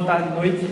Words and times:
Boa 0.00 0.12
tarde, 0.12 0.34
noite. 0.34 0.66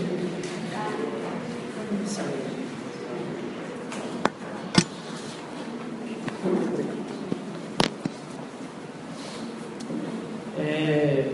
É, 10.58 11.30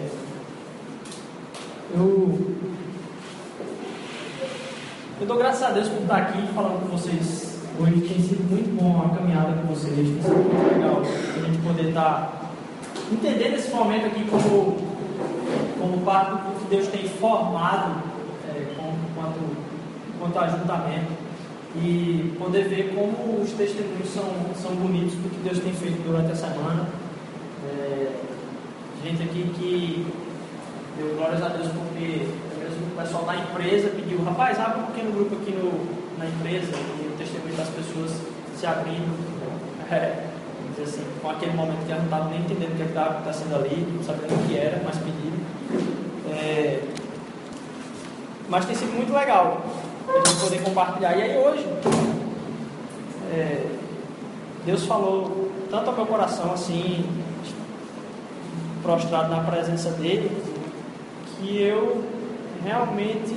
eu, 1.95 2.57
eu 5.21 5.27
dou 5.27 5.37
graças 5.37 5.63
a 5.63 5.71
Deus 5.71 5.89
por 5.89 6.03
estar 6.03 6.17
aqui 6.17 6.49
falando 6.53 6.81
com 6.81 6.97
vocês 6.97 7.61
hoje. 7.79 8.01
Tem 8.01 8.21
sido 8.21 8.43
muito 8.51 8.75
bom 8.75 9.07
a 9.07 9.17
caminhada 9.17 9.53
com 9.53 9.69
vocês, 9.69 9.95
tem 9.95 10.05
sido 10.21 10.35
muito 10.35 10.75
legal 10.75 11.01
a 11.01 11.47
gente 11.47 11.59
poder 11.59 11.91
estar 11.91 12.51
entendendo 13.13 13.55
esse 13.55 13.71
momento 13.71 14.07
aqui 14.07 14.25
como, 14.29 14.79
como 15.79 15.99
parte 16.05 16.33
do 16.33 16.55
que 16.61 16.77
Deus 16.77 16.89
tem 16.89 17.09
formado 17.09 18.03
é, 18.49 18.75
quanto, 19.15 19.41
quanto 20.19 20.39
ajuntamento 20.65 21.13
e 21.77 22.35
poder 22.39 22.69
ver 22.69 22.95
como 22.95 23.43
os 23.43 23.51
testemunhos 23.53 24.09
são, 24.09 24.25
são 24.61 24.75
bonitos 24.77 25.15
do 25.15 25.29
que 25.29 25.49
Deus 25.49 25.59
tem 25.59 25.73
feito 25.73 26.03
durante 26.07 26.33
a 26.33 26.37
semana. 26.37 26.87
É, 27.69 28.13
gente 29.05 29.23
aqui 29.23 29.51
que 29.59 30.07
deu 30.97 31.17
glórias 31.17 31.43
a 31.43 31.49
Deus 31.49 31.69
porque 31.69 32.29
o 32.93 32.97
pessoal 32.97 33.25
da 33.25 33.37
empresa 33.37 33.89
pediu, 33.89 34.23
rapaz, 34.23 34.59
abre 34.59 34.81
um 34.81 34.87
pequeno 34.87 35.13
grupo 35.13 35.35
aqui 35.37 35.53
no, 35.53 36.19
na 36.19 36.27
empresa 36.27 36.73
e 37.03 37.13
o 37.13 37.17
testemunho 37.19 37.57
das 37.57 37.69
pessoas 37.69 38.13
se 38.57 38.67
abrindo. 38.67 39.35
É, 39.91 40.29
dizer 40.71 40.85
assim, 40.85 41.05
com 41.21 41.31
aquele 41.31 41.53
momento 41.53 41.87
que 41.87 41.93
eu 41.93 41.97
não 41.99 42.05
estava 42.05 42.31
nem 42.31 42.41
entendendo 42.41 42.73
o 42.73 42.77
que 42.77 42.83
é 42.83 42.87
estava 42.87 43.11
acontecendo 43.11 43.55
ali, 43.55 43.87
não 43.95 44.03
sabendo 44.03 44.35
o 44.35 44.49
que 44.49 44.57
era, 44.57 44.81
mas 44.85 44.97
pediram. 44.97 45.39
É, 46.31 46.81
mas 48.49 48.65
tem 48.65 48.75
sido 48.75 48.93
muito 48.93 49.13
legal 49.13 49.63
a 50.09 50.29
gente 50.29 50.41
poder 50.41 50.63
compartilhar. 50.63 51.17
E 51.17 51.23
aí 51.23 51.39
hoje, 51.39 51.67
é, 53.33 53.67
Deus 54.65 54.85
falou 54.87 55.51
tanto 55.71 55.91
ao 55.91 55.97
meu 55.97 56.07
coração 56.07 56.53
assim, 56.53 57.05
prostrado 58.83 59.35
na 59.35 59.43
presença 59.43 59.91
dele, 59.91 60.31
que 61.37 61.63
eu 61.63 62.05
realmente 62.65 63.35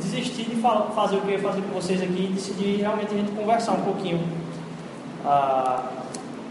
desisti 0.00 0.44
de 0.44 0.56
fazer 0.56 1.16
o 1.16 1.20
que 1.22 1.28
eu 1.28 1.32
ia 1.32 1.38
fazer 1.38 1.62
com 1.62 1.74
vocês 1.74 2.02
aqui 2.02 2.28
e 2.30 2.32
decidi 2.34 2.76
realmente 2.76 3.12
a 3.14 3.16
gente 3.16 3.32
conversar 3.32 3.72
um 3.72 3.82
pouquinho. 3.82 4.20
Ah, 5.24 5.90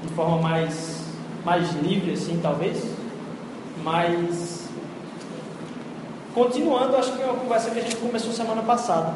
de 0.03 0.13
forma 0.13 0.37
mais, 0.37 1.03
mais 1.43 1.71
livre, 1.75 2.13
assim, 2.13 2.39
talvez. 2.41 2.83
Mas, 3.83 4.69
continuando, 6.33 6.95
acho 6.97 7.13
que 7.13 7.21
é 7.21 7.25
uma 7.25 7.35
conversa 7.35 7.71
que 7.71 7.79
a 7.79 7.81
gente 7.81 7.95
começou 7.97 8.31
semana 8.31 8.61
passada. 8.61 9.13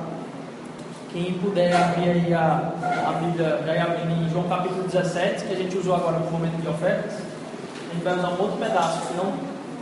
Quem 1.12 1.34
puder 1.40 1.76
abrir 1.76 2.10
aí 2.10 2.34
a, 2.34 2.72
a 3.08 3.14
Bíblia, 3.14 3.64
já 3.66 3.84
abrir 3.84 4.12
em 4.12 4.30
João 4.30 4.48
capítulo 4.48 4.84
17, 4.84 5.46
que 5.46 5.54
a 5.54 5.56
gente 5.56 5.76
usou 5.76 5.96
agora 5.96 6.20
no 6.20 6.30
momento 6.30 6.62
de 6.62 6.68
ofertas, 6.68 7.14
a 7.14 7.94
gente 7.94 8.04
vai 8.04 8.16
usar 8.16 8.30
um 8.30 8.42
outro 8.42 8.58
pedaço 8.58 9.08
que, 9.08 9.14
não, 9.16 9.34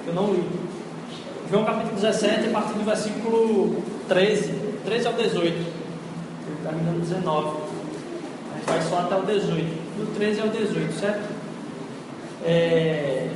eu 0.08 0.14
não 0.14 0.34
li. 0.34 0.48
João 1.50 1.66
capítulo 1.66 1.96
17, 1.96 2.48
a 2.48 2.52
partir 2.52 2.74
do 2.74 2.86
versículo 2.86 3.84
13, 4.08 4.54
13 4.86 5.08
ao 5.08 5.14
18. 5.14 5.46
Ele 5.46 6.76
me 6.76 6.84
dando 6.84 7.02
19. 7.02 7.58
A 8.54 8.58
gente 8.58 8.66
vai 8.66 8.82
só 8.84 9.00
até 9.00 9.16
o 9.18 9.26
18 9.26 9.64
do 9.98 10.16
13 10.16 10.42
ao 10.42 10.48
18, 10.48 10.94
certo? 10.94 11.30
É... 12.46 13.30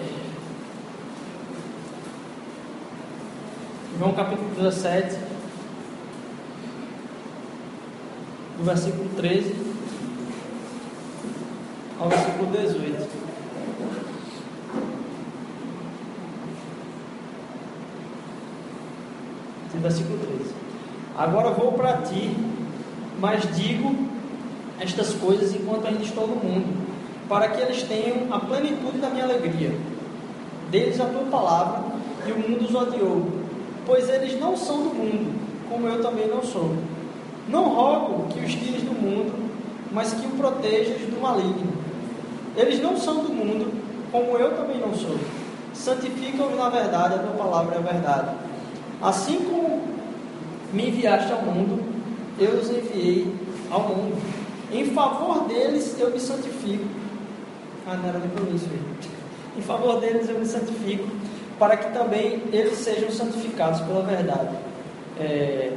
João 3.99 4.13
capítulo 4.13 4.49
17, 4.55 5.30
do 8.61 8.66
versículo 8.66 9.09
13 9.17 9.55
ao 11.99 12.09
versículo 12.09 12.51
18. 12.51 13.22
Versículo 19.81 20.19
13. 20.19 20.53
Agora 21.17 21.49
vou 21.49 21.72
para 21.72 22.03
ti, 22.03 22.38
mas 23.19 23.41
digo 23.55 23.95
estas 24.79 25.13
coisas 25.16 25.55
enquanto 25.55 25.88
ainda 25.88 26.03
estou 26.03 26.28
no 26.28 26.35
mundo, 26.35 26.88
para 27.28 27.47
que 27.47 27.61
eles 27.61 27.81
tenham 27.81 28.31
a 28.31 28.39
plenitude 28.39 28.99
da 28.99 29.09
minha 29.09 29.23
alegria. 29.23 29.75
Deles 30.69 30.99
a 30.99 31.05
tua 31.05 31.23
palavra, 31.31 31.83
e 32.28 32.31
o 32.31 32.38
mundo 32.38 32.66
os 32.66 32.75
odiou, 32.75 33.28
pois 33.88 34.07
eles 34.07 34.39
não 34.39 34.55
são 34.55 34.83
do 34.83 34.93
mundo, 34.93 35.33
como 35.67 35.88
eu 35.88 35.99
também 36.03 36.28
não 36.28 36.43
sou. 36.43 36.75
Não 37.51 37.67
rogo 37.67 38.29
que 38.29 38.39
os 38.39 38.53
tires 38.53 38.81
do 38.84 38.94
mundo, 38.94 39.34
mas 39.91 40.13
que 40.13 40.25
o 40.25 40.31
protejas 40.31 41.01
do 41.01 41.22
maligno. 41.22 41.73
Eles 42.56 42.81
não 42.81 42.95
são 42.97 43.23
do 43.23 43.34
mundo, 43.34 43.72
como 44.12 44.38
eu 44.38 44.56
também 44.56 44.79
não 44.79 44.94
sou. 44.94 45.17
Santificam-os 45.73 46.57
na 46.57 46.69
verdade, 46.69 47.16
a 47.16 47.19
tua 47.19 47.34
palavra 47.34 47.75
é 47.75 47.78
a 47.79 47.81
verdade. 47.81 48.35
Assim 49.01 49.40
como 49.40 49.81
me 50.72 50.88
enviaste 50.88 51.31
ao 51.34 51.41
mundo, 51.41 51.84
eu 52.40 52.51
os 52.51 52.69
enviei 52.69 53.34
ao 53.69 53.81
mundo. 53.81 54.17
Em 54.72 54.85
favor 54.85 55.47
deles 55.47 55.95
eu 56.00 56.11
me 56.11 56.19
santifico. 56.19 56.85
Ah, 57.85 57.97
não 57.97 58.09
era 58.09 58.19
nem 58.19 58.56
isso, 58.56 58.69
Em 59.57 59.61
favor 59.61 60.00
deles 60.00 60.29
eu 60.29 60.40
me 60.40 60.45
santifico, 60.45 61.07
para 61.59 61.75
que 61.75 61.91
também 61.91 62.44
eles 62.53 62.78
sejam 62.78 63.11
santificados 63.11 63.81
pela 63.81 64.03
verdade. 64.03 64.56
É, 65.19 65.73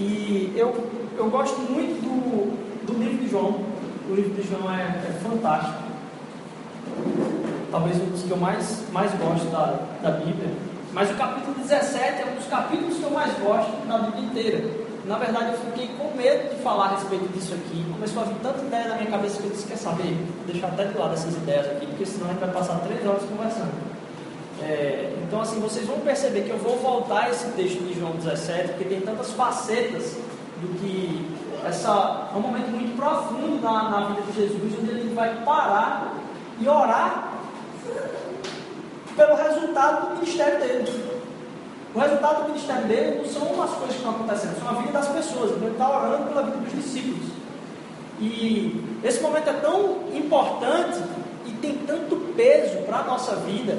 e 0.00 0.52
eu, 0.56 0.74
eu 1.16 1.30
gosto 1.30 1.60
muito 1.60 2.00
do, 2.02 2.86
do 2.86 2.98
livro 2.98 3.18
de 3.18 3.30
João. 3.30 3.60
O 4.08 4.14
livro 4.14 4.34
de 4.34 4.48
João 4.48 4.70
é, 4.72 4.82
é 4.82 5.12
fantástico. 5.22 5.82
Talvez 7.70 7.96
um 8.00 8.06
dos 8.06 8.22
que 8.22 8.30
eu 8.30 8.36
mais, 8.36 8.84
mais 8.92 9.12
gosto 9.12 9.46
da, 9.50 9.78
da 10.02 10.10
Bíblia. 10.12 10.48
Mas 10.92 11.10
o 11.10 11.14
capítulo 11.14 11.54
17 11.54 12.22
é 12.22 12.26
um 12.32 12.34
dos 12.34 12.46
capítulos 12.46 12.96
que 12.96 13.02
eu 13.04 13.10
mais 13.10 13.32
gosto 13.38 13.86
da 13.86 13.98
Bíblia 13.98 14.24
inteira 14.24 14.90
na 15.10 15.16
verdade, 15.16 15.52
eu 15.52 15.58
fiquei 15.58 15.88
com 15.96 16.16
medo 16.16 16.54
de 16.54 16.62
falar 16.62 16.84
a 16.84 16.88
respeito 16.90 17.26
disso 17.32 17.54
aqui. 17.54 17.84
Começou 17.92 18.22
a 18.22 18.26
vir 18.26 18.36
tanta 18.42 18.64
ideia 18.64 18.88
na 18.90 18.94
minha 18.96 19.10
cabeça 19.10 19.40
que 19.40 19.48
eu 19.48 19.50
disse: 19.50 19.66
Quer 19.66 19.76
saber? 19.76 20.14
Vou 20.14 20.46
deixar 20.46 20.68
até 20.68 20.84
de 20.84 20.96
lado 20.96 21.14
essas 21.14 21.34
ideias 21.34 21.66
aqui, 21.66 21.86
porque 21.86 22.06
senão 22.06 22.26
a 22.26 22.30
gente 22.30 22.40
vai 22.40 22.50
passar 22.50 22.78
três 22.80 23.04
horas 23.04 23.22
conversando. 23.24 23.89
É, 24.62 25.14
então, 25.22 25.40
assim, 25.40 25.60
vocês 25.60 25.86
vão 25.86 26.00
perceber 26.00 26.42
que 26.42 26.50
eu 26.50 26.58
vou 26.58 26.76
voltar 26.78 27.30
esse 27.30 27.46
texto 27.52 27.78
de 27.82 27.98
João 27.98 28.12
17, 28.12 28.68
porque 28.68 28.84
tem 28.84 29.00
tantas 29.00 29.30
facetas 29.32 30.16
do 30.60 30.78
que. 30.78 31.40
Essa, 31.62 32.30
é 32.32 32.36
um 32.38 32.40
momento 32.40 32.70
muito 32.70 32.96
profundo 32.96 33.60
na, 33.60 33.90
na 33.90 34.00
vida 34.08 34.22
de 34.22 34.32
Jesus, 34.32 34.78
onde 34.80 34.90
ele 34.90 35.14
vai 35.14 35.42
parar 35.44 36.14
e 36.58 36.66
orar 36.66 37.34
pelo 39.14 39.34
resultado 39.34 40.08
do 40.08 40.14
ministério 40.14 40.58
dele. 40.58 41.10
O 41.94 41.98
resultado 41.98 42.44
do 42.44 42.48
ministério 42.48 42.86
dele 42.86 43.18
não 43.18 43.24
são 43.26 43.42
umas 43.42 43.70
coisas 43.72 43.90
que 43.90 43.96
estão 43.96 44.12
acontecendo, 44.12 44.58
são 44.58 44.70
a 44.70 44.80
vida 44.80 44.92
das 44.92 45.08
pessoas. 45.08 45.50
Então 45.50 45.64
ele 45.64 45.72
está 45.72 45.90
orando 45.90 46.28
pela 46.28 46.42
vida 46.44 46.56
dos 46.56 46.72
discípulos. 46.72 47.28
E 48.20 48.82
esse 49.04 49.20
momento 49.20 49.50
é 49.50 49.54
tão 49.54 49.98
importante 50.14 51.02
e 51.46 51.52
tem 51.52 51.74
tanto 51.86 52.16
peso 52.34 52.78
para 52.86 52.98
a 52.98 53.04
nossa 53.04 53.36
vida 53.36 53.76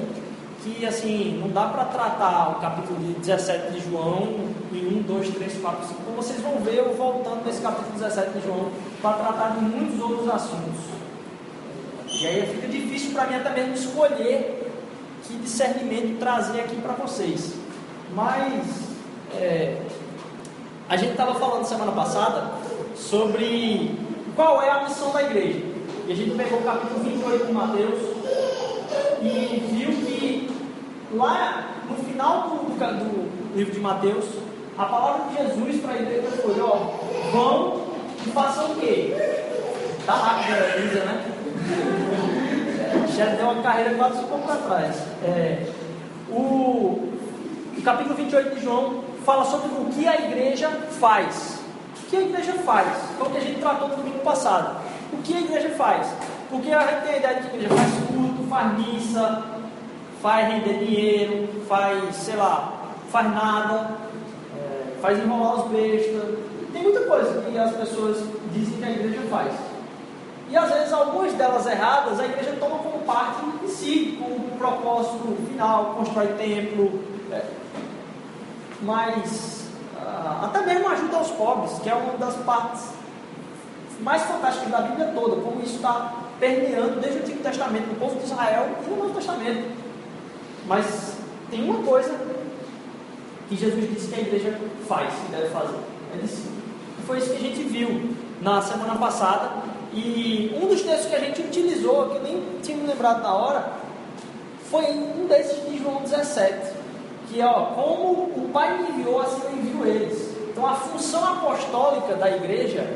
que 0.64 0.86
assim, 0.86 1.40
não 1.40 1.50
dá 1.50 1.66
para 1.66 1.86
tratar 1.86 2.52
o 2.52 2.62
capítulo 2.62 3.00
17 3.20 3.72
de 3.74 3.90
João 3.90 4.52
em 4.72 5.00
1, 5.00 5.02
2, 5.04 5.30
3, 5.30 5.58
4, 5.62 5.88
5. 5.88 6.02
Como 6.04 6.18
vocês 6.18 6.40
vão 6.42 6.58
ver, 6.60 6.78
eu 6.78 6.94
voltando 6.94 7.44
nesse 7.46 7.62
capítulo 7.62 7.94
17 7.94 8.32
de 8.32 8.46
João 8.46 8.70
para 9.02 9.18
tratar 9.18 9.50
de 9.56 9.62
muitos 9.62 10.00
outros 10.00 10.30
assuntos. 10.30 10.80
E 12.08 12.28
aí 12.28 12.46
fica 12.46 12.68
difícil 12.68 13.12
para 13.12 13.28
mim 13.28 13.36
até 13.36 13.50
mesmo 13.50 13.74
escolher 13.74 14.72
que 15.24 15.34
discernimento 15.38 16.20
trazer 16.20 16.62
aqui 16.62 16.76
para 16.76 16.94
vocês. 16.94 17.54
Mas 18.14 18.64
é, 19.34 19.82
a 20.88 20.96
gente 20.96 21.12
estava 21.12 21.36
falando 21.36 21.66
semana 21.66 21.92
passada 21.92 22.52
sobre 22.96 23.98
qual 24.36 24.62
é 24.62 24.70
a 24.70 24.84
missão 24.84 25.12
da 25.12 25.24
igreja. 25.24 25.60
E 26.08 26.12
a 26.12 26.16
gente 26.16 26.36
pegou 26.36 26.60
o 26.60 26.64
capítulo 26.64 27.04
28 27.04 27.46
de 27.48 27.52
Mateus 27.52 28.00
e 29.22 29.71
lá 31.14 31.66
no 31.90 31.96
final 31.96 32.50
do, 32.50 32.78
do, 32.78 33.56
livro 33.56 33.74
de 33.74 33.80
Mateus, 33.80 34.26
a 34.78 34.86
palavra 34.86 35.30
de 35.30 35.38
Jesus 35.38 35.82
para 35.82 35.94
a 35.94 36.02
igreja 36.02 36.28
foi: 36.42 36.60
ó, 36.62 36.78
vão 37.32 37.82
e 38.26 38.30
façam 38.32 38.72
o 38.72 38.76
quê? 38.76 39.16
Tá 40.06 40.14
rápido 40.14 40.54
a 40.54 40.78
Elisa, 40.78 41.06
né? 41.06 41.26
Já 43.16 43.26
deu 43.26 43.50
uma 43.50 43.62
carreira 43.62 43.94
quase 43.96 44.20
um 44.20 44.28
pouco 44.28 44.48
para 44.48 44.56
trás. 44.56 44.96
É, 45.24 45.68
o, 46.30 47.14
o 47.78 47.82
capítulo 47.84 48.16
28 48.16 48.56
de 48.56 48.64
João 48.64 49.04
fala 49.26 49.46
sobre 49.46 49.68
o 49.68 49.86
que 49.86 50.08
a 50.08 50.16
igreja 50.16 50.70
faz. 51.00 51.60
O 52.04 52.10
que 52.10 52.18
a 52.18 52.22
igreja 52.22 52.54
faz? 52.66 52.88
Foi 53.18 53.28
o 53.28 53.32
que 53.32 53.38
a 53.38 53.42
gente 53.42 53.60
tratou 53.60 53.90
no 53.90 53.96
domingo 53.98 54.20
passado. 54.20 54.82
O 55.14 55.18
que 55.18 55.36
a 55.36 55.42
igreja 55.42 55.70
faz? 55.70 56.08
Porque 56.50 56.72
a 56.72 56.86
gente 56.86 57.04
tem 57.04 57.14
a 57.14 57.18
ideia 57.18 57.36
de 57.36 57.42
que 57.42 57.56
a 57.56 57.60
igreja 57.60 57.76
faz 57.76 58.08
culto, 58.08 58.50
faz 58.50 58.78
missa, 58.78 59.44
faz 60.22 60.48
render 60.48 60.86
dinheiro, 60.86 61.48
faz, 61.68 62.16
sei 62.16 62.36
lá, 62.36 62.74
faz 63.10 63.34
nada, 63.34 63.92
é, 64.56 65.00
faz 65.02 65.18
enrolar 65.20 65.66
os 65.66 65.72
bestas. 65.72 66.38
Tem 66.72 66.84
muita 66.84 67.02
coisa 67.02 67.42
que 67.42 67.58
as 67.58 67.76
pessoas 67.76 68.24
dizem 68.54 68.78
que 68.78 68.86
a 68.86 68.92
igreja 68.92 69.22
faz. 69.30 69.54
E 70.50 70.58
às 70.58 70.70
vezes 70.70 70.94
algumas 70.94 71.34
delas 71.34 71.66
erradas 71.66 72.20
a 72.20 72.26
igreja 72.26 72.56
toma 72.60 72.78
como 72.80 73.00
parte 73.00 73.42
em 73.64 73.68
si, 73.68 74.18
como 74.22 74.58
propósito 74.58 75.38
final, 75.48 75.96
constrói 75.98 76.28
templo, 76.34 77.00
é, 77.32 77.46
mas 78.82 79.70
ah, 79.98 80.42
até 80.46 80.66
mesmo 80.66 80.90
ajuda 80.90 81.18
aos 81.18 81.32
pobres, 81.32 81.80
que 81.80 81.90
é 81.90 81.96
uma 81.96 82.18
das 82.18 82.36
partes 82.38 82.90
mais 84.02 84.22
fantásticas 84.24 84.70
da 84.70 84.82
Bíblia 84.82 85.12
toda, 85.16 85.42
como 85.42 85.62
isso 85.62 85.76
está 85.76 86.14
permeando 86.40 87.00
desde 87.00 87.20
o 87.20 87.22
Antigo 87.22 87.44
Testamento, 87.44 87.88
no 87.88 87.96
povo 87.96 88.18
de 88.18 88.26
Israel 88.26 88.70
e 88.86 88.90
no 88.90 88.98
Novo 88.98 89.14
Testamento. 89.14 89.81
Mas 90.68 91.16
tem 91.50 91.64
uma 91.64 91.84
coisa 91.84 92.16
que 93.50 93.56
Jesus 93.56 93.90
disse 93.90 94.08
que 94.08 94.16
a 94.16 94.22
igreja 94.22 94.60
faz 94.88 95.14
e 95.28 95.32
deve 95.32 95.50
fazer. 95.50 95.78
É 96.14 96.18
discípulo. 96.18 96.62
Foi 97.06 97.18
isso 97.18 97.30
que 97.32 97.38
a 97.38 97.40
gente 97.40 97.64
viu 97.64 98.16
na 98.42 98.62
semana 98.62 98.96
passada. 98.96 99.52
E 99.94 100.58
um 100.62 100.68
dos 100.68 100.82
textos 100.82 101.08
que 101.08 101.16
a 101.16 101.20
gente 101.20 101.42
utilizou, 101.42 102.10
que 102.10 102.16
eu 102.16 102.24
nem 102.24 102.44
tinha 102.64 102.78
me 102.78 102.88
lembrado 102.88 103.22
na 103.22 103.34
hora, 103.34 103.74
foi 104.70 104.86
um 104.86 105.28
desses 105.28 105.66
de 105.70 105.78
João 105.78 106.02
17. 106.02 106.74
Que 107.28 107.42
é, 107.42 107.46
ó, 107.46 107.66
como 107.66 108.24
o 108.24 108.50
Pai 108.54 108.82
me 108.82 108.90
enviou, 108.90 109.22
assim 109.22 109.42
eu 109.44 109.52
envio 109.52 109.86
eles. 109.86 110.32
Então 110.50 110.66
a 110.66 110.76
função 110.76 111.24
apostólica 111.26 112.16
da 112.16 112.30
igreja 112.30 112.88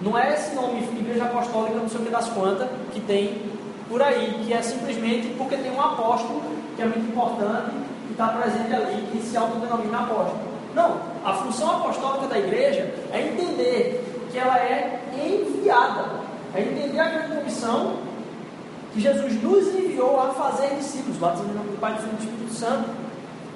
não 0.00 0.18
é 0.18 0.34
esse 0.34 0.54
nome, 0.54 0.82
igreja 0.98 1.24
apostólica, 1.24 1.78
não 1.78 1.88
sei 1.88 2.00
o 2.00 2.04
que 2.04 2.10
das 2.10 2.28
quantas, 2.28 2.68
que 2.92 3.00
tem 3.00 3.40
por 3.88 4.02
aí, 4.02 4.42
que 4.44 4.52
é 4.52 4.62
simplesmente 4.62 5.28
porque 5.36 5.56
tem 5.56 5.70
um 5.70 5.80
apóstolo, 5.80 6.42
que 6.76 6.82
é 6.82 6.84
muito 6.86 7.10
importante, 7.10 7.70
que 8.06 8.12
está 8.12 8.28
presente 8.28 8.74
ali, 8.74 9.06
que 9.10 9.22
se 9.22 9.36
autodenomina 9.36 9.98
apóstolo. 9.98 10.52
Não, 10.74 11.00
a 11.24 11.34
função 11.34 11.76
apostólica 11.76 12.26
da 12.28 12.38
igreja 12.38 12.94
é 13.12 13.20
entender 13.20 14.28
que 14.30 14.38
ela 14.38 14.58
é 14.58 15.00
enviada, 15.14 16.20
é 16.54 16.62
entender 16.62 16.98
a 16.98 17.08
grande 17.08 17.36
comissão 17.36 17.96
que 18.92 19.00
Jesus 19.00 19.42
nos 19.42 19.68
enviou 19.68 20.20
a 20.20 20.30
fazer 20.30 20.74
discípulos, 20.76 21.16
batizando 21.16 21.50
em 21.50 21.54
nome 21.54 21.70
do 21.70 21.80
Pai, 21.80 21.94
do 21.94 22.00
Filho 22.00 22.12
e 22.12 22.16
do 22.16 22.22
Espírito 22.24 22.54
Santo, 22.54 22.90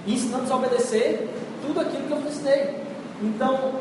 e 0.07 0.15
ensinando 0.15 0.53
a 0.53 0.57
obedecer 0.57 1.29
tudo 1.67 1.81
aquilo 1.81 2.07
que 2.07 2.13
eu 2.13 2.21
ensinei. 2.21 2.87
Então, 3.23 3.73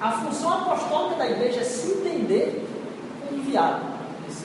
a 0.00 0.12
função 0.12 0.52
apostólica 0.52 1.16
da 1.16 1.30
igreja 1.30 1.60
é 1.60 1.64
se 1.64 1.92
entender 1.92 2.66
enviado 3.30 3.84
nesse 4.26 4.44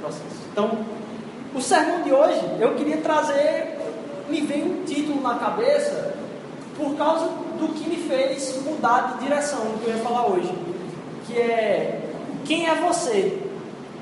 processo. 0.00 0.42
Então, 0.50 0.78
o 1.54 1.60
sermão 1.60 2.02
de 2.02 2.12
hoje, 2.12 2.40
eu 2.58 2.74
queria 2.74 2.98
trazer, 2.98 3.78
me 4.28 4.40
veio 4.40 4.66
um 4.66 4.84
título 4.84 5.20
na 5.20 5.34
cabeça, 5.34 6.14
por 6.76 6.96
causa 6.96 7.26
do 7.58 7.74
que 7.74 7.88
me 7.88 7.96
fez 7.96 8.62
mudar 8.64 9.14
de 9.14 9.24
direção, 9.24 9.60
do 9.60 9.80
que 9.80 9.90
eu 9.90 9.96
ia 9.96 10.02
falar 10.02 10.26
hoje, 10.26 10.52
que 11.26 11.38
é 11.38 12.00
Quem 12.44 12.68
é 12.68 12.74
você? 12.74 13.40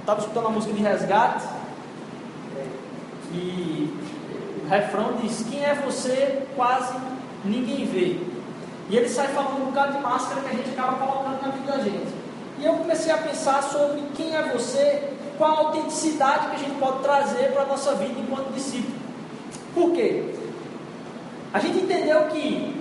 Estava 0.01 0.21
escutando 0.21 0.47
a 0.47 0.51
música 0.51 0.73
de 0.73 0.83
resgate, 0.83 1.45
e 3.33 3.93
o 4.65 4.69
refrão 4.69 5.15
diz: 5.21 5.45
Quem 5.51 5.65
é 5.65 5.75
você? 5.75 6.43
Quase 6.57 6.95
ninguém 7.45 7.85
vê. 7.87 8.19
E 8.89 8.97
ele 8.97 9.09
sai 9.09 9.29
falando 9.29 9.63
um 9.63 9.67
bocado 9.67 9.97
de 9.97 10.03
máscara 10.03 10.41
que 10.41 10.49
a 10.49 10.53
gente 10.53 10.71
acaba 10.71 11.07
colocando 11.07 11.43
na 11.43 11.49
vida 11.49 11.73
da 11.73 11.79
gente. 11.79 12.13
E 12.59 12.65
eu 12.65 12.75
comecei 12.75 13.13
a 13.13 13.19
pensar 13.19 13.63
sobre 13.63 14.03
quem 14.17 14.35
é 14.35 14.43
você, 14.53 15.11
qual 15.41 15.55
a 15.55 15.59
autenticidade 15.61 16.51
que 16.51 16.57
a 16.57 16.59
gente 16.59 16.79
pode 16.79 16.99
trazer 16.99 17.51
para 17.53 17.63
a 17.63 17.67
nossa 17.67 17.95
vida 17.95 18.21
enquanto 18.21 18.53
discípulo. 18.53 18.95
Por 19.75 19.93
quê? 19.93 20.35
A 21.55 21.59
gente 21.59 21.79
entendeu 21.79 22.25
que 22.27 22.79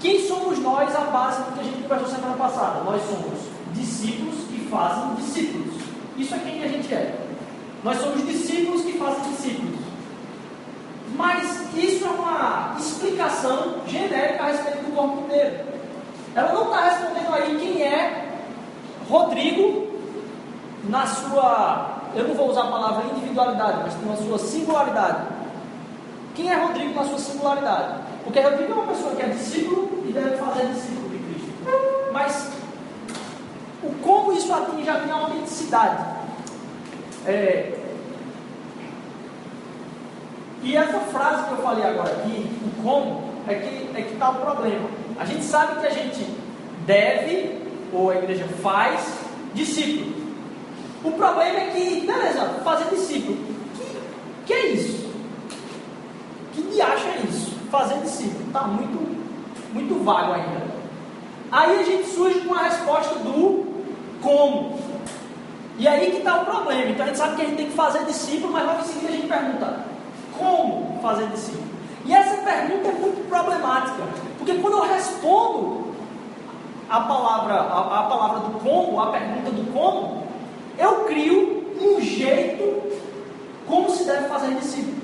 quem 0.00 0.26
somos 0.26 0.58
nós 0.60 0.96
a 0.96 1.02
base 1.02 1.42
do 1.42 1.52
que 1.52 1.60
a 1.60 1.62
gente 1.62 1.82
conversou 1.82 2.08
semana 2.08 2.36
passada? 2.36 2.82
Nós 2.84 3.02
somos 3.02 3.38
discípulos 3.74 4.34
que 4.48 4.66
fazem 4.70 5.14
discípulos. 5.16 5.74
Isso 6.16 6.34
é 6.34 6.38
quem 6.38 6.64
a 6.64 6.68
gente 6.68 6.94
é. 6.94 7.14
Nós 7.84 7.98
somos 7.98 8.26
discípulos 8.26 8.82
que 8.82 8.92
fazem 8.94 9.30
discípulos. 9.32 9.80
Mas 11.14 11.74
isso 11.76 12.06
é 12.06 12.08
uma 12.08 12.76
explicação 12.78 13.82
genérica 13.86 14.44
a 14.44 14.46
respeito 14.46 14.86
do 14.86 14.96
corpo 14.96 15.24
inteiro. 15.24 15.66
Ela 16.34 16.54
não 16.54 16.64
está 16.64 16.80
respondendo 16.88 17.34
aí 17.34 17.58
quem 17.60 17.82
é 17.82 18.38
Rodrigo 19.06 19.89
na 20.84 21.06
sua, 21.06 22.02
eu 22.14 22.28
não 22.28 22.34
vou 22.34 22.50
usar 22.50 22.62
a 22.62 22.70
palavra 22.70 23.04
individualidade, 23.14 23.78
mas 23.82 24.06
na 24.06 24.16
sua 24.16 24.38
singularidade. 24.38 25.24
Quem 26.34 26.50
é 26.50 26.54
Rodrigo 26.54 26.94
na 26.94 27.04
sua 27.04 27.18
singularidade? 27.18 27.94
Porque 28.24 28.40
Rodrigo 28.40 28.72
é 28.72 28.74
uma 28.74 28.86
pessoa 28.86 29.14
que 29.14 29.22
é 29.22 29.26
discípulo 29.26 30.04
e 30.06 30.12
deve 30.12 30.36
fazer 30.36 30.66
discípulo 30.66 31.08
de 31.10 31.18
Cristo. 31.18 31.52
Mas 32.12 32.50
o 33.82 33.92
como 34.02 34.32
isso 34.32 34.52
atinge 34.52 34.88
a 34.88 34.98
minha 34.98 35.14
autenticidade? 35.14 36.04
É, 37.26 37.78
e 40.62 40.76
essa 40.76 40.98
frase 41.00 41.44
que 41.44 41.52
eu 41.52 41.58
falei 41.58 41.84
agora 41.84 42.10
aqui, 42.12 42.50
o 42.64 42.82
como, 42.82 43.22
é 43.48 43.54
que 43.54 43.90
é 43.94 44.02
que 44.02 44.12
está 44.12 44.30
o 44.30 44.34
problema. 44.34 44.88
A 45.18 45.24
gente 45.24 45.44
sabe 45.44 45.80
que 45.80 45.86
a 45.86 45.90
gente 45.90 46.26
deve, 46.86 47.58
ou 47.92 48.10
a 48.10 48.16
igreja 48.16 48.46
faz, 48.62 49.18
discípulo. 49.54 50.19
O 51.02 51.10
problema 51.12 51.58
é 51.58 51.70
que, 51.70 52.06
beleza, 52.06 52.60
fazer 52.62 52.90
discípulo. 52.90 53.38
Que, 53.74 54.46
que 54.46 54.52
é 54.52 54.66
isso? 54.68 55.10
Que 56.52 56.62
diacho 56.62 57.06
é 57.08 57.26
isso? 57.28 57.56
Fazer 57.70 57.98
discípulo. 58.00 58.46
Está 58.46 58.62
muito, 58.64 58.98
muito 59.72 60.04
vago 60.04 60.32
ainda. 60.32 60.70
Aí 61.50 61.80
a 61.80 61.82
gente 61.82 62.08
surge 62.08 62.40
com 62.40 62.54
a 62.54 62.62
resposta 62.62 63.14
do 63.20 63.66
como. 64.22 64.78
E 65.78 65.88
aí 65.88 66.10
que 66.10 66.18
está 66.18 66.42
o 66.42 66.44
problema. 66.44 66.90
Então 66.90 67.04
a 67.04 67.08
gente 67.08 67.18
sabe 67.18 67.36
que 67.36 67.42
a 67.42 67.44
gente 67.46 67.56
tem 67.56 67.66
que 67.66 67.76
fazer 67.76 68.04
discípulo, 68.04 68.52
mas 68.52 68.66
logo 68.66 68.80
em 68.80 68.84
seguida 68.84 69.08
a 69.08 69.16
gente 69.16 69.26
pergunta: 69.26 69.80
como 70.38 70.98
fazer 71.00 71.26
discípulo? 71.28 71.64
E 72.04 72.14
essa 72.14 72.36
pergunta 72.42 72.88
é 72.88 72.92
muito 72.92 73.28
problemática, 73.28 74.02
porque 74.38 74.54
quando 74.54 74.78
eu 74.78 74.82
respondo 74.82 75.94
a 76.88 77.00
palavra, 77.00 77.54
a, 77.54 78.00
a 78.00 78.02
palavra 78.04 78.40
do 78.40 78.58
como, 78.58 79.00
a 79.00 79.06
pergunta 79.12 79.50
do 79.50 79.72
como, 79.72 80.19
eu 80.80 81.04
crio 81.04 81.62
um 81.80 82.00
jeito 82.00 82.82
como 83.66 83.90
se 83.90 84.04
deve 84.04 84.28
fazer 84.28 84.54
discípulo. 84.54 84.96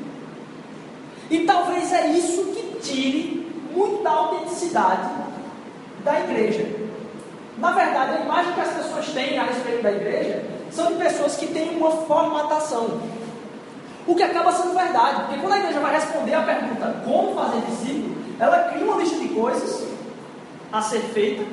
E 1.31 1.41
talvez 1.41 1.93
é 1.93 2.09
isso 2.09 2.45
que 2.47 2.79
tire 2.81 3.53
muito 3.75 4.03
da 4.03 4.11
autenticidade 4.11 5.09
da 6.03 6.21
igreja. 6.21 6.67
Na 7.59 7.73
verdade, 7.73 8.19
a 8.19 8.21
imagem 8.21 8.53
que 8.55 8.61
as 8.61 8.75
pessoas 8.75 9.09
têm 9.09 9.39
a 9.39 9.45
respeito 9.45 9.83
da 9.83 9.93
igreja 9.93 10.45
são 10.71 10.93
de 10.93 10.95
pessoas 10.95 11.37
que 11.37 11.47
têm 11.47 11.77
uma 11.77 11.91
formatação. 11.91 13.01
O 14.07 14.15
que 14.15 14.23
acaba 14.23 14.53
sendo 14.53 14.75
verdade, 14.75 15.23
porque 15.23 15.41
quando 15.41 15.53
a 15.53 15.59
igreja 15.59 15.81
vai 15.81 15.95
responder 15.95 16.35
a 16.35 16.43
pergunta 16.43 17.03
como 17.05 17.35
fazer 17.35 17.61
discípulo, 17.63 18.17
ela 18.39 18.71
cria 18.71 18.85
uma 18.85 18.97
lista 18.97 19.19
de 19.19 19.29
coisas 19.29 19.87
a 20.73 20.81
ser 20.81 21.01
feita 21.01 21.45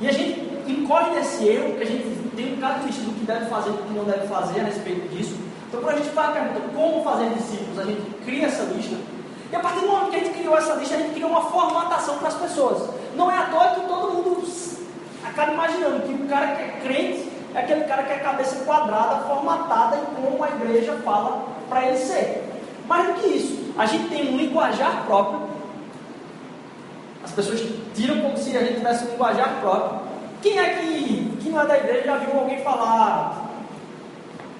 e 0.00 0.08
a 0.08 0.12
gente 0.12 0.40
incorre 0.66 1.10
nesse 1.10 1.46
erro, 1.46 1.74
que 1.76 1.82
a 1.82 1.86
gente 1.86 2.19
tem 2.36 2.52
um 2.52 2.56
bocado 2.56 2.80
de 2.80 2.86
lista 2.86 3.02
do 3.02 3.12
que 3.18 3.24
deve 3.24 3.46
fazer 3.46 3.70
e 3.70 3.72
do 3.72 3.82
que 3.82 3.94
não 3.94 4.04
deve 4.04 4.26
fazer 4.26 4.60
a 4.60 4.64
respeito 4.64 5.08
disso. 5.08 5.36
Então, 5.68 5.80
quando 5.80 5.94
a 5.94 5.98
gente 5.98 6.10
faz 6.10 6.28
a 6.30 6.32
pergunta 6.32 6.60
como 6.74 7.04
fazer 7.04 7.30
discípulos, 7.30 7.78
a 7.78 7.84
gente 7.84 8.02
cria 8.24 8.46
essa 8.46 8.62
lista. 8.64 8.96
E 9.52 9.56
a 9.56 9.60
partir 9.60 9.80
do 9.80 9.88
momento 9.88 10.10
que 10.10 10.16
a 10.16 10.18
gente 10.20 10.38
criou 10.38 10.56
essa 10.56 10.74
lista, 10.74 10.94
a 10.94 10.98
gente 10.98 11.14
criou 11.14 11.30
uma 11.30 11.42
formatação 11.42 12.18
para 12.18 12.28
as 12.28 12.34
pessoas. 12.34 12.88
Não 13.16 13.30
é 13.30 13.36
à 13.36 13.42
toa 13.44 13.68
que 13.68 13.80
todo 13.80 14.12
mundo 14.12 14.30
acaba 15.24 15.52
imaginando 15.52 16.00
que 16.06 16.12
o 16.12 16.28
cara 16.28 16.56
que 16.56 16.62
é 16.62 16.80
crente 16.82 17.30
é 17.54 17.60
aquele 17.60 17.84
cara 17.84 18.02
que 18.02 18.12
é 18.12 18.18
cabeça 18.18 18.64
quadrada, 18.64 19.24
formatada 19.26 19.96
em 19.96 20.14
como 20.14 20.42
a 20.44 20.48
igreja 20.48 20.96
fala 21.04 21.46
para 21.68 21.86
ele 21.86 21.98
ser. 21.98 22.44
Mais 22.86 23.06
do 23.08 23.14
que 23.14 23.28
isso, 23.28 23.72
a 23.76 23.86
gente 23.86 24.08
tem 24.08 24.32
um 24.32 24.36
linguajar 24.36 25.04
próprio. 25.06 25.48
As 27.24 27.32
pessoas 27.32 27.60
tiram 27.94 28.20
como 28.20 28.36
se 28.36 28.56
a 28.56 28.60
gente 28.60 28.76
tivesse 28.76 29.04
um 29.04 29.10
linguajar 29.10 29.60
próprio. 29.60 30.00
Quem 30.42 30.58
é 30.58 30.74
que, 30.76 31.19
que 31.40 31.48
não 31.48 31.60
é 31.60 31.66
da 31.66 31.76
igreja 31.78 32.04
já 32.04 32.16
viu 32.18 32.38
alguém 32.38 32.62
falar 32.62 33.50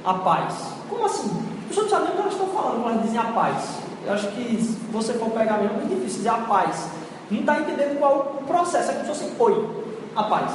a 0.05 0.15
paz? 0.15 0.73
Como 0.89 1.05
assim? 1.07 1.31
As 1.63 1.69
pessoas 1.69 1.91
não 1.91 1.99
sabem 1.99 2.05
nem 2.07 2.13
o 2.13 2.17
que 2.17 2.23
elas 2.23 2.33
estão 2.33 2.49
falando 2.49 2.83
quando 2.83 2.95
elas 2.95 3.03
dizem 3.05 3.21
a 3.21 3.33
paz. 3.33 3.79
Eu 4.07 4.13
acho 4.15 4.29
que 4.29 4.63
se 4.63 4.73
você 4.91 5.13
for 5.15 5.31
pegar 5.31 5.59
mesmo, 5.59 5.77
é 5.77 5.77
muito 5.77 5.95
difícil 5.95 6.19
dizer 6.19 6.31
a 6.31 6.39
paz. 6.39 6.89
Não 7.31 7.41
está 7.41 7.61
entendendo 7.61 7.99
qual 7.99 8.39
o 8.41 8.45
processo, 8.45 8.91
é 8.91 8.95
como 8.95 9.15
se 9.15 9.21
fosse 9.21 9.33
oi, 9.39 9.69
a 10.17 10.23
paz. 10.25 10.53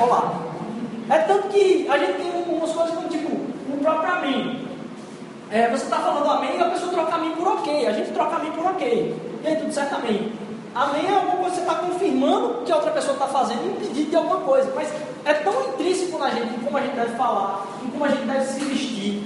Olá. 0.00 0.32
É 1.10 1.18
tanto 1.18 1.48
que 1.48 1.88
a 1.88 1.98
gente 1.98 2.12
tem 2.18 2.30
umas 2.30 2.72
coisas 2.72 2.94
como 2.94 3.08
tipo, 3.08 3.34
o 3.34 3.78
próprio 3.82 4.12
amém. 4.12 4.68
É, 5.50 5.68
você 5.68 5.84
está 5.84 5.96
falando 5.96 6.30
amém 6.30 6.58
e 6.58 6.62
a 6.62 6.70
pessoa 6.70 6.92
troca 6.92 7.14
amém 7.14 7.32
por 7.32 7.48
ok. 7.48 7.86
A 7.86 7.92
gente 7.92 8.12
troca 8.12 8.36
amém 8.36 8.52
por 8.52 8.64
ok. 8.66 9.16
E 9.42 9.46
aí, 9.46 9.56
tudo 9.56 9.72
certo? 9.72 9.94
Amém. 9.94 10.32
Amém 10.74 11.06
é 11.06 11.14
alguma 11.14 11.36
coisa 11.36 11.50
que 11.50 11.56
você 11.56 11.60
está 11.60 11.74
confirmando 11.74 12.62
que 12.64 12.72
a 12.72 12.76
outra 12.76 12.90
pessoa 12.92 13.14
está 13.14 13.26
fazendo 13.26 13.80
pedido 13.80 14.10
de 14.10 14.16
alguma 14.16 14.38
coisa. 14.38 14.72
Mas 14.74 14.92
é 15.24 15.34
tão 15.34 15.68
intrínseco 15.68 16.18
na 16.18 16.30
gente 16.30 16.54
em 16.54 16.58
como 16.60 16.76
a 16.76 16.80
gente 16.80 16.94
deve 16.94 17.16
falar, 17.16 17.66
em 17.84 17.90
como 17.90 18.04
a 18.04 18.08
gente 18.08 18.22
deve 18.22 18.44
se 18.44 18.60
vestir, 18.60 19.22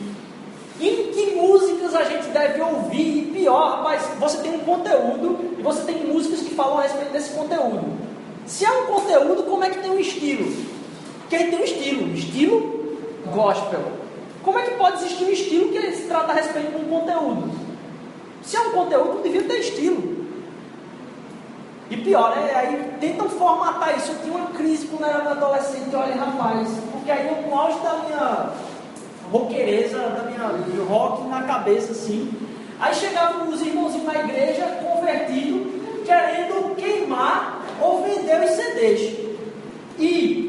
Em 0.80 1.12
que 1.12 1.34
músicas 1.36 1.94
a 1.94 2.04
gente 2.04 2.28
deve 2.28 2.60
ouvir? 2.60 3.18
E 3.18 3.32
pior, 3.32 3.76
rapaz, 3.76 4.02
você 4.18 4.38
tem 4.38 4.54
um 4.54 4.60
conteúdo 4.60 5.56
e 5.58 5.62
você 5.62 5.82
tem 5.82 6.06
músicas 6.06 6.40
que 6.40 6.54
falam 6.54 6.78
a 6.78 6.82
respeito 6.82 7.12
desse 7.12 7.30
conteúdo. 7.30 7.84
Se 8.46 8.64
é 8.64 8.70
um 8.70 8.86
conteúdo, 8.86 9.44
como 9.44 9.62
é 9.64 9.70
que 9.70 9.78
tem 9.78 9.90
um 9.90 9.98
estilo? 9.98 10.52
Quem 11.28 11.50
tem 11.50 11.60
um 11.60 11.64
estilo? 11.64 12.14
Estilo 12.14 12.82
gospel. 13.32 13.80
Como 14.42 14.58
é 14.58 14.62
que 14.62 14.74
pode 14.74 14.96
existir 14.96 15.24
um 15.24 15.30
estilo 15.30 15.70
que 15.70 15.92
se 15.92 16.02
trata 16.02 16.32
a 16.32 16.34
respeito 16.34 16.76
de 16.76 16.84
um 16.84 16.88
conteúdo? 16.88 17.50
Se 18.42 18.56
é 18.56 18.60
um 18.60 18.70
conteúdo, 18.72 19.14
não 19.14 19.22
devia 19.22 19.44
ter 19.44 19.60
estilo. 19.60 20.11
E 21.92 21.96
pior, 21.98 22.34
né? 22.34 22.50
Aí 22.54 22.90
tentam 22.98 23.28
formatar 23.28 23.94
isso. 23.98 24.12
Eu 24.12 24.18
tinha 24.20 24.34
uma 24.34 24.46
crise 24.46 24.86
quando 24.86 25.04
era 25.04 25.30
adolescente, 25.30 25.94
olha 25.94 26.14
rapaz, 26.14 26.70
porque 26.90 27.10
aí 27.10 27.28
eu 27.28 27.54
auge 27.54 27.78
da 27.80 27.96
minha 27.98 28.50
roqueireza, 29.30 29.98
da 29.98 30.22
minha 30.22 30.84
rock 30.88 31.28
na 31.28 31.42
cabeça 31.42 31.92
assim. 31.92 32.32
Aí 32.80 32.94
chegavam 32.94 33.46
os 33.50 33.60
irmãozinhos 33.60 34.06
na 34.06 34.20
igreja, 34.20 34.64
convertidos, 34.82 35.70
querendo 36.06 36.74
queimar 36.76 37.60
ou 37.78 38.02
vender 38.02 38.42
os 38.42 38.50
CDs. 38.52 39.18
E 39.98 40.48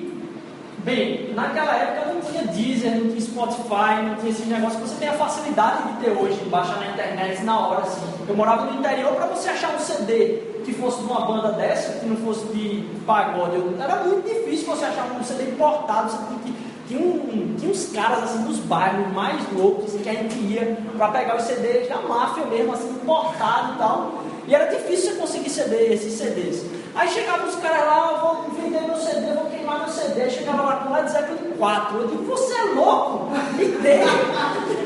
Bem, 0.78 1.34
naquela 1.34 1.78
época 1.78 2.14
não 2.14 2.20
tinha 2.20 2.44
Deezer, 2.44 2.92
não 2.92 3.08
tinha 3.08 3.22
Spotify, 3.22 4.04
não 4.04 4.16
tinha 4.16 4.32
esses 4.32 4.46
negócios 4.48 4.82
que 4.82 4.90
você 4.90 4.96
tem 5.00 5.08
a 5.08 5.14
facilidade 5.14 5.84
de 5.84 6.04
ter 6.04 6.12
hoje, 6.12 6.38
de 6.38 6.50
baixar 6.50 6.78
na 6.78 6.88
internet 6.88 7.42
na 7.44 7.58
hora 7.58 7.84
assim. 7.84 8.06
Eu 8.28 8.36
morava 8.36 8.66
no 8.66 8.80
interior 8.80 9.14
para 9.16 9.28
você 9.28 9.48
achar 9.48 9.74
um 9.74 9.80
CD 9.80 10.53
que 10.64 10.74
fosse 10.74 11.00
de 11.00 11.06
uma 11.06 11.26
banda 11.26 11.52
dessa, 11.54 12.00
que 12.00 12.06
não 12.06 12.18
fosse 12.18 12.46
de 12.48 12.86
pagode, 13.06 13.58
era 13.80 14.04
muito 14.04 14.28
difícil 14.28 14.68
você 14.68 14.86
achar 14.86 15.06
um 15.12 15.24
CD 15.24 15.52
importado, 15.52 16.12
você 16.12 16.18
tinha 16.44 16.64
tinha, 16.88 17.00
um, 17.00 17.56
tinha 17.58 17.72
uns 17.72 17.92
caras 17.92 18.24
assim 18.24 18.44
dos 18.44 18.60
bairros 18.60 19.12
mais 19.14 19.42
loucos 19.54 19.94
que 19.94 20.10
a 20.10 20.14
gente 20.14 20.36
ia 20.36 20.78
para 20.98 21.08
pegar 21.10 21.38
os 21.38 21.44
CDs 21.44 21.88
da 21.88 21.98
máfia 22.02 22.46
mesmo, 22.46 22.74
assim, 22.74 22.90
importado 22.90 23.74
e 23.74 23.78
tal. 23.78 24.24
E 24.46 24.54
era 24.54 24.66
difícil 24.66 25.12
você 25.12 25.20
conseguir 25.20 25.50
CD, 25.50 25.94
esses 25.94 26.14
CDs. 26.14 26.66
Aí 26.94 27.08
chegavam 27.08 27.48
os 27.48 27.56
caras 27.56 27.86
lá, 27.86 28.14
vou 28.22 28.52
vender 28.52 28.82
meu 28.82 28.98
CD, 28.98 29.34
vou 29.34 29.46
queimar 29.46 29.80
meu 29.80 29.88
CD. 29.88 30.30
Chegava 30.30 30.62
lá 30.62 30.76
com 30.78 30.94
Led 30.94 31.10
Zeppelin 31.10 31.52
4. 31.58 31.98
Eu 31.98 32.08
digo, 32.08 32.24
você 32.24 32.54
é 32.54 32.64
louco? 32.76 33.32
Me 33.58 33.66
dê. 33.66 34.00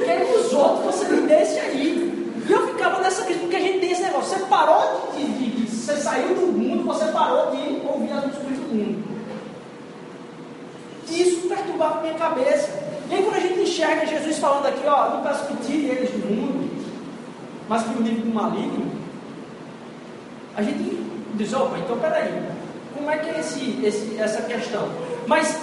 Quero 0.05 0.39
os 0.39 0.53
outros, 0.53 0.96
você 0.96 1.07
me 1.07 1.27
dê 1.27 1.41
esse 1.41 1.60
aí. 1.60 2.31
E 2.48 2.51
eu 2.51 2.67
ficava 2.67 3.01
nessa 3.01 3.25
crise, 3.25 3.39
porque 3.39 3.55
a 3.55 3.60
gente 3.60 3.79
tem 3.79 3.91
esse 3.91 4.03
negócio. 4.03 4.38
Você 4.38 4.46
parou 4.46 5.12
de, 5.15 5.25
de, 5.25 5.56
Você 5.88 5.96
saiu 6.01 6.36
do 6.36 6.48
mundo, 6.48 6.84
você 6.84 7.06
parou 7.13 7.50
de 7.51 7.82
ouvir 7.88 8.12
as 8.12 8.25
músicas 8.25 8.58
do 8.58 8.75
mundo. 8.75 9.08
Isso 11.10 11.48
perturbava 11.48 12.00
a 12.00 12.01
minha 12.01 12.15
cabeça. 12.15 12.77
E 13.10 13.15
aí 13.15 13.24
quando 13.24 13.38
a 13.38 13.39
gente 13.39 13.62
enxerga 13.62 14.06
Jesus 14.06 14.38
falando 14.38 14.65
aqui, 14.65 14.86
ó, 14.86 15.12
não 15.12 15.24
peço 15.24 15.46
que 15.46 15.56
tire 15.65 15.88
eles 15.88 16.12
do 16.12 16.27
mundo, 16.27 16.70
mas 17.70 17.84
que 17.84 17.98
o 17.98 18.01
livre 18.01 18.20
do 18.20 18.36
maligno, 18.36 18.91
a 20.58 20.62
gente 20.62 21.08
diz, 21.36 21.53
opa, 21.53 21.77
então 21.77 21.98
peraí, 22.00 22.38
como 22.94 23.10
é 23.10 23.20
que 23.20 23.29
é 23.29 23.39
esse, 23.39 23.79
esse, 23.82 24.20
essa 24.20 24.41
questão? 24.41 24.89
Mas, 25.25 25.58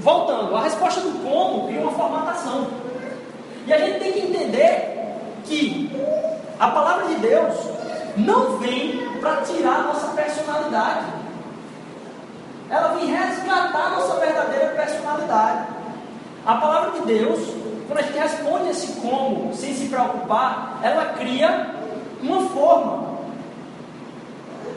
voltando, 0.00 0.54
a 0.54 0.64
resposta 0.64 1.00
do 1.00 1.18
como 1.24 1.66
cria 1.66 1.80
uma 1.80 1.92
formatação. 1.92 2.68
E 3.66 3.72
a 3.72 3.78
gente 3.78 4.00
tem 4.00 4.12
que 4.12 4.20
entender 4.20 5.16
que 5.46 5.90
a 6.58 6.68
palavra 6.68 7.06
de 7.06 7.14
Deus 7.14 7.69
não 8.16 8.58
vem 8.58 9.18
para 9.20 9.42
tirar 9.42 9.80
a 9.80 9.82
nossa 9.84 10.08
personalidade. 10.08 11.06
Ela 12.68 12.94
vem 12.94 13.06
resgatar 13.06 13.86
a 13.86 13.90
nossa 13.90 14.20
verdadeira 14.20 14.68
personalidade. 14.68 15.66
A 16.46 16.54
palavra 16.54 17.00
de 17.00 17.06
Deus, 17.06 17.40
quando 17.86 17.98
a 17.98 18.02
gente 18.02 18.18
responde 18.18 18.70
esse 18.70 19.00
como 19.00 19.54
sem 19.54 19.74
se 19.74 19.88
preocupar, 19.88 20.78
ela 20.82 21.14
cria 21.14 21.74
uma 22.22 22.48
forma. 22.50 23.10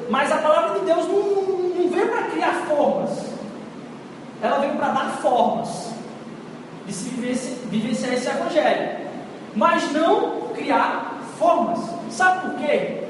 Mas 0.09 0.31
a 0.31 0.37
palavra 0.37 0.79
de 0.79 0.85
Deus 0.85 1.07
não, 1.07 1.19
não 1.19 1.89
veio 1.89 2.09
para 2.09 2.23
criar 2.23 2.53
formas. 2.67 3.33
Ela 4.41 4.57
veio 4.59 4.75
para 4.75 4.89
dar 4.89 5.09
formas 5.21 5.93
de 6.85 6.93
se 6.93 7.09
vivenciar 7.09 8.13
esse 8.13 8.27
evangelho. 8.27 9.07
Mas 9.55 9.91
não 9.91 10.49
criar 10.53 11.21
formas. 11.37 11.79
Sabe 12.09 12.41
por 12.41 12.59
quê? 12.59 13.03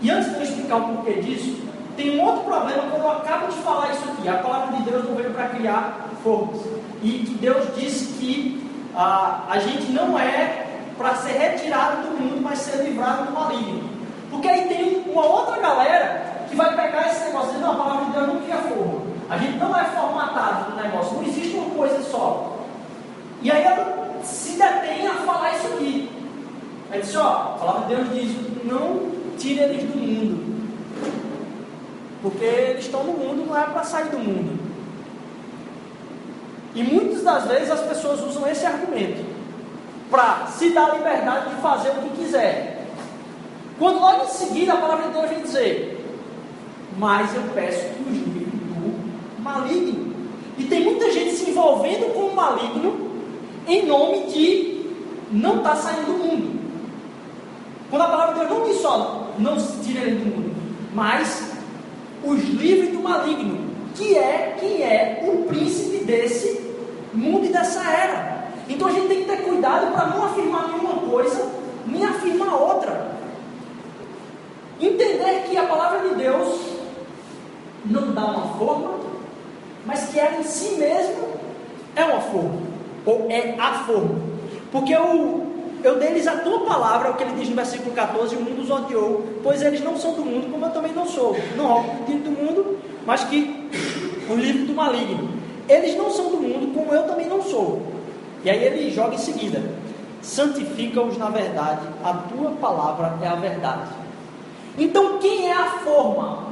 E 0.00 0.10
antes 0.10 0.30
de 0.30 0.36
eu 0.36 0.42
explicar 0.42 0.76
o 0.76 0.96
porquê 0.96 1.14
disso, 1.20 1.60
tem 1.96 2.18
um 2.18 2.24
outro 2.24 2.44
problema 2.44 2.82
quando 2.90 3.02
eu 3.02 3.10
acabo 3.10 3.48
de 3.48 3.56
falar 3.58 3.90
isso 3.90 4.04
aqui. 4.04 4.28
A 4.28 4.34
palavra 4.34 4.76
de 4.76 4.82
Deus 4.84 5.04
não 5.04 5.16
veio 5.16 5.30
para 5.30 5.48
criar 5.48 6.08
formas. 6.22 6.60
E 7.02 7.10
que 7.10 7.34
Deus 7.34 7.66
disse 7.76 8.12
que 8.18 8.70
ah, 8.94 9.44
a 9.48 9.58
gente 9.58 9.90
não 9.90 10.18
é 10.18 10.66
para 10.96 11.14
ser 11.16 11.32
retirado 11.32 12.02
do 12.02 12.20
mundo, 12.20 12.40
mas 12.42 12.58
ser 12.58 12.84
livrado 12.84 13.26
do 13.26 13.32
maligno. 13.32 13.88
Porque 14.30 14.48
aí 14.48 14.68
tem 14.68 15.10
uma 15.10 15.24
outra 15.24 15.58
galera 15.58 16.44
que 16.48 16.56
vai 16.56 16.74
pegar 16.74 17.08
esse 17.08 17.24
negócio 17.24 17.50
e 17.50 17.52
dizer, 17.54 17.64
não, 17.64 17.72
a 17.72 17.76
palavra 17.76 18.04
de 18.06 18.12
Deus 18.12 18.26
não 18.26 18.40
cria 18.40 18.56
forma. 18.56 19.08
A 19.30 19.36
gente 19.36 19.58
não 19.58 19.78
é 19.78 19.84
formatado 19.84 20.70
no 20.70 20.82
negócio, 20.82 21.16
não 21.16 21.22
existe 21.22 21.56
uma 21.56 21.70
coisa 21.70 22.02
só. 22.02 22.56
E 23.42 23.50
aí 23.50 23.62
ela 23.62 24.20
se 24.22 24.52
detém 24.52 25.06
a 25.06 25.14
falar 25.14 25.54
isso 25.54 25.66
aqui. 25.68 26.10
Aí 26.90 27.00
disse, 27.00 27.16
ó, 27.16 27.26
a 27.26 27.58
palavra 27.58 27.80
de 27.82 27.94
Deus 27.94 28.08
diz, 28.14 28.64
não 28.64 29.07
tire 29.38 29.60
eles 29.60 29.84
do 29.84 29.96
mundo. 29.96 30.58
Porque 32.20 32.44
eles 32.44 32.84
estão 32.84 33.04
no 33.04 33.12
mundo, 33.12 33.46
não 33.46 33.56
é 33.56 33.64
para 33.64 33.84
sair 33.84 34.08
do 34.10 34.18
mundo. 34.18 34.58
E 36.74 36.82
muitas 36.82 37.22
das 37.22 37.46
vezes 37.46 37.70
as 37.70 37.80
pessoas 37.80 38.20
usam 38.20 38.46
esse 38.48 38.66
argumento 38.66 39.24
para 40.10 40.46
se 40.46 40.70
dar 40.70 40.90
a 40.90 40.94
liberdade 40.94 41.54
de 41.54 41.60
fazer 41.60 41.90
o 41.90 42.02
que 42.02 42.24
quiser. 42.24 42.86
Quando 43.78 44.00
logo 44.00 44.24
em 44.24 44.28
seguida 44.28 44.72
a 44.74 44.76
palavra 44.76 45.06
de 45.06 45.12
Deus 45.12 45.30
vem 45.30 45.42
dizer, 45.42 46.04
mas 46.98 47.34
eu 47.34 47.42
peço 47.54 47.84
que 47.94 48.02
os 48.02 48.18
do 48.18 49.42
maligno. 49.42 50.14
E 50.56 50.64
tem 50.64 50.82
muita 50.82 51.10
gente 51.12 51.36
se 51.36 51.50
envolvendo 51.50 52.12
com 52.12 52.26
o 52.26 52.34
maligno 52.34 53.08
em 53.66 53.86
nome 53.86 54.26
de 54.26 54.86
não 55.30 55.58
estar 55.58 55.70
tá 55.70 55.76
saindo 55.76 56.06
do 56.06 56.12
mundo. 56.18 56.58
Quando 57.90 58.02
a 58.02 58.08
palavra 58.08 58.34
de 58.34 58.40
Deus 58.40 58.58
não 58.58 58.68
diz 58.68 58.80
só, 58.80 59.27
não 59.38 59.58
se 59.58 59.96
ele 59.96 60.16
do 60.16 60.26
mundo, 60.26 60.54
mas 60.94 61.52
os 62.24 62.42
livres 62.44 62.90
do 62.92 63.00
maligno, 63.00 63.68
que 63.94 64.16
é 64.16 64.56
quem 64.58 64.82
é 64.82 65.24
o 65.26 65.44
príncipe 65.44 66.04
desse 66.04 66.60
mundo 67.12 67.46
e 67.46 67.48
dessa 67.48 67.82
era. 67.82 68.48
Então 68.68 68.88
a 68.88 68.92
gente 68.92 69.08
tem 69.08 69.24
que 69.24 69.30
ter 69.30 69.42
cuidado 69.42 69.92
para 69.92 70.06
não 70.06 70.24
afirmar 70.24 70.68
nenhuma 70.68 71.00
coisa, 71.10 71.50
nem 71.86 72.04
afirmar 72.04 72.54
outra. 72.54 73.16
Entender 74.80 75.44
que 75.48 75.56
a 75.56 75.66
palavra 75.66 76.08
de 76.08 76.14
Deus 76.16 76.60
não 77.84 78.12
dá 78.12 78.26
uma 78.26 78.58
forma, 78.58 79.00
mas 79.86 80.08
que 80.10 80.20
ela 80.20 80.38
em 80.38 80.44
si 80.44 80.74
mesmo 80.76 81.28
é 81.96 82.04
uma 82.04 82.20
forma, 82.20 82.60
ou 83.06 83.26
é 83.30 83.54
a 83.58 83.84
forma. 83.84 84.16
Porque 84.70 84.94
o, 84.94 85.47
eu 85.82 85.98
dei-lhes 85.98 86.26
a 86.26 86.38
tua 86.38 86.60
palavra, 86.60 87.10
o 87.10 87.14
que 87.14 87.22
ele 87.22 87.34
diz 87.38 87.48
no 87.48 87.56
versículo 87.56 87.94
14, 87.94 88.36
o 88.36 88.40
mundo 88.40 88.62
os 88.62 88.70
odiou, 88.70 89.24
pois 89.42 89.62
eles 89.62 89.80
não 89.80 89.96
são 89.96 90.14
do 90.14 90.24
mundo, 90.24 90.50
como 90.50 90.64
eu 90.64 90.70
também 90.70 90.92
não 90.92 91.06
sou. 91.06 91.36
Não 91.56 91.66
rogo 91.66 91.90
o 92.02 92.18
do 92.18 92.30
mundo, 92.30 92.78
mas 93.06 93.24
que 93.24 93.68
o 94.28 94.34
livro 94.34 94.66
do 94.66 94.74
maligno. 94.74 95.28
Eles 95.68 95.96
não 95.96 96.10
são 96.10 96.30
do 96.30 96.38
mundo, 96.38 96.72
como 96.74 96.92
eu 96.92 97.02
também 97.04 97.26
não 97.26 97.42
sou. 97.42 97.82
E 98.42 98.50
aí 98.50 98.62
ele 98.64 98.90
joga 98.90 99.14
em 99.14 99.18
seguida: 99.18 99.62
santifica-os 100.22 101.18
na 101.18 101.28
verdade, 101.28 101.86
a 102.02 102.14
tua 102.14 102.50
palavra 102.52 103.18
é 103.22 103.28
a 103.28 103.34
verdade. 103.34 103.90
Então, 104.78 105.18
quem 105.18 105.48
é 105.48 105.52
a 105.52 105.70
forma? 105.80 106.48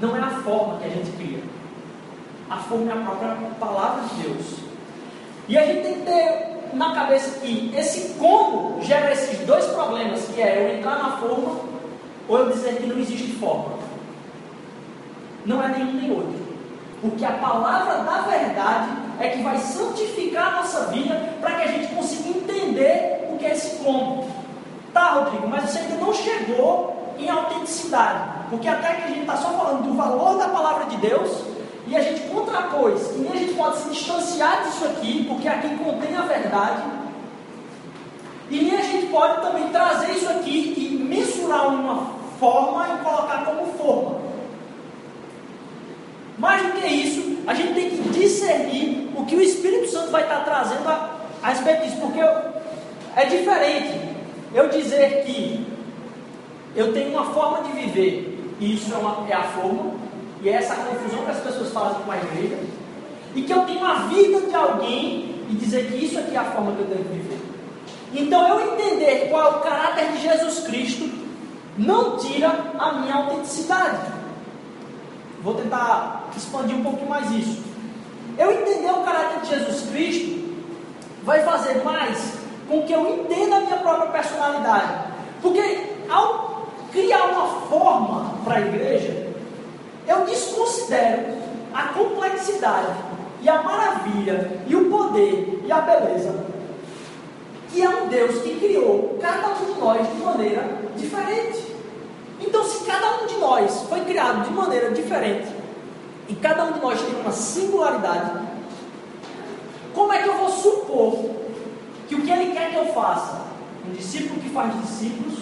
Não 0.00 0.16
é 0.16 0.20
a 0.20 0.30
forma 0.30 0.78
que 0.78 0.84
a 0.84 0.88
gente 0.88 1.10
cria. 1.12 1.42
A 2.48 2.56
forma 2.56 2.90
é 2.90 2.94
a 2.94 2.96
própria 2.96 3.36
palavra 3.58 4.04
de 4.08 4.22
Deus. 4.22 4.56
E 5.48 5.56
a 5.56 5.64
gente 5.64 5.82
tem 5.82 5.94
que 5.94 6.00
ter 6.00 6.45
na 6.76 6.94
cabeça 6.94 7.40
que 7.40 7.72
esse 7.76 8.14
como 8.14 8.82
gera 8.82 9.12
esses 9.12 9.38
dois 9.46 9.64
problemas, 9.66 10.26
que 10.34 10.40
é 10.40 10.62
eu 10.62 10.78
entrar 10.78 10.98
na 10.98 11.16
forma 11.16 11.60
ou 12.28 12.38
eu 12.38 12.52
dizer 12.52 12.76
que 12.76 12.86
não 12.86 12.98
existe 12.98 13.32
forma. 13.32 13.76
Não 15.44 15.62
é 15.62 15.68
nenhum 15.68 15.92
nem 15.92 16.10
outro. 16.10 16.46
Porque 17.00 17.24
a 17.24 17.32
palavra 17.32 18.02
da 18.02 18.22
verdade 18.22 18.90
é 19.20 19.28
que 19.28 19.42
vai 19.42 19.58
santificar 19.58 20.48
a 20.48 20.56
nossa 20.56 20.86
vida 20.86 21.14
para 21.40 21.56
que 21.56 21.62
a 21.62 21.66
gente 21.68 21.94
consiga 21.94 22.28
entender 22.30 23.28
o 23.32 23.36
que 23.36 23.46
é 23.46 23.52
esse 23.52 23.76
como. 23.76 24.28
Tá, 24.92 25.12
Rodrigo, 25.12 25.46
mas 25.46 25.70
você 25.70 25.78
ainda 25.78 25.96
não 25.96 26.12
chegou 26.12 27.14
em 27.18 27.28
autenticidade. 27.28 28.36
Porque 28.50 28.68
até 28.68 28.94
que 28.94 29.04
a 29.04 29.08
gente 29.08 29.20
está 29.20 29.36
só 29.36 29.50
falando 29.50 29.84
do 29.84 29.94
valor 29.94 30.38
da 30.38 30.48
palavra 30.48 30.86
de 30.86 30.96
Deus, 30.96 31.42
e 31.86 31.96
a 31.96 32.00
gente 32.00 32.20
contrapôs, 32.28 33.14
e 33.14 33.18
nem 33.18 33.32
a 33.32 33.36
gente 33.36 33.54
pode 33.54 33.78
se 33.78 33.90
distanciar 33.90 34.64
disso 34.64 34.84
aqui, 34.84 35.24
porque 35.28 35.48
aqui 35.48 35.68
contém 35.76 36.16
a 36.16 36.22
verdade, 36.22 36.82
e 38.50 38.56
nem 38.56 38.76
a 38.76 38.82
gente 38.82 39.06
pode 39.06 39.40
também 39.40 39.68
trazer 39.68 40.12
isso 40.12 40.28
aqui 40.28 40.74
e 40.76 41.04
mensurar 41.04 41.68
uma 41.68 42.14
forma 42.38 42.88
e 42.94 43.04
colocar 43.04 43.44
como 43.44 43.72
forma. 43.74 44.26
Mais 46.38 46.62
do 46.62 46.72
que 46.72 46.86
isso, 46.86 47.38
a 47.46 47.54
gente 47.54 47.74
tem 47.74 47.90
que 47.90 48.08
discernir 48.10 49.10
o 49.16 49.24
que 49.24 49.34
o 49.34 49.42
Espírito 49.42 49.88
Santo 49.88 50.10
vai 50.10 50.22
estar 50.22 50.44
trazendo 50.44 50.86
a, 50.88 51.16
a 51.42 51.48
respeito 51.48 51.84
disso, 51.84 51.96
porque 52.00 52.20
eu, 52.20 52.30
é 53.16 53.24
diferente 53.24 54.00
eu 54.54 54.68
dizer 54.68 55.24
que 55.24 55.66
eu 56.74 56.92
tenho 56.92 57.10
uma 57.10 57.24
forma 57.32 57.62
de 57.64 57.72
viver, 57.72 58.54
e 58.60 58.74
isso 58.74 58.92
é, 58.92 58.98
uma, 58.98 59.26
é 59.28 59.34
a 59.34 59.42
forma, 59.42 59.95
e 60.46 60.48
é 60.48 60.52
essa 60.52 60.76
confusão 60.76 61.24
que 61.24 61.30
as 61.32 61.40
pessoas 61.40 61.72
fazem 61.72 62.02
com 62.04 62.12
a 62.12 62.18
igreja, 62.18 62.56
e 63.34 63.42
que 63.42 63.52
eu 63.52 63.62
tenho 63.62 63.84
a 63.84 63.94
vida 63.94 64.42
de 64.42 64.54
alguém 64.54 65.44
e 65.50 65.54
dizer 65.56 65.90
que 65.90 65.96
isso 65.96 66.16
aqui 66.20 66.36
é 66.36 66.38
a 66.38 66.44
forma 66.44 66.70
que 66.70 66.82
eu 66.82 66.86
tenho 66.86 67.04
que 67.04 67.14
viver. 67.14 67.40
Então 68.14 68.46
eu 68.46 68.72
entender 68.72 69.28
qual 69.28 69.42
é 69.42 69.56
o 69.56 69.60
caráter 69.60 70.12
de 70.12 70.22
Jesus 70.22 70.60
Cristo 70.60 71.10
não 71.76 72.16
tira 72.16 72.48
a 72.78 72.92
minha 72.92 73.16
autenticidade. 73.16 73.98
Vou 75.42 75.54
tentar 75.54 76.28
expandir 76.36 76.76
um 76.76 76.84
pouquinho 76.84 77.10
mais 77.10 77.28
isso. 77.32 77.64
Eu 78.38 78.52
entender 78.52 78.92
o 78.92 79.02
caráter 79.02 79.40
de 79.40 79.48
Jesus 79.48 79.90
Cristo 79.90 80.58
vai 81.24 81.42
fazer 81.42 81.82
mais 81.82 82.34
com 82.68 82.82
que 82.82 82.92
eu 82.92 83.18
entenda 83.18 83.56
a 83.56 83.60
minha 83.62 83.78
própria 83.78 84.12
personalidade. 84.12 85.10
Porque 85.42 85.88
ao 86.08 86.68
criar 86.92 87.24
uma 87.32 87.48
forma 87.68 88.34
para 88.44 88.58
a 88.58 88.60
igreja, 88.60 89.15
eu 90.06 90.24
desconsidero 90.24 91.34
a 91.72 91.84
complexidade 91.88 92.94
e 93.42 93.48
a 93.48 93.62
maravilha 93.62 94.60
e 94.66 94.76
o 94.76 94.90
poder 94.90 95.62
e 95.64 95.72
a 95.72 95.80
beleza 95.80 96.56
que 97.76 97.82
é 97.82 97.88
um 97.90 98.08
Deus 98.08 98.40
que 98.40 98.58
criou 98.58 99.18
cada 99.20 99.48
um 99.48 99.74
de 99.74 99.78
nós 99.78 100.08
de 100.08 100.16
maneira 100.22 100.66
diferente. 100.96 101.76
Então, 102.40 102.64
se 102.64 102.84
cada 102.84 103.22
um 103.22 103.26
de 103.26 103.36
nós 103.36 103.82
foi 103.86 104.00
criado 104.00 104.48
de 104.48 104.50
maneira 104.50 104.90
diferente 104.92 105.46
e 106.26 106.34
cada 106.36 106.64
um 106.64 106.72
de 106.72 106.80
nós 106.80 106.98
tem 107.02 107.20
uma 107.20 107.30
singularidade, 107.30 108.46
como 109.94 110.10
é 110.10 110.22
que 110.22 110.28
eu 110.28 110.38
vou 110.38 110.48
supor 110.48 111.30
que 112.08 112.14
o 112.14 112.22
que 112.22 112.30
Ele 112.30 112.52
quer 112.52 112.70
que 112.70 112.76
eu 112.76 112.86
faça, 112.94 113.42
um 113.86 113.92
discípulo 113.92 114.40
que 114.40 114.48
faz 114.48 114.74
discípulos, 114.80 115.34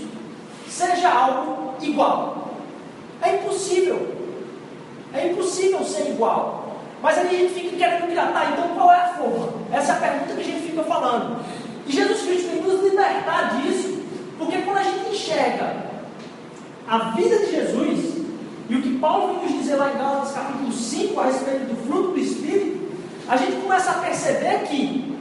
seja 0.68 1.09
algo 1.09 1.75
igual? 1.80 2.49
É 3.23 3.37
impossível. 3.37 4.24
É 5.14 5.28
impossível 5.28 5.85
ser 5.85 6.11
igual. 6.11 6.64
Mas 7.02 7.18
aí 7.18 7.26
a 7.26 7.38
gente 7.38 7.54
fica 7.54 7.76
querendo 7.76 8.06
criar, 8.06 8.33
tá, 8.33 8.50
então 8.52 8.68
qual 8.75 8.90
é 8.92 8.97
a 8.97 9.09
forma? 9.09 9.52
Essa 9.73 9.92
é 9.92 9.94
a 9.94 9.99
pergunta 9.99 10.35
que 10.35 10.40
a 10.40 10.44
gente 10.44 10.71
fica 10.71 10.83
falando. 10.85 11.44
E 11.87 11.92
Jesus 11.92 12.23
Cristo 12.23 12.50
vem 12.50 12.62
nos 12.62 12.83
libertar 12.83 13.61
disso, 13.61 14.02
porque 14.38 14.59
quando 14.62 14.78
a 14.78 14.83
gente 14.83 15.11
enxerga 15.11 15.85
a 16.88 16.99
vida 17.11 17.38
de 17.38 17.50
Jesus, 17.50 18.25
e 18.68 18.75
o 18.75 18.83
que 18.83 18.99
Paulo 18.99 19.35
vem 19.35 19.42
nos 19.42 19.61
dizer 19.61 19.76
lá 19.76 19.92
em 19.92 19.99
Gálatas 19.99 20.33
capítulo 20.33 20.73
5 20.73 21.21
a 21.21 21.25
respeito 21.26 21.66
do 21.66 21.87
fruto 21.87 22.12
do 22.12 22.18
Espírito, 22.18 22.88
a 23.28 23.37
gente 23.37 23.61
começa 23.61 23.90
a 23.90 23.94
perceber 23.94 24.61
que 24.66 25.18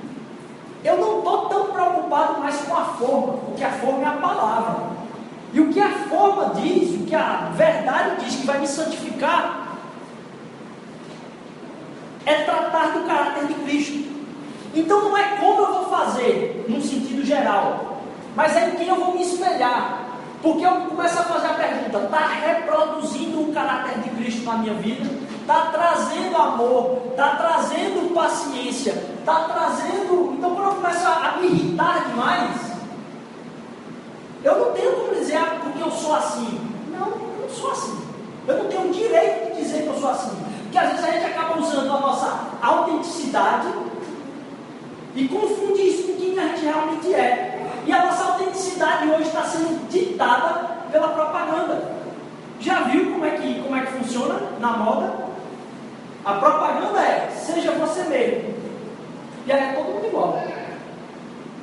eu 0.84 0.98
não 0.98 1.20
estou 1.20 1.50
tão 1.50 1.66
preocupado 1.68 2.40
mais 2.40 2.58
com 2.58 2.76
a 2.76 2.86
forma, 2.86 3.34
porque 3.34 3.64
a 3.64 3.72
forma 3.72 4.04
é 4.04 4.08
a 4.08 4.12
palavra. 4.12 4.94
E 5.54 5.60
o 5.60 5.70
que 5.70 5.80
a 5.80 5.92
forma 6.10 6.56
diz, 6.56 6.96
o 6.96 7.06
que 7.06 7.16
a 7.16 7.52
verdade 7.56 8.26
diz 8.26 8.36
que 8.36 8.46
vai 8.46 8.60
me 8.60 8.68
santificar, 8.68 9.63
é 12.26 12.44
tratar 12.44 12.94
do 12.94 13.06
caráter 13.06 13.48
de 13.48 13.54
Cristo. 13.56 14.12
Então 14.74 15.04
não 15.04 15.18
é 15.18 15.38
como 15.38 15.62
eu 15.62 15.74
vou 15.74 15.86
fazer, 15.86 16.66
num 16.68 16.82
sentido 16.82 17.24
geral, 17.26 18.02
mas 18.36 18.56
é 18.56 18.70
em 18.70 18.76
quem 18.76 18.88
eu 18.88 18.96
vou 18.96 19.14
me 19.14 19.22
espelhar. 19.22 20.04
Porque 20.42 20.66
eu 20.66 20.72
começo 20.72 21.20
a 21.20 21.24
fazer 21.24 21.48
a 21.48 21.54
pergunta: 21.54 22.00
está 22.00 22.28
reproduzindo 22.28 23.42
o 23.42 23.54
caráter 23.54 24.00
de 24.00 24.10
Cristo 24.10 24.44
na 24.44 24.58
minha 24.58 24.74
vida? 24.74 25.10
Está 25.40 25.68
trazendo 25.72 26.36
amor? 26.36 27.02
Está 27.12 27.36
trazendo 27.36 28.14
paciência? 28.14 28.92
Está 29.20 29.46
trazendo. 29.46 30.36
Então, 30.38 30.56
quando 30.56 30.68
eu 30.68 30.76
começo 30.76 31.08
a 31.08 31.38
me 31.40 31.48
irritar 31.48 32.06
demais, 32.08 32.74
eu 34.44 34.60
não 34.60 34.74
tenho 34.74 34.92
como 34.92 35.16
dizer, 35.16 35.38
ah, 35.38 35.60
porque 35.64 35.82
eu 35.82 35.92
sou 35.92 36.16
assim. 36.16 36.60
Não, 36.92 37.08
eu 37.08 37.38
não 37.42 37.50
sou 37.50 37.72
assim. 37.72 38.04
Eu 38.46 38.64
não 38.64 38.66
tenho 38.66 38.92
direito 38.92 39.56
de 39.56 39.62
dizer 39.62 39.84
que 39.84 39.88
eu 39.88 39.98
sou 39.98 40.10
assim. 40.10 40.53
Porque 40.74 40.88
às 40.88 40.92
vezes 40.94 41.06
a 41.06 41.12
gente 41.12 41.26
acaba 41.26 41.60
usando 41.60 41.92
a 41.92 42.00
nossa 42.00 42.48
autenticidade 42.60 43.68
e 45.16 45.28
confunde 45.28 45.82
isso 45.84 46.08
com 46.08 46.18
quem 46.18 46.40
a 46.40 46.48
gente 46.48 46.66
realmente 46.66 47.14
é. 47.14 47.72
E 47.86 47.94
a 47.94 48.06
nossa 48.08 48.32
autenticidade 48.32 49.08
hoje 49.08 49.28
está 49.28 49.44
sendo 49.44 49.88
ditada 49.88 50.78
pela 50.92 51.10
propaganda. 51.10 51.94
Já 52.60 52.82
viu 52.86 53.12
como 53.12 53.24
é 53.24 53.30
que, 53.38 53.62
como 53.62 53.76
é 53.76 53.82
que 53.82 53.92
funciona 53.92 54.40
na 54.60 54.70
moda? 54.70 55.14
A 56.26 56.34
propaganda 56.34 57.00
é 57.02 57.30
seja 57.30 57.72
você 57.74 58.06
mesmo. 58.06 58.56
E 59.46 59.52
aí 59.52 59.60
é 59.60 59.74
todo 59.74 59.94
mundo 59.94 60.08
igual. 60.08 60.44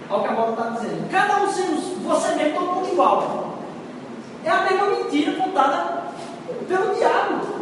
Olha 0.08 0.20
o 0.20 0.22
que 0.22 0.28
a 0.28 0.32
moda 0.32 0.50
está 0.52 0.64
dizendo. 0.70 1.10
Cada 1.10 1.42
um 1.42 1.52
sendo 1.52 2.04
você 2.06 2.36
mesmo, 2.36 2.60
todo 2.60 2.74
mundo 2.76 2.92
igual. 2.92 3.56
É 4.44 4.50
a 4.50 4.60
mesma 4.60 4.86
mentira 4.86 5.32
contada 5.32 6.04
pelo 6.68 6.94
diabo 6.94 7.59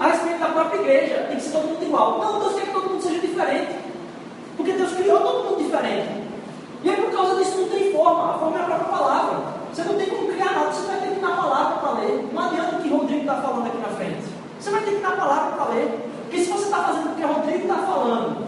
a 0.00 0.06
respeito 0.08 0.40
da 0.40 0.46
própria 0.46 0.80
igreja. 0.80 1.26
Tem 1.28 1.36
que 1.36 1.42
ser 1.42 1.52
todo 1.52 1.68
mundo 1.68 1.84
igual. 1.84 2.18
Não, 2.18 2.40
Deus 2.40 2.54
quer 2.54 2.66
que 2.66 2.72
todo 2.72 2.90
mundo 2.90 3.02
seja 3.02 3.20
diferente. 3.20 3.76
Porque 4.56 4.72
Deus 4.72 4.92
criou 4.94 5.20
todo 5.20 5.44
mundo 5.44 5.62
diferente. 5.62 6.08
E 6.82 6.90
aí, 6.90 6.96
por 6.96 7.12
causa 7.12 7.36
disso, 7.36 7.58
não 7.58 7.68
tem 7.68 7.92
forma. 7.92 8.34
A 8.34 8.38
forma 8.38 8.58
é 8.58 8.62
a 8.62 8.64
própria 8.64 8.88
palavra. 8.88 9.60
Você 9.72 9.84
não 9.84 9.94
tem 9.94 10.08
como 10.08 10.32
criar 10.32 10.52
nada, 10.52 10.72
você 10.72 10.86
vai 10.86 11.00
ter 11.00 11.08
que 11.08 11.18
ir 11.18 11.20
na 11.20 11.36
palavra 11.36 11.78
para 11.78 12.00
ler. 12.00 12.28
Não 12.32 12.42
adianta 12.42 12.76
o 12.76 12.82
que 12.82 12.88
Rodrigo 12.88 13.20
está 13.20 13.34
falando 13.36 13.66
aqui 13.66 13.78
na 13.78 13.88
frente. 13.88 14.24
Você 14.58 14.70
vai 14.70 14.80
ter 14.80 14.90
que 14.90 14.96
ir 14.96 15.02
na 15.02 15.12
palavra 15.12 15.56
para 15.56 15.74
ler. 15.74 16.10
Porque 16.22 16.44
se 16.44 16.50
você 16.50 16.64
está 16.64 16.78
fazendo 16.84 17.12
o 17.12 17.14
que 17.14 17.22
Rodrigo 17.22 17.62
está 17.62 17.74
falando, 17.74 18.46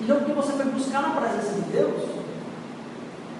e 0.00 0.04
não 0.04 0.16
porque 0.16 0.32
você 0.32 0.52
foi 0.52 0.64
buscar 0.66 1.02
na 1.02 1.20
presença 1.20 1.52
de 1.52 1.60
Deus, 1.72 2.02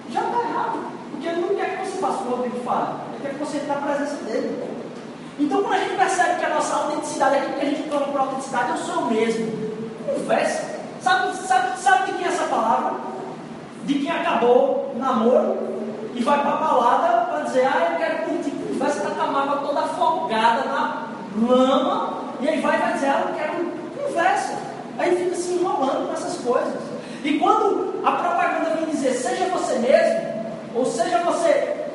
já 0.09 0.21
está 0.21 0.39
errado. 0.39 0.79
Porque 1.11 1.27
ele 1.27 1.41
não 1.41 1.55
quer 1.55 1.77
que 1.77 1.87
você 1.87 1.97
faça 1.99 2.17
o 2.17 2.23
que 2.23 2.29
Rodrigo 2.29 2.59
fala. 2.63 3.01
Ele 3.13 3.21
quer 3.21 3.33
que 3.33 3.39
você 3.39 3.57
entre 3.57 3.67
na 3.67 3.75
presença 3.75 4.15
dele. 4.23 4.70
Então, 5.39 5.63
quando 5.63 5.73
a 5.73 5.79
gente 5.79 5.95
percebe 5.95 6.39
que 6.39 6.45
a 6.45 6.49
nossa 6.49 6.75
autenticidade, 6.75 7.35
aquilo 7.35 7.53
que 7.53 7.65
a 7.65 7.69
gente 7.69 7.89
clama 7.89 8.07
por 8.07 8.19
autenticidade, 8.19 8.71
eu 8.71 8.77
sou 8.77 8.95
o 9.03 9.11
mesmo. 9.11 9.71
Conversa. 10.05 10.71
Sabe, 11.01 11.35
sabe, 11.35 11.79
sabe 11.79 12.11
de 12.11 12.17
quem 12.17 12.27
é 12.27 12.29
essa 12.29 12.43
palavra? 12.43 12.93
De 13.85 13.93
quem 13.95 14.11
acabou 14.11 14.93
o 14.93 14.99
namoro 14.99 15.71
e 16.13 16.23
vai 16.23 16.41
para 16.41 16.51
a 16.51 16.57
balada 16.57 17.25
para 17.25 17.39
dizer, 17.45 17.65
ah, 17.65 17.89
eu 17.91 17.97
quero 17.97 18.17
curtir 18.25 18.51
conversa, 18.51 18.97
está 18.97 19.09
com 19.11 19.21
a 19.21 19.27
mágoa 19.27 19.67
toda 19.67 19.79
afogada 19.81 20.65
na 20.65 21.07
lama, 21.47 22.13
e 22.39 22.49
aí 22.49 22.59
vai 22.59 22.75
e 22.75 22.81
vai 22.81 22.93
dizer, 22.93 23.07
ah, 23.07 23.25
eu 23.27 23.35
quero 23.35 23.71
conversa. 24.03 24.57
Aí 24.97 25.15
fica 25.15 25.35
se 25.35 25.53
enrolando 25.53 26.07
com 26.07 26.13
essas 26.13 26.37
coisas. 26.43 26.73
E 27.23 27.39
quando 27.39 28.01
a 28.05 28.11
propaganda 28.11 28.75
vem 28.75 28.85
dizer, 28.85 29.13
seja 29.13 29.45
você 29.45 29.79
mesmo, 29.79 30.31
ou 30.75 30.85
seja 30.85 31.19
você, 31.19 31.87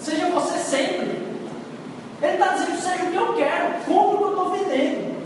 seja 0.00 0.26
você 0.26 0.58
sempre, 0.58 1.17
ele 2.20 2.32
está 2.32 2.48
dizendo, 2.48 2.80
seja 2.80 3.04
o 3.04 3.10
que 3.10 3.16
eu 3.16 3.34
quero, 3.34 3.84
como 3.84 4.18
que 4.18 4.24
eu 4.24 4.28
estou 4.30 4.50
vendendo. 4.50 5.18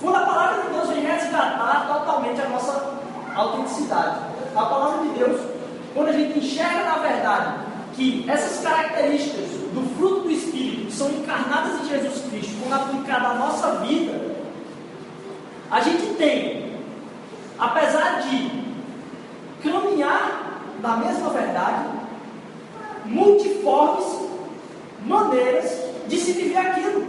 Quando 0.00 0.16
a 0.16 0.20
palavra 0.20 0.62
de 0.62 0.68
Deus 0.68 0.88
vem 0.88 1.04
resgatar 1.04 1.86
totalmente 1.86 2.40
a 2.40 2.48
nossa 2.48 2.94
autenticidade. 3.34 4.16
A 4.54 4.64
palavra 4.66 5.02
de 5.02 5.18
Deus, 5.18 5.40
quando 5.94 6.08
a 6.08 6.12
gente 6.12 6.38
enxerga 6.38 6.84
na 6.84 6.96
verdade 6.98 7.54
que 7.94 8.24
essas 8.28 8.62
características 8.62 9.48
do 9.72 9.96
fruto 9.96 10.20
do 10.22 10.30
Espírito, 10.30 10.86
que 10.86 10.92
são 10.92 11.10
encarnadas 11.10 11.80
em 11.80 11.88
Jesus 11.88 12.22
Cristo, 12.30 12.54
quando 12.60 12.80
aplicadas 12.80 13.30
à 13.30 13.34
nossa 13.34 13.70
vida, 13.80 14.34
a 15.70 15.80
gente 15.80 16.14
tem, 16.14 16.78
apesar 17.58 18.22
de 18.22 18.64
caminhar 19.62 20.44
na 20.80 20.96
mesma 20.98 21.30
verdade, 21.30 21.88
multiformes 23.06 24.28
maneiras 25.06 25.93
de 26.06 26.18
se 26.18 26.32
viver 26.32 26.58
aquilo. 26.58 27.06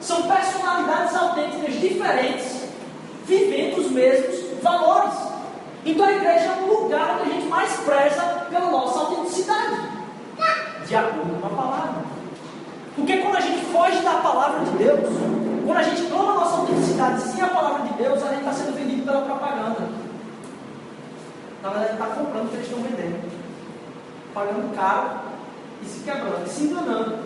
São 0.00 0.22
personalidades 0.22 1.14
autênticas 1.14 1.80
diferentes, 1.80 2.68
vivendo 3.26 3.78
os 3.78 3.90
mesmos 3.90 4.62
valores. 4.62 5.14
Então 5.84 6.06
a 6.06 6.12
igreja 6.12 6.44
é 6.44 6.62
um 6.62 6.82
lugar 6.82 7.20
onde 7.20 7.30
a 7.30 7.34
gente 7.34 7.46
mais 7.48 7.72
preza 7.80 8.46
pela 8.50 8.70
nossa 8.70 8.98
autenticidade, 9.00 9.76
de 10.86 10.94
acordo 10.94 11.40
com 11.40 11.46
a 11.46 11.50
palavra. 11.50 12.02
Porque 12.94 13.16
quando 13.18 13.36
a 13.36 13.40
gente 13.40 13.64
foge 13.66 14.00
da 14.00 14.14
palavra 14.14 14.64
de 14.64 14.70
Deus, 14.72 15.00
quando 15.64 15.78
a 15.78 15.82
gente 15.82 16.02
toma 16.10 16.32
a 16.32 16.34
nossa 16.36 16.56
autenticidade 16.56 17.22
sem 17.22 17.42
a 17.42 17.48
palavra 17.48 17.86
de 17.88 17.94
Deus, 17.94 18.22
a 18.22 18.28
gente 18.30 18.38
está 18.38 18.52
sendo 18.52 18.74
vendido 18.74 19.02
pela 19.04 19.22
propaganda. 19.22 19.88
Na 21.62 21.70
verdade, 21.70 21.92
está 21.92 22.06
comprando 22.06 22.46
o 22.46 22.48
que 22.48 22.56
eles 22.56 22.66
estão 22.66 22.82
vendendo, 22.82 23.32
pagando 24.32 24.74
caro 24.74 25.10
e 25.82 25.86
se 25.86 26.00
quebrando, 26.00 26.46
e 26.46 26.48
se 26.48 26.64
enganando. 26.64 27.18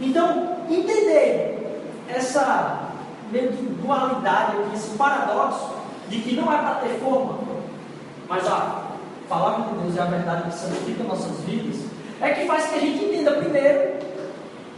Então, 0.00 0.51
entender 0.76 1.82
essa 2.08 2.90
meio 3.30 3.52
que 3.52 3.64
dualidade, 3.82 4.56
esse 4.74 4.96
paradoxo 4.96 5.70
de 6.08 6.18
que 6.18 6.36
não 6.36 6.52
é 6.52 6.58
para 6.58 6.74
ter 6.76 7.00
forma, 7.00 7.38
mas 8.28 8.46
a 8.46 8.82
palavra 9.28 9.72
de 9.72 9.80
Deus 9.80 9.96
é 9.96 10.02
a 10.02 10.04
verdade 10.04 10.50
que 10.50 10.58
santifica 10.58 11.04
nossas 11.04 11.38
vidas, 11.40 11.80
é 12.20 12.30
que 12.30 12.46
faz 12.46 12.66
que 12.66 12.76
a 12.76 12.80
gente 12.80 13.04
entenda 13.04 13.32
primeiro 13.32 13.94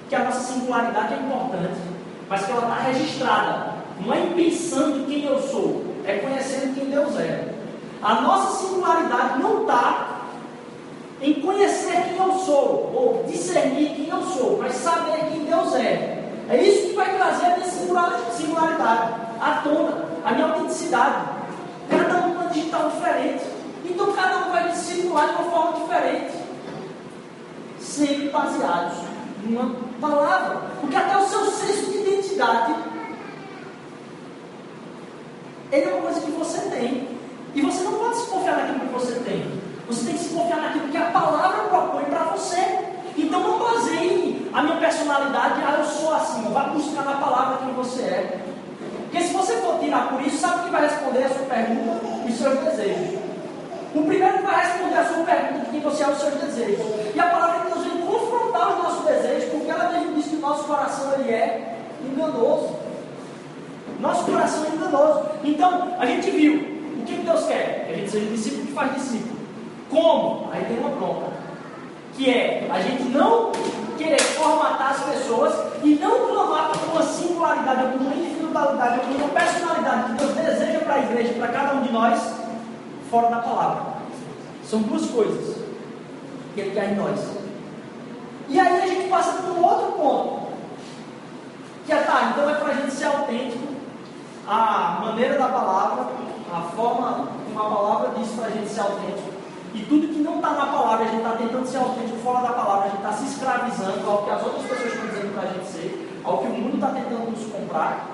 que 0.08 0.14
a 0.14 0.24
nossa 0.24 0.40
singularidade 0.40 1.14
é 1.14 1.16
importante, 1.16 1.80
mas 2.28 2.46
que 2.46 2.52
ela 2.52 2.62
está 2.62 2.74
registrada, 2.74 3.74
não 4.00 4.14
é 4.14 4.20
pensando 4.34 5.06
quem 5.06 5.24
eu 5.24 5.40
sou, 5.40 5.84
é 6.06 6.18
conhecendo 6.18 6.74
quem 6.74 6.90
Deus 6.90 7.18
é. 7.18 7.52
A 8.02 8.20
nossa 8.20 8.66
singularidade 8.66 9.42
não 9.42 9.62
está 9.62 10.13
em 11.20 11.34
conhecer 11.34 12.02
quem 12.08 12.16
eu 12.16 12.38
sou, 12.38 12.92
ou 12.94 13.24
discernir 13.26 13.94
quem 13.94 14.08
eu 14.08 14.22
sou, 14.22 14.58
mas 14.58 14.74
saber 14.74 15.18
quem 15.30 15.44
Deus 15.44 15.74
é. 15.74 16.24
É 16.48 16.62
isso 16.62 16.88
que 16.88 16.94
vai 16.94 17.16
trazer 17.16 17.46
a 17.46 17.56
minha 17.56 17.70
singularidade 17.70 19.14
à 19.40 19.60
tona, 19.62 20.04
a 20.24 20.32
minha 20.32 20.46
autenticidade. 20.46 21.24
Cada 21.88 22.26
um 22.26 22.32
uma 22.32 22.46
digital 22.46 22.90
diferente. 22.90 23.44
Então 23.84 24.12
cada 24.12 24.46
um 24.46 24.50
vai 24.50 24.68
discipular 24.70 25.28
de 25.28 25.34
uma 25.34 25.50
forma 25.50 25.80
diferente. 25.80 26.34
Sempre 27.80 28.28
baseados 28.28 28.98
numa 29.44 29.74
palavra. 30.00 30.62
Porque 30.80 30.96
até 30.96 31.16
o 31.16 31.26
seu 31.26 31.46
senso 31.46 31.90
de 31.90 31.98
identidade 31.98 32.74
ele 35.72 35.90
é 35.90 35.94
uma 35.94 36.02
coisa 36.02 36.20
que 36.20 36.30
você 36.30 36.60
tem. 36.70 37.08
E 37.54 37.60
você 37.60 37.84
não 37.84 37.94
pode 37.94 38.16
se 38.16 38.26
confiar 38.26 38.56
naquilo 38.56 38.80
que 38.80 38.92
você 38.92 39.14
tem. 39.20 39.63
Você 39.86 40.06
tem 40.06 40.14
que 40.14 40.24
se 40.24 40.34
confiar 40.34 40.60
naquilo 40.60 40.88
que 40.88 40.96
a 40.96 41.10
palavra 41.10 41.68
propõe 41.68 42.04
para 42.04 42.24
você. 42.24 42.78
Então 43.16 43.40
não 43.40 43.58
baseie 43.58 44.50
a 44.52 44.62
minha 44.62 44.76
personalidade, 44.76 45.62
ah, 45.66 45.76
eu 45.78 45.84
sou 45.84 46.14
assim. 46.14 46.42
Vá 46.52 46.64
buscar 46.64 47.04
na 47.04 47.14
palavra 47.14 47.58
quem 47.58 47.74
você 47.74 48.02
é. 48.02 48.40
Porque 49.02 49.20
se 49.20 49.32
você 49.32 49.54
for 49.58 49.78
tirar 49.78 50.08
por 50.08 50.20
isso, 50.22 50.38
sabe 50.38 50.62
quem 50.62 50.72
vai 50.72 50.82
responder 50.82 51.24
a 51.24 51.28
sua 51.28 51.46
pergunta? 51.46 52.06
Os 52.26 52.34
seus 52.36 52.58
desejos. 52.60 53.18
O 53.94 54.02
primeiro 54.02 54.38
que 54.38 54.42
vai 54.42 54.66
responder 54.66 54.96
a 54.96 55.04
sua 55.04 55.24
pergunta 55.24 55.64
de 55.64 55.70
quem 55.70 55.80
você 55.80 56.02
é 56.02 56.08
os 56.08 56.18
seus 56.18 56.34
desejos. 56.34 56.86
E 57.14 57.20
a 57.20 57.26
palavra 57.26 57.60
de 57.60 57.72
Deus 57.74 57.86
vem 57.86 58.06
confrontar 58.06 58.70
os 58.70 58.82
nossos 58.82 59.04
desejos, 59.04 59.50
porque 59.50 59.70
ela 59.70 59.90
mesmo 59.90 60.14
diz 60.14 60.26
que 60.26 60.36
o 60.36 60.40
nosso 60.40 60.64
coração 60.64 61.12
ele 61.14 61.30
é 61.30 61.78
enganoso. 62.04 62.76
Nosso 64.00 64.24
coração 64.24 64.64
é 64.64 64.74
enganoso. 64.74 65.22
Então, 65.44 65.94
a 65.98 66.06
gente 66.06 66.30
viu 66.30 66.54
o 66.54 67.04
que 67.04 67.14
Deus 67.14 67.46
quer? 67.46 67.84
Que 67.86 67.92
a 67.92 67.96
gente 67.96 68.10
seja 68.10 68.26
discípulo 68.26 68.66
que 68.66 68.72
faz 68.72 68.94
discípulo. 68.94 69.33
Como? 69.94 70.50
Aí 70.52 70.64
tem 70.64 70.78
uma 70.78 70.90
bronca. 70.90 71.26
Que 72.14 72.28
é 72.28 72.68
a 72.68 72.80
gente 72.80 73.04
não 73.04 73.52
querer 73.96 74.20
formatar 74.20 74.90
as 74.90 75.04
pessoas 75.04 75.54
e 75.84 75.94
não 75.94 76.28
clamar 76.28 76.72
por 76.72 76.92
uma 76.92 77.02
singularidade, 77.02 77.92
por 77.92 78.00
uma 78.00 78.14
individualidade, 78.14 79.00
por 79.00 79.16
uma 79.16 79.28
personalidade 79.28 80.04
que 80.04 80.18
Deus 80.18 80.34
deseja 80.34 80.80
para 80.80 80.94
a 80.94 80.98
igreja, 80.98 81.34
para 81.34 81.48
cada 81.48 81.74
um 81.74 81.82
de 81.82 81.92
nós, 81.92 82.34
fora 83.08 83.30
da 83.30 83.38
palavra. 83.38 83.82
São 84.64 84.82
duas 84.82 85.08
coisas 85.10 85.56
que 86.54 86.60
Ele 86.60 86.70
quer 86.72 86.92
em 86.92 86.96
nós. 86.96 87.20
E 88.48 88.58
aí 88.58 88.82
a 88.82 88.86
gente 88.86 89.08
passa 89.08 89.42
para 89.42 89.52
um 89.52 89.64
outro 89.64 89.92
ponto. 89.92 90.44
Que 91.86 91.92
é, 91.92 91.96
tá, 91.98 92.32
então 92.32 92.50
é 92.50 92.54
para 92.54 92.72
a 92.72 92.74
gente 92.74 92.92
ser 92.92 93.04
autêntico, 93.04 93.74
a 94.48 95.02
maneira 95.04 95.38
da 95.38 95.48
palavra, 95.48 96.06
a 96.52 96.62
forma 96.74 97.28
como 97.46 97.60
a 97.60 97.76
palavra 97.76 98.10
diz 98.18 98.32
para 98.32 98.46
a 98.46 98.50
gente 98.50 98.68
ser 98.68 98.80
autêntico. 98.80 99.33
E 99.74 99.80
tudo 99.80 100.06
que 100.06 100.20
não 100.20 100.36
está 100.36 100.50
na 100.50 100.66
palavra, 100.66 101.04
a 101.04 101.08
gente 101.08 101.16
está 101.16 101.32
tentando 101.32 101.66
ser 101.66 101.78
autêntico 101.78 102.18
fora 102.18 102.46
da 102.46 102.52
palavra, 102.52 102.86
a 102.86 102.88
gente 102.90 102.98
está 102.98 103.12
se 103.12 103.24
escravizando 103.26 104.08
ao 104.08 104.24
que 104.24 104.30
as 104.30 104.42
outras 104.44 104.62
pessoas 104.62 104.92
estão 104.92 105.06
dizendo 105.08 105.34
para 105.34 105.42
a 105.42 105.52
gente 105.52 105.66
ser, 105.66 106.20
ao 106.22 106.38
que 106.38 106.46
o 106.46 106.50
mundo 106.50 106.74
está 106.76 106.88
tentando 106.88 107.30
nos 107.30 107.52
comprar. 107.52 108.06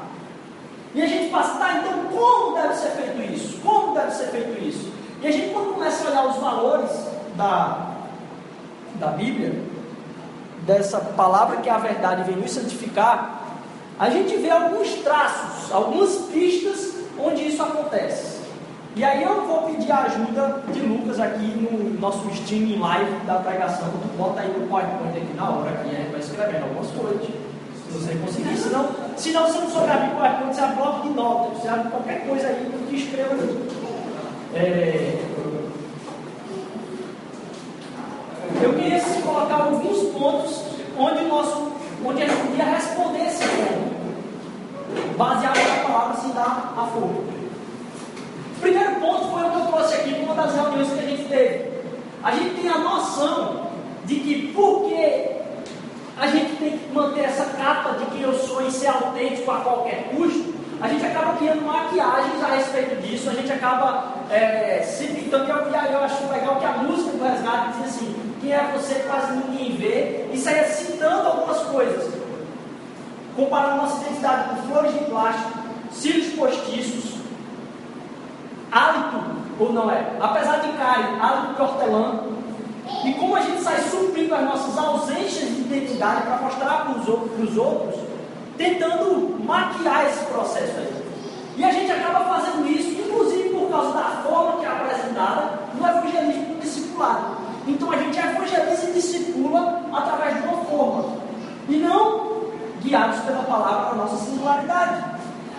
E 0.94 1.02
a 1.02 1.06
gente 1.06 1.30
passa, 1.30 1.58
tá, 1.58 1.74
então 1.74 2.04
como 2.06 2.56
deve 2.56 2.74
ser 2.74 2.90
feito 2.92 3.32
isso? 3.32 3.60
Como 3.60 3.94
deve 3.94 4.10
ser 4.10 4.28
feito 4.28 4.64
isso? 4.64 4.90
E 5.20 5.26
a 5.26 5.30
gente, 5.30 5.52
quando 5.52 5.74
começa 5.74 6.02
a 6.02 6.10
olhar 6.10 6.26
os 6.28 6.36
valores 6.36 6.90
da, 7.36 7.90
da 8.94 9.08
Bíblia, 9.08 9.62
dessa 10.62 10.98
palavra 10.98 11.58
que 11.58 11.68
é 11.68 11.72
a 11.72 11.78
verdade 11.78 12.24
vem 12.24 12.36
nos 12.36 12.52
santificar, 12.52 13.42
a 13.98 14.08
gente 14.08 14.34
vê 14.38 14.48
alguns 14.48 14.94
traços, 15.02 15.70
algumas 15.70 16.16
pistas 16.32 16.94
onde 17.18 17.46
isso 17.46 17.62
acontece. 17.62 18.39
E 18.96 19.04
aí 19.04 19.22
eu 19.22 19.46
vou 19.46 19.62
pedir 19.62 19.92
a 19.92 20.02
ajuda 20.02 20.62
de 20.72 20.80
Lucas 20.80 21.20
aqui 21.20 21.46
no 21.46 22.00
nosso 22.00 22.28
streaming 22.30 22.78
live 22.78 23.24
da 23.24 23.36
pregação. 23.36 23.88
Tu 23.88 24.18
bota 24.18 24.40
aí 24.40 24.48
no 24.48 24.66
PowerPoint 24.66 25.16
aqui 25.16 25.32
na 25.36 25.48
hora, 25.48 25.70
que 25.76 25.94
a 25.94 25.98
gente 25.98 26.10
vai 26.10 26.20
escrevendo 26.20 26.64
algumas 26.64 26.90
coisas. 26.90 27.22
Se 27.22 27.92
você 27.92 28.14
conseguir, 28.16 28.56
senão, 28.56 28.88
senão 29.16 29.46
você 29.46 29.60
não 29.60 29.70
souber 29.70 29.92
abrir 29.92 30.10
PowerPoint, 30.10 30.54
você 30.54 30.60
abre 30.60 30.76
bloco 30.76 31.08
de 31.08 31.14
notas, 31.14 31.58
você 31.58 31.68
abre 31.68 31.90
qualquer 31.90 32.26
coisa 32.26 32.48
aí 32.48 32.86
que 32.88 32.96
escreva 32.96 33.34
aqui. 33.34 33.68
É... 34.54 35.24
Eu 38.62 38.74
queria 38.74 39.00
colocar 39.22 39.54
alguns 39.54 40.02
pontos 40.12 40.64
onde, 40.98 41.24
nosso, 41.26 41.72
onde 42.04 42.22
a 42.22 42.26
gente 42.26 42.40
podia 42.48 42.64
responder 42.64 43.26
esse 43.26 43.44
ponto, 43.44 45.16
baseado 45.16 45.56
na 45.56 45.88
palavra 45.88 46.16
se 46.20 46.32
dá 46.32 46.72
a 46.76 46.90
fogo. 46.92 47.39
O 48.60 48.62
primeiro 48.62 48.96
ponto 48.96 49.30
foi 49.30 49.42
o 49.42 49.50
que 49.50 49.56
eu 49.56 49.66
trouxe 49.68 49.94
aqui 49.94 50.10
numa 50.20 50.34
das 50.34 50.54
reuniões 50.54 50.92
que 50.92 50.98
a 50.98 51.08
gente 51.08 51.24
teve. 51.30 51.70
A 52.22 52.30
gente 52.32 52.60
tem 52.60 52.70
a 52.70 52.76
noção 52.76 53.70
de 54.04 54.16
que 54.16 54.52
porque 54.54 55.30
a 56.20 56.26
gente 56.26 56.56
tem 56.56 56.76
que 56.76 56.92
manter 56.92 57.24
essa 57.24 57.46
capa 57.56 57.92
de 57.92 58.04
quem 58.10 58.20
eu 58.20 58.34
sou 58.34 58.60
e 58.66 58.70
ser 58.70 58.88
autêntico 58.88 59.50
a 59.50 59.60
qualquer 59.60 60.10
custo, 60.14 60.52
a 60.78 60.88
gente 60.88 61.06
acaba 61.06 61.38
criando 61.38 61.62
maquiagens 61.62 62.44
a 62.44 62.48
respeito 62.48 63.00
disso, 63.00 63.30
a 63.30 63.32
gente 63.32 63.50
acaba 63.50 64.12
é, 64.30 64.82
se 64.82 65.06
pintando. 65.06 65.46
E 65.46 65.74
aí 65.74 65.94
eu 65.94 66.00
acho 66.00 66.30
legal 66.30 66.56
que 66.56 66.66
a 66.66 66.72
música 66.72 67.16
do 67.16 67.24
resgate 67.24 67.78
diz 67.78 67.86
assim: 67.86 68.14
quem 68.42 68.52
é 68.52 68.72
você 68.76 68.96
quase 69.08 69.32
ninguém 69.38 69.74
vê, 69.76 70.26
e 70.34 70.36
saia 70.36 70.66
citando 70.66 71.28
algumas 71.28 71.62
coisas, 71.62 72.12
comparando 73.34 73.76
nossa 73.76 74.02
identidade 74.02 74.50
com 74.50 74.70
flores 74.70 74.92
de 74.92 75.04
plástico, 75.06 75.50
cílios 75.90 76.34
postiços, 76.34 77.09
hálito, 78.70 79.20
ou 79.58 79.72
não 79.72 79.90
é? 79.90 80.16
Apesar 80.20 80.60
de 80.60 80.68
cair, 80.72 81.20
hálito 81.20 81.54
de 81.54 81.62
hortelã. 81.62 82.20
E 83.04 83.14
como 83.14 83.36
a 83.36 83.40
gente 83.40 83.62
sai 83.62 83.80
suprindo 83.80 84.34
as 84.34 84.42
nossas 84.42 84.76
ausências 84.76 85.48
de 85.48 85.60
identidade 85.60 86.22
para 86.22 86.36
mostrar 86.38 86.84
para 86.84 86.98
os 86.98 87.08
outros, 87.08 87.56
outros, 87.56 88.00
tentando 88.56 89.42
maquiar 89.44 90.06
esse 90.06 90.24
processo 90.26 90.78
aí. 90.78 91.04
E 91.56 91.64
a 91.64 91.70
gente 91.72 91.90
acaba 91.92 92.24
fazendo 92.24 92.66
isso, 92.68 92.90
inclusive 93.00 93.50
por 93.50 93.70
causa 93.70 93.92
da 93.92 94.22
forma 94.22 94.60
que 94.60 94.66
é 94.66 94.68
apresentada 94.68 95.60
no 95.74 95.86
evangelismo 95.86 96.54
do 96.54 96.60
discipulado. 96.60 97.36
Então 97.66 97.92
a 97.92 97.96
gente 97.96 98.18
evangeliza 98.18 98.90
e 98.90 98.92
discipula 98.92 99.82
através 99.92 100.36
de 100.36 100.48
uma 100.48 100.64
forma, 100.64 101.16
e 101.68 101.76
não 101.76 102.30
guiados 102.82 103.20
pela 103.20 103.42
palavra, 103.42 103.90
a 103.90 103.94
nossa 103.94 104.16
singularidade. 104.24 105.04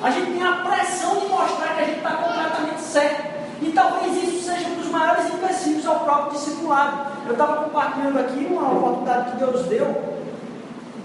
A 0.02 0.10
gente 0.10 0.32
tem 0.32 0.43
a 0.43 0.54
pressão 0.54 1.15
de 1.19 1.28
mostrar 1.28 1.76
que 1.76 1.82
a 1.82 1.86
gente 1.86 1.97
está 1.97 2.12
completamente 2.12 2.82
certo. 2.82 3.32
E 3.62 3.71
talvez 3.71 4.24
isso 4.24 4.43
seja 4.43 4.67
um 4.69 4.76
dos 4.76 4.88
maiores 4.88 5.32
empecilhos 5.32 5.86
ao 5.86 6.00
próprio 6.00 6.32
discipulado. 6.32 7.12
Eu 7.32 7.36
estava 7.36 7.63
compartilhando 7.63 8.20
aqui 8.20 8.46
uma 8.46 8.74
oportunidade 8.74 9.32
que 9.32 9.38
Deus 9.38 9.65
deu, 9.67 9.88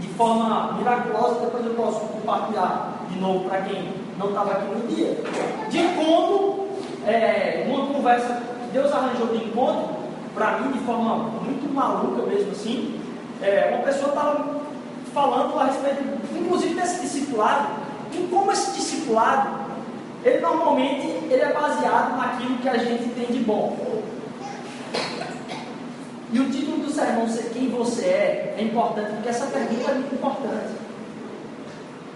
de 0.01 0.09
forma 0.09 0.73
miraculosa, 0.73 1.39
depois 1.39 1.65
eu 1.65 1.75
posso 1.75 2.01
compartilhar 2.01 3.07
de 3.09 3.21
novo 3.21 3.49
para 3.49 3.61
quem 3.61 3.95
não 4.19 4.31
estava 4.31 4.51
aqui 4.51 4.75
no 4.75 4.89
dia, 4.89 5.17
de 5.71 5.83
como 5.95 6.67
é, 7.07 7.65
uma 7.69 7.87
conversa 7.95 8.43
que 8.61 8.73
Deus 8.73 8.93
arranjou 8.93 9.29
de 9.29 9.45
encontro, 9.45 9.89
para 10.35 10.59
mim, 10.59 10.73
de 10.73 10.81
forma 10.81 11.17
muito 11.45 11.73
maluca 11.73 12.27
mesmo 12.27 12.51
assim, 12.51 13.01
é, 13.41 13.77
uma 13.77 13.85
pessoa 13.85 14.09
estava 14.09 14.57
falando 15.15 15.61
a 15.61 15.67
respeito, 15.67 16.03
inclusive 16.37 16.75
desse 16.75 17.03
discipulado, 17.03 17.69
em 18.12 18.27
como 18.27 18.51
esse 18.51 18.73
discipulado, 18.73 19.61
ele 20.25 20.41
normalmente 20.41 21.07
ele 21.07 21.41
é 21.41 21.53
baseado 21.53 22.17
naquilo 22.17 22.59
que 22.59 22.69
a 22.69 22.79
gente 22.79 23.11
tem 23.11 23.27
de 23.27 23.45
bom. 23.45 23.95
E 26.37 26.38
o 26.38 26.51
título 26.51 26.85
do 26.85 26.90
sermão 26.90 27.27
ser 27.27 27.44
quem 27.44 27.70
você 27.70 28.05
é 28.05 28.55
é 28.59 28.62
importante, 28.62 29.11
porque 29.12 29.31
essa 29.31 29.46
pergunta 29.46 29.90
é 29.90 29.94
muito 29.94 30.14
importante. 30.14 30.75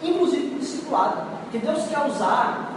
Inclusive 0.02 0.48
para 0.48 0.56
o 0.56 0.60
discipulado. 0.60 1.22
Porque 1.44 1.58
Deus 1.66 1.88
quer 1.88 2.06
usar 2.06 2.70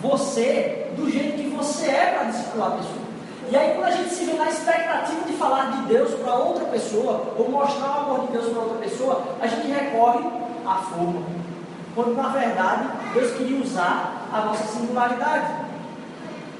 você 0.00 0.90
do 0.96 1.08
jeito 1.08 1.36
que 1.36 1.50
você 1.50 1.86
é 1.86 2.06
para 2.06 2.24
discipular 2.24 2.72
a 2.72 2.76
pessoa. 2.78 3.02
E 3.48 3.56
aí 3.56 3.74
quando 3.76 3.86
a 3.86 3.90
gente 3.92 4.12
se 4.12 4.24
vê 4.24 4.32
na 4.32 4.50
expectativa 4.50 5.24
de 5.24 5.32
falar 5.34 5.70
de 5.70 5.82
Deus 5.86 6.14
para 6.14 6.34
outra 6.34 6.64
pessoa, 6.64 7.32
ou 7.38 7.48
mostrar 7.48 7.86
o 7.86 8.00
amor 8.00 8.26
de 8.26 8.32
Deus 8.32 8.48
para 8.48 8.62
outra 8.62 8.78
pessoa, 8.78 9.22
a 9.40 9.46
gente 9.46 9.68
recorre 9.68 10.26
à 10.66 10.74
forma 10.78 11.22
quando 11.94 12.16
na 12.16 12.28
verdade 12.28 12.88
Deus 13.14 13.36
queria 13.36 13.62
usar 13.62 14.26
a 14.32 14.40
nossa 14.46 14.64
singularidade. 14.64 15.46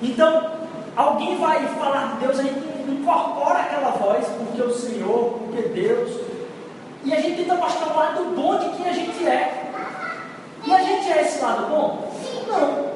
Então, 0.01 0.62
alguém 0.97 1.39
vai 1.39 1.67
falar 1.69 2.15
de 2.15 2.27
Deus, 2.27 2.39
a 2.39 2.43
gente 2.43 2.91
incorpora 2.91 3.61
aquela 3.61 3.91
voz, 3.91 4.27
porque 4.27 4.63
o 4.63 4.75
Senhor, 4.75 5.39
porque 5.39 5.69
Deus, 5.69 6.21
e 7.05 7.13
a 7.13 7.21
gente 7.21 7.43
tenta 7.43 7.55
mostrar 7.55 7.93
o 7.93 7.97
lado 7.97 8.25
bom 8.37 8.59
de 8.59 8.77
quem 8.77 8.89
a 8.89 8.93
gente 8.93 9.27
é. 9.27 9.71
E 10.65 10.73
a 10.73 10.79
gente 10.79 11.13
é 11.13 11.23
esse 11.23 11.43
lado 11.43 11.67
bom? 11.67 12.13
Não. 12.47 12.93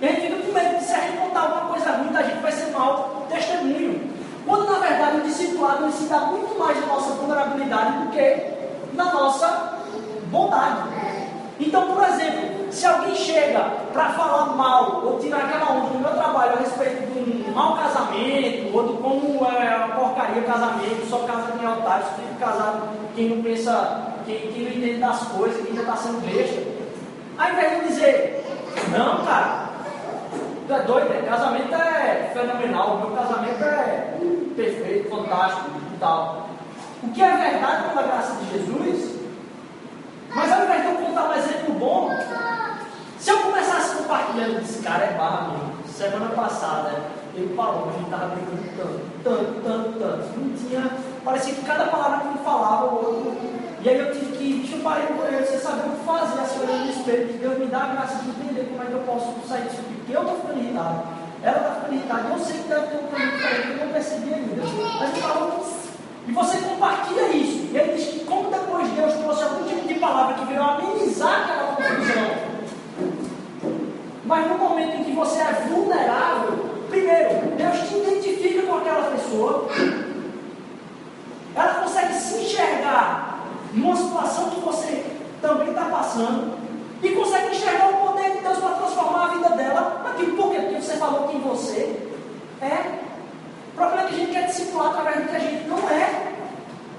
E 0.00 0.06
a 0.06 0.12
gente 0.12 0.20
fica 0.26 0.42
com 0.42 0.52
medo 0.52 0.78
de 0.78 0.84
se 0.84 0.92
a 0.92 1.00
gente 1.00 1.16
contar 1.16 1.40
alguma 1.40 1.72
coisa 1.72 1.92
ruim, 1.92 2.12
da 2.12 2.22
gente 2.22 2.42
vai 2.42 2.52
ser 2.52 2.70
mal 2.72 3.26
testemunho. 3.30 4.10
Quando 4.44 4.70
na 4.70 4.78
verdade 4.78 5.16
o 5.16 5.22
discipulado 5.22 5.90
se 5.90 6.04
dá 6.04 6.20
muito 6.20 6.58
mais 6.58 6.78
da 6.78 6.86
nossa 6.86 7.12
vulnerabilidade 7.14 8.04
do 8.04 8.10
que 8.10 8.46
na 8.92 9.12
nossa 9.12 9.78
bondade. 10.30 10.88
Então, 11.58 11.94
por 11.94 12.02
exemplo, 12.04 12.55
se 12.76 12.84
alguém 12.84 13.14
chega 13.14 13.60
para 13.90 14.10
falar 14.10 14.54
mal 14.54 15.00
ou 15.02 15.18
tirar 15.18 15.46
aquela 15.46 15.72
onda 15.72 15.88
do 15.88 15.98
meu 15.98 16.10
trabalho 16.10 16.52
a 16.52 16.58
respeito 16.58 17.10
de 17.10 17.48
um 17.48 17.54
mau 17.54 17.74
casamento, 17.74 18.76
ou 18.76 18.86
de 18.86 19.02
como 19.02 19.46
é 19.46 19.76
uma 19.76 19.96
porcaria 19.96 20.42
casamento, 20.42 21.08
só 21.08 21.20
casa 21.20 21.54
em 21.58 21.64
altar, 21.64 22.02
só 22.02 22.10
fica 22.10 22.46
casado 22.46 22.90
quem 23.14 23.30
não 23.30 23.42
pensa, 23.42 24.12
quem, 24.26 24.52
quem 24.52 24.64
não 24.64 24.70
entende 24.72 25.00
das 25.00 25.22
coisas, 25.28 25.64
quem 25.64 25.74
já 25.74 25.80
está 25.80 25.96
sendo 25.96 26.20
besta, 26.20 26.62
ao 27.38 27.50
invés 27.50 27.80
de 27.80 27.88
dizer, 27.88 28.44
não, 28.92 29.24
cara, 29.24 29.70
tu 30.66 30.74
é 30.74 30.80
doido, 30.80 31.08
né? 31.08 31.22
casamento 31.26 31.74
é 31.74 32.30
fenomenal, 32.34 32.96
o 32.96 33.00
meu 33.00 33.16
casamento 33.16 33.64
é 33.64 34.18
perfeito, 34.54 35.08
fantástico 35.08 35.70
e 35.94 35.98
tal. 35.98 36.46
O 37.02 37.08
que 37.08 37.22
é 37.22 37.36
verdade 37.36 37.88
pela 37.88 38.02
graça 38.02 38.34
de 38.34 38.50
Jesus 38.52 39.15
mas 40.36 40.52
ao 40.52 40.64
invés 40.64 40.82
de 40.82 40.88
eu 40.88 40.94
contar 40.96 41.30
um 41.30 41.34
exemplo 41.34 41.74
bom, 41.74 42.10
se 43.18 43.30
eu 43.30 43.38
começasse 43.38 43.96
compartilhando, 43.96 44.60
esse 44.60 44.82
cara 44.82 45.04
é 45.04 45.12
barra 45.14 45.48
mesmo. 45.48 45.72
Semana 45.88 46.28
passada, 46.28 46.92
ele 47.34 47.56
falou, 47.56 47.88
a 47.88 47.92
gente 47.92 48.04
estava 48.04 48.26
brincando 48.26 48.60
tanto, 48.76 49.00
tanto, 49.24 49.62
tanto, 49.62 49.98
tanto. 49.98 50.38
Não 50.38 50.56
tinha. 50.56 50.90
Parecia 51.24 51.54
que 51.54 51.62
cada 51.62 51.86
palavra 51.86 52.20
que 52.20 52.28
ele 52.28 52.44
falava, 52.44 52.84
o 52.84 52.94
outro. 52.96 53.36
E 53.82 53.88
aí 53.88 53.98
eu 53.98 54.12
tive 54.12 54.36
que. 54.36 54.72
Eu 54.76 54.82
com 54.82 55.26
ele, 55.26 55.44
você 55.44 55.58
saber 55.58 55.88
o 55.88 55.96
que 55.96 56.04
fazer, 56.04 56.40
assim, 56.40 56.60
olhando 56.60 56.84
no 56.84 56.90
espelho, 56.90 57.28
que 57.28 57.38
Deus 57.38 57.58
me 57.58 57.66
dá 57.66 57.82
a 57.82 57.86
graça 57.86 58.22
de 58.22 58.28
entender 58.28 58.68
como 58.70 58.82
é 58.82 58.86
que 58.86 58.92
eu 58.92 59.00
posso 59.00 59.48
sair 59.48 59.62
disso. 59.62 59.82
Porque 59.82 60.16
eu 60.16 60.20
estou 60.20 60.36
ficando 60.36 60.60
irritado. 60.60 61.02
Ela 61.42 61.56
está 61.56 61.70
ficando 61.70 61.94
irritada. 61.94 62.28
Eu 62.28 62.38
sei 62.38 62.58
que 62.58 62.68
deve 62.68 62.86
ter 62.86 62.96
um 62.96 63.08
caminho 63.08 63.32
diferente, 63.32 63.68
eu 63.68 63.86
não 63.86 63.92
percebi 63.92 64.34
ainda. 64.34 64.62
Mas 65.00 65.10
ele 65.10 65.20
falou, 65.22 65.66
e 66.28 66.32
você 66.32 66.58
compartilha 66.58 67.28
isso. 67.28 67.68
E 67.72 67.76
ele 67.76 67.92
diz 67.94 68.06
que 68.08 68.24
como 68.24 68.50
depois 68.50 68.88
Deus 68.90 69.14
trouxe 69.14 69.42
algum 69.44 69.64
tipo 69.64 69.86
de 69.86 69.94
palavra 69.94 70.34
que 70.34 70.44
veio 70.44 70.62
amenizar 70.62 71.42
aquela 71.42 71.76
confusão. 71.76 72.56
Mas 74.24 74.48
no 74.48 74.58
momento 74.86 75.00
em 75.00 75.04
que 75.04 75.12
você 75.12 75.40
é 75.40 75.52
vulnerável, 75.68 76.58
primeiro, 76.88 77.56
Deus 77.56 77.88
te 77.88 77.96
identifica 77.96 78.62
com 78.62 78.76
aquela 78.76 79.10
pessoa. 79.10 79.68
Ela 81.54 81.74
consegue 81.74 82.14
se 82.14 82.38
enxergar 82.38 83.40
numa 83.72 83.96
situação 83.96 84.50
que 84.50 84.60
você 84.60 85.04
também 85.42 85.68
está 85.68 85.84
passando. 85.86 86.56
E 87.02 87.10
consegue 87.10 87.54
enxergar 87.54 87.90
o 87.90 88.08
poder 88.08 88.32
de 88.32 88.38
Deus 88.38 88.58
para 88.58 88.76
transformar 88.76 89.24
a 89.24 89.28
vida 89.28 89.48
dela 89.50 90.02
naquilo. 90.04 90.36
Por 90.36 90.50
quê? 90.50 90.60
Porque 90.60 90.82
você 90.82 90.96
falou 90.96 91.28
quem 91.28 91.40
você 91.40 92.00
é. 92.62 93.00
O 93.72 93.76
problema 93.76 94.02
é 94.02 94.06
que 94.06 94.14
a 94.14 94.18
gente 94.18 94.32
quer 94.32 94.46
discipular 94.46 94.88
através 94.88 95.22
do 95.22 95.28
que 95.28 95.36
a 95.36 95.38
gente 95.38 95.68
não 95.68 95.78
é, 95.90 96.32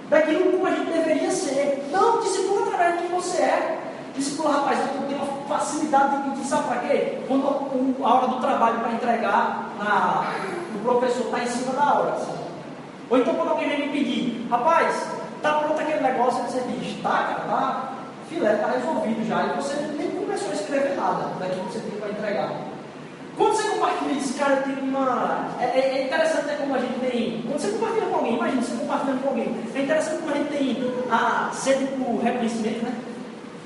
daquilo 0.10 0.52
como 0.52 0.68
a 0.68 0.72
gente 0.72 0.92
deveria 0.92 1.32
ser. 1.32 1.88
Não, 1.92 2.20
discipula 2.20 2.68
através 2.68 2.96
do 2.96 3.08
que 3.08 3.14
você 3.14 3.42
é. 3.42 3.80
Discipula, 4.16 4.52
rapaz, 4.52 4.80
eu 4.80 5.08
tenho 5.08 5.22
uma 5.22 5.58
facilidade 5.58 6.18
de 6.18 6.30
pedir, 6.30 6.46
sabe 6.46 6.68
para 6.68 6.78
quê? 6.82 7.18
Quando 7.28 7.44
a 8.04 8.14
hora 8.14 8.28
do 8.28 8.40
trabalho 8.40 8.80
para 8.80 8.94
entregar, 8.94 9.72
na, 9.78 10.34
o 10.76 10.80
professor 10.80 11.26
está 11.26 11.44
em 11.44 11.48
cima 11.48 11.74
da 11.74 11.94
hora. 11.94 12.12
Assim. 12.14 12.34
Ou 13.10 13.18
então 13.18 13.36
quando 13.36 13.50
alguém 13.50 13.70
vem 13.70 13.88
me 13.88 13.94
pedir, 13.94 14.48
rapaz, 14.50 15.08
está 15.36 15.54
pronto 15.54 15.80
aquele 15.80 16.02
negócio, 16.02 16.44
você 16.44 16.62
diz, 16.68 17.02
tá, 17.02 17.10
cara, 17.10 17.40
tá, 17.48 17.94
filé, 18.30 18.54
está 18.54 18.68
resolvido 18.68 19.28
já. 19.28 19.46
E 19.46 19.56
você 19.56 19.76
nem 19.98 20.12
começou 20.12 20.50
a 20.50 20.54
escrever 20.54 20.96
nada 20.96 21.30
daquilo 21.40 21.66
que 21.66 21.74
você 21.74 21.80
tem 21.80 22.00
para 22.00 22.10
entregar. 22.10 22.52
Quando 23.38 23.56
você 23.56 23.70
compartilha 23.70 24.12
isso, 24.14 24.34
cara, 24.40 24.58
tem 24.58 24.76
uma. 24.80 25.48
É, 25.60 25.66
é, 25.66 25.98
é 26.00 26.06
interessante 26.06 26.48
né, 26.48 26.58
como 26.60 26.74
a 26.74 26.80
gente 26.80 27.00
tem. 27.00 27.44
Quando 27.44 27.60
você 27.60 27.70
compartilha 27.70 28.08
com 28.08 28.16
alguém, 28.16 28.36
imagina 28.36 28.62
você 28.64 28.76
compartilhando 28.76 29.22
com 29.22 29.30
alguém. 29.30 29.56
É 29.76 29.80
interessante 29.80 30.18
como 30.22 30.32
a 30.32 30.38
gente 30.38 30.50
tem 30.50 30.94
a 31.12 31.50
sede 31.54 31.86
por 31.86 32.20
reconhecimento, 32.24 32.84
né? 32.84 32.94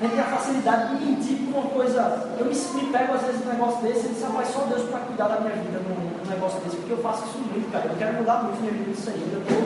A 0.02 0.04
gente 0.04 0.14
tem 0.14 0.20
a 0.20 0.36
facilidade 0.36 0.96
de 0.96 1.04
mentir 1.04 1.38
por 1.46 1.60
uma 1.60 1.70
coisa. 1.70 2.28
Eu 2.36 2.46
me, 2.46 2.52
me 2.52 2.92
pego 2.92 3.14
às 3.14 3.22
vezes 3.22 3.46
um 3.46 3.50
negócio 3.50 3.82
desse 3.82 4.06
e 4.06 4.08
diz, 4.08 4.22
rapaz, 4.24 4.48
só 4.48 4.62
Deus 4.62 4.82
para 4.90 4.98
cuidar 4.98 5.28
da 5.28 5.40
minha 5.40 5.54
vida 5.54 5.78
num, 5.78 6.28
negócio 6.28 6.58
desse, 6.58 6.74
porque 6.78 6.92
eu 6.94 6.98
faço 6.98 7.22
isso 7.24 7.38
muito, 7.38 7.70
cara. 7.70 7.86
Eu 7.86 7.96
quero 7.96 8.14
mudar 8.14 8.42
muito 8.42 8.60
minha 8.60 8.72
vida 8.72 8.90
nisso 8.90 9.10
aí, 9.10 9.30
eu 9.32 9.40
estou 9.40 9.62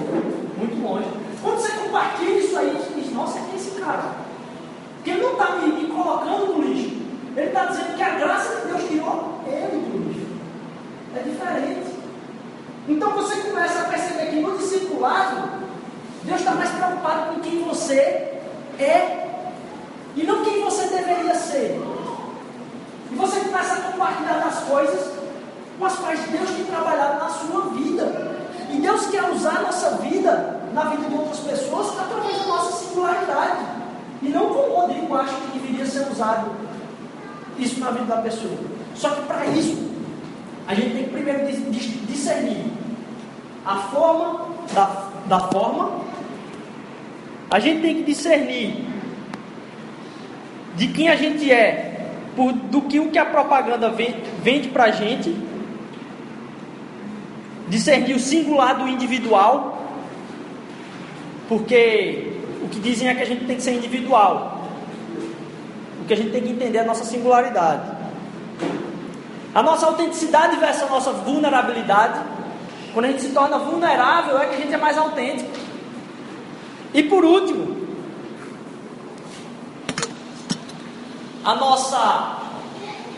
muito 0.59 0.83
longe. 0.83 1.09
Quando 1.43 1.59
você 1.59 1.73
compartilha 1.73 2.39
isso 2.39 2.59
aí, 2.59 2.71
você 2.71 3.01
diz, 3.01 3.15
nossa, 3.15 3.41
quem 3.41 3.53
é 3.53 3.57
esse 3.57 3.71
cara? 3.81 4.11
Porque 4.97 5.11
ele 5.11 5.23
não 5.23 5.33
está 5.33 5.57
me, 5.57 5.73
me 5.73 5.89
colocando 5.89 6.53
no 6.53 6.63
lixo. 6.63 6.97
Ele 7.35 7.47
está 7.47 7.65
dizendo 7.65 7.97
que 7.97 8.03
a 8.03 8.11
graça 8.11 8.61
de 8.61 8.67
Deus 8.67 8.89
tirou 8.91 9.41
ele 9.47 9.89
do 9.89 10.09
lixo. 10.09 10.27
É 11.17 11.23
diferente. 11.23 11.97
Então 12.87 13.11
você 13.13 13.37
começa 13.37 13.81
a 13.81 13.85
perceber 13.85 14.27
que 14.27 14.41
no 14.41 14.59
discipulado, 14.59 15.49
Deus 16.25 16.41
está 16.41 16.53
mais 16.53 16.69
preocupado 16.73 17.33
com 17.33 17.41
quem 17.41 17.65
você 17.65 18.35
é 18.79 19.26
e 20.17 20.23
não 20.25 20.43
quem 20.43 20.65
você 20.65 20.87
deveria 20.87 21.35
ser. 21.35 21.81
E 23.13 23.15
você 23.15 23.41
começa 23.41 23.75
a 23.75 23.93
compartilhar 23.93 24.39
das 24.39 24.61
coisas 24.61 25.13
com 25.79 25.85
as 25.85 25.95
quais 25.97 26.21
Deus 26.31 26.51
tem 26.51 26.65
trabalhado 26.65 27.19
na 27.19 27.29
sua 27.29 27.61
vida. 27.75 28.37
E 28.73 28.79
Deus 28.79 29.07
quer 29.09 29.31
usar 29.31 29.59
a 29.59 29.63
nossa 29.63 29.91
vida 29.99 30.61
na 30.73 30.85
vida 30.85 31.09
de 31.09 31.15
outras 31.15 31.39
pessoas 31.41 31.89
através 31.99 32.39
da 32.39 32.47
nossa 32.47 32.85
singularidade. 32.85 33.59
E 34.23 34.29
não 34.31 34.49
como 34.49 34.73
o 34.73 34.81
Rodrigo 34.81 35.15
acha 35.15 35.35
que 35.35 35.59
deveria 35.59 35.85
ser 35.87 36.11
usado 36.11 36.51
isso 37.59 37.79
na 37.79 37.91
vida 37.91 38.07
da 38.07 38.23
pessoa. 38.23 38.57
Só 38.95 39.11
que 39.11 39.23
para 39.23 39.45
isso, 39.47 39.77
a 40.67 40.75
gente 40.75 40.95
tem 40.95 41.05
que 41.05 41.11
primeiro 41.11 41.47
discernir 42.07 42.73
a 43.65 43.77
forma 43.77 44.49
da, 44.73 45.11
da 45.27 45.41
forma, 45.41 46.01
a 47.51 47.59
gente 47.59 47.83
tem 47.83 47.97
que 47.97 48.03
discernir 48.05 48.86
de 50.77 50.89
quem 50.89 51.09
a 51.09 51.17
gente 51.17 51.51
é, 51.51 52.09
por, 52.37 52.53
do 52.53 52.83
que 52.83 53.01
o 53.01 53.11
que 53.11 53.19
a 53.19 53.25
propaganda 53.25 53.91
vende, 53.91 54.69
para 54.69 54.85
a 54.85 54.91
gente, 54.91 55.35
discernir 57.69 58.15
o 58.15 58.21
singular 58.21 58.77
do 58.77 58.87
individual, 58.87 59.83
porque 61.49 62.33
o 62.63 62.69
que 62.69 62.79
dizem 62.79 63.09
é 63.09 63.15
que 63.15 63.23
a 63.23 63.27
gente 63.27 63.45
tem 63.45 63.57
que 63.57 63.63
ser 63.63 63.73
individual, 63.73 64.57
que 66.07 66.15
a 66.15 66.17
gente 66.17 66.31
tem 66.31 66.43
que 66.43 66.51
entender 66.51 66.79
é 66.79 66.81
a 66.83 66.85
nossa 66.85 67.05
singularidade. 67.05 67.83
A 69.55 69.63
nossa 69.63 69.87
autenticidade 69.87 70.57
versus 70.57 70.83
a 70.83 70.87
nossa 70.87 71.13
vulnerabilidade. 71.13 72.21
Quando 72.93 73.07
a 73.07 73.09
gente 73.09 73.23
se 73.23 73.31
torna 73.31 73.59
vulnerável, 73.59 74.39
é 74.39 74.47
que 74.47 74.55
a 74.55 74.59
gente 74.59 74.73
é 74.73 74.77
mais 74.77 74.97
autêntico. 74.97 75.51
E 76.95 77.03
por 77.03 77.25
último, 77.25 77.86
a 81.47 81.55
nossa 81.55 82.39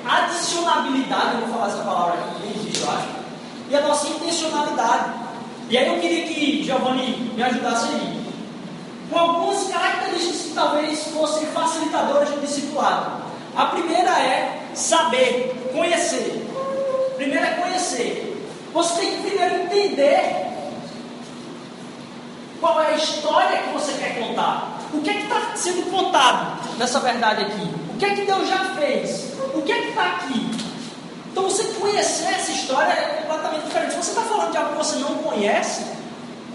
adicionabilidade, 0.06 1.40
eu 1.40 1.46
vou 1.46 1.54
falar 1.54 1.68
essa 1.68 1.82
palavra 1.82 2.14
aqui, 2.14 2.42
nem 2.42 2.56
existe, 2.56 2.82
eu 2.82 2.90
acho, 2.90 3.08
e 3.70 3.74
a 3.76 3.80
nossa 3.80 4.06
intencionalidade. 4.06 5.14
E 5.70 5.78
aí 5.78 5.88
eu 5.88 5.98
queria 5.98 6.26
que 6.26 6.62
Giovanni 6.62 7.32
me 7.34 7.42
ajudasse 7.42 7.88
aí 7.88 8.26
com 9.10 9.18
algumas 9.18 9.68
características 9.68 10.42
que 10.42 10.50
talvez 10.54 11.04
fossem 11.08 11.46
facilitadoras 11.46 12.28
do 12.28 12.40
discipulado. 12.42 13.22
A 13.56 13.66
primeira 13.66 14.10
é 14.10 14.62
saber, 14.74 15.70
conhecer. 15.72 16.46
Primeiro 17.16 17.44
é 17.44 17.50
conhecer. 17.52 18.46
Você 18.74 19.00
tem 19.00 19.16
que 19.16 19.22
primeiro 19.22 19.54
entender 19.62 20.46
qual 22.60 22.78
é 22.82 22.88
a 22.88 22.96
história 22.96 23.62
que 23.62 23.72
você 23.72 23.92
quer 23.92 24.18
contar. 24.18 24.78
O 24.92 25.00
que 25.00 25.10
é 25.10 25.14
que 25.14 25.22
está 25.22 25.56
sendo 25.56 25.90
contado 25.90 26.78
nessa 26.78 27.00
verdade 27.00 27.42
aqui? 27.42 27.77
Que 27.98 28.04
é 28.04 28.14
que 28.14 28.22
Deus 28.22 28.48
já 28.48 28.64
fez? 28.76 29.32
O 29.54 29.62
que 29.62 29.72
é 29.72 29.82
que 29.82 29.88
está 29.88 30.06
aqui? 30.06 30.50
Então 31.32 31.42
você 31.42 31.64
conhecer 31.80 32.26
essa 32.26 32.52
história 32.52 32.92
é 32.92 33.22
completamente 33.22 33.64
diferente. 33.64 33.90
Se 33.90 33.96
você 33.96 34.10
está 34.10 34.22
falando 34.22 34.52
de 34.52 34.56
algo 34.56 34.70
que 34.70 34.76
você 34.76 34.96
não 34.98 35.14
conhece, 35.16 35.84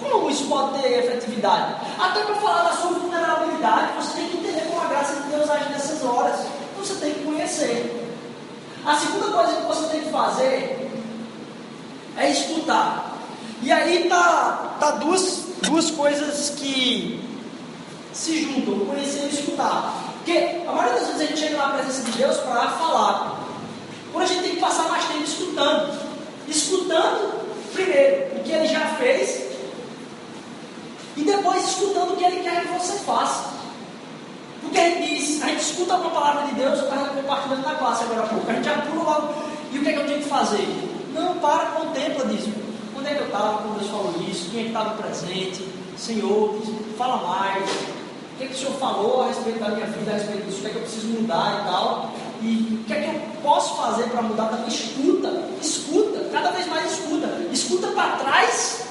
como 0.02 0.30
isso 0.30 0.46
pode 0.46 0.82
ter 0.82 1.00
efetividade? 1.00 1.76
Até 2.00 2.24
para 2.24 2.36
falar 2.36 2.64
da 2.64 2.78
sua 2.78 2.92
vulnerabilidade, 2.92 3.94
você 3.98 4.20
tem 4.20 4.30
que 4.30 4.38
entender 4.38 4.62
como 4.70 4.82
a 4.82 4.88
graça 4.88 5.22
de 5.22 5.30
Deus 5.30 5.50
age 5.50 5.70
nessas 5.70 6.04
horas. 6.04 6.40
Então 6.40 6.86
você 6.86 6.96
tem 6.96 7.14
que 7.14 7.24
conhecer. 7.24 8.16
A 8.86 8.96
segunda 8.96 9.28
coisa 9.28 9.56
que 9.56 9.68
você 9.68 9.88
tem 9.90 10.02
que 10.02 10.10
fazer 10.12 10.92
é 12.18 12.30
escutar. 12.30 13.18
E 13.62 13.70
aí 13.70 14.08
tá, 14.08 14.78
tá 14.80 14.92
duas, 14.92 15.44
duas 15.62 15.92
coisas 15.92 16.52
que 16.52 17.22
se 18.14 18.44
juntam, 18.44 18.86
conhecer 18.86 19.26
e 19.26 19.34
escutar. 19.34 20.13
Porque 20.24 20.62
a 20.66 20.72
maioria 20.72 21.00
das 21.00 21.08
vezes 21.08 21.22
a 21.22 21.26
gente 21.26 21.40
chega 21.40 21.58
na 21.58 21.74
presença 21.74 22.02
de 22.04 22.12
Deus 22.12 22.38
para 22.38 22.70
falar. 22.70 23.40
Quando 24.12 24.24
a 24.24 24.28
gente 24.28 24.44
tem 24.44 24.56
que 24.56 24.62
passar 24.62 24.88
mais 24.88 25.04
tempo 25.06 25.24
escutando. 25.24 26.00
Escutando, 26.48 27.44
primeiro, 27.74 28.38
o 28.38 28.44
que 28.44 28.52
ele 28.52 28.68
já 28.68 28.86
fez 28.96 29.54
e 31.16 31.24
depois 31.24 31.64
escutando 31.64 32.14
o 32.14 32.18
que 32.18 32.24
Ele 32.24 32.42
quer 32.42 32.62
que 32.62 32.74
você 32.74 32.94
faça. 33.00 33.54
Porque 34.62 34.80
a 34.80 34.90
gente 34.90 35.16
diz, 35.16 35.44
a 35.44 35.48
gente 35.48 35.62
escuta 35.62 35.96
uma 35.96 36.10
palavra 36.10 36.48
de 36.48 36.56
Deus, 36.56 36.80
eu 36.80 36.86
estava 36.86 37.10
compartilhando 37.10 37.64
na 37.64 37.76
classe 37.76 38.04
agora 38.04 38.24
há 38.24 38.28
pouco, 38.28 38.50
a 38.50 38.54
gente 38.54 38.66
já 38.66 38.78
pula 38.82 39.04
logo, 39.04 39.34
e 39.72 39.78
o 39.78 39.84
que 39.84 39.90
é 39.90 39.94
que 39.94 40.00
eu 40.00 40.06
tenho 40.06 40.24
que 40.24 40.30
fazer? 40.30 40.68
Não, 41.14 41.36
para, 41.36 41.66
contempla, 41.66 42.26
diz, 42.26 42.48
onde 42.98 43.08
é 43.08 43.14
que 43.14 43.20
eu 43.20 43.26
estava 43.26 43.58
quando 43.58 43.80
Deus 43.80 43.92
falou 43.92 44.16
isso, 44.28 44.50
quem 44.50 44.62
é 44.62 44.64
que 44.64 44.70
estava 44.70 44.92
presente, 44.92 45.68
Senhor, 45.98 46.60
fala 46.98 47.18
mais. 47.18 47.70
O 48.34 48.38
que, 48.38 48.44
é 48.46 48.48
que 48.48 48.54
o 48.54 48.58
senhor 48.58 48.74
falou 48.74 49.24
a 49.24 49.28
respeito 49.28 49.60
da 49.60 49.70
minha 49.70 49.86
vida, 49.86 50.12
a 50.12 50.14
respeito 50.16 50.46
disso? 50.46 50.58
O 50.58 50.62
que 50.62 50.68
é 50.68 50.70
que 50.72 50.76
eu 50.76 50.82
preciso 50.82 51.08
mudar 51.08 51.62
e 51.62 51.72
tal? 51.72 52.12
E 52.42 52.80
o 52.82 52.84
que 52.86 52.94
é 52.94 53.02
que 53.02 53.16
eu 53.16 53.22
posso 53.44 53.78
fazer 53.78 54.04
para 54.10 54.22
mudar 54.24 54.48
também? 54.48 54.68
Escuta, 54.68 55.44
escuta, 55.62 56.30
cada 56.32 56.52
vez 56.52 56.68
mais 56.68 56.92
escuta. 56.92 57.28
Escuta 57.52 57.88
para 57.88 58.18
trás 58.18 58.84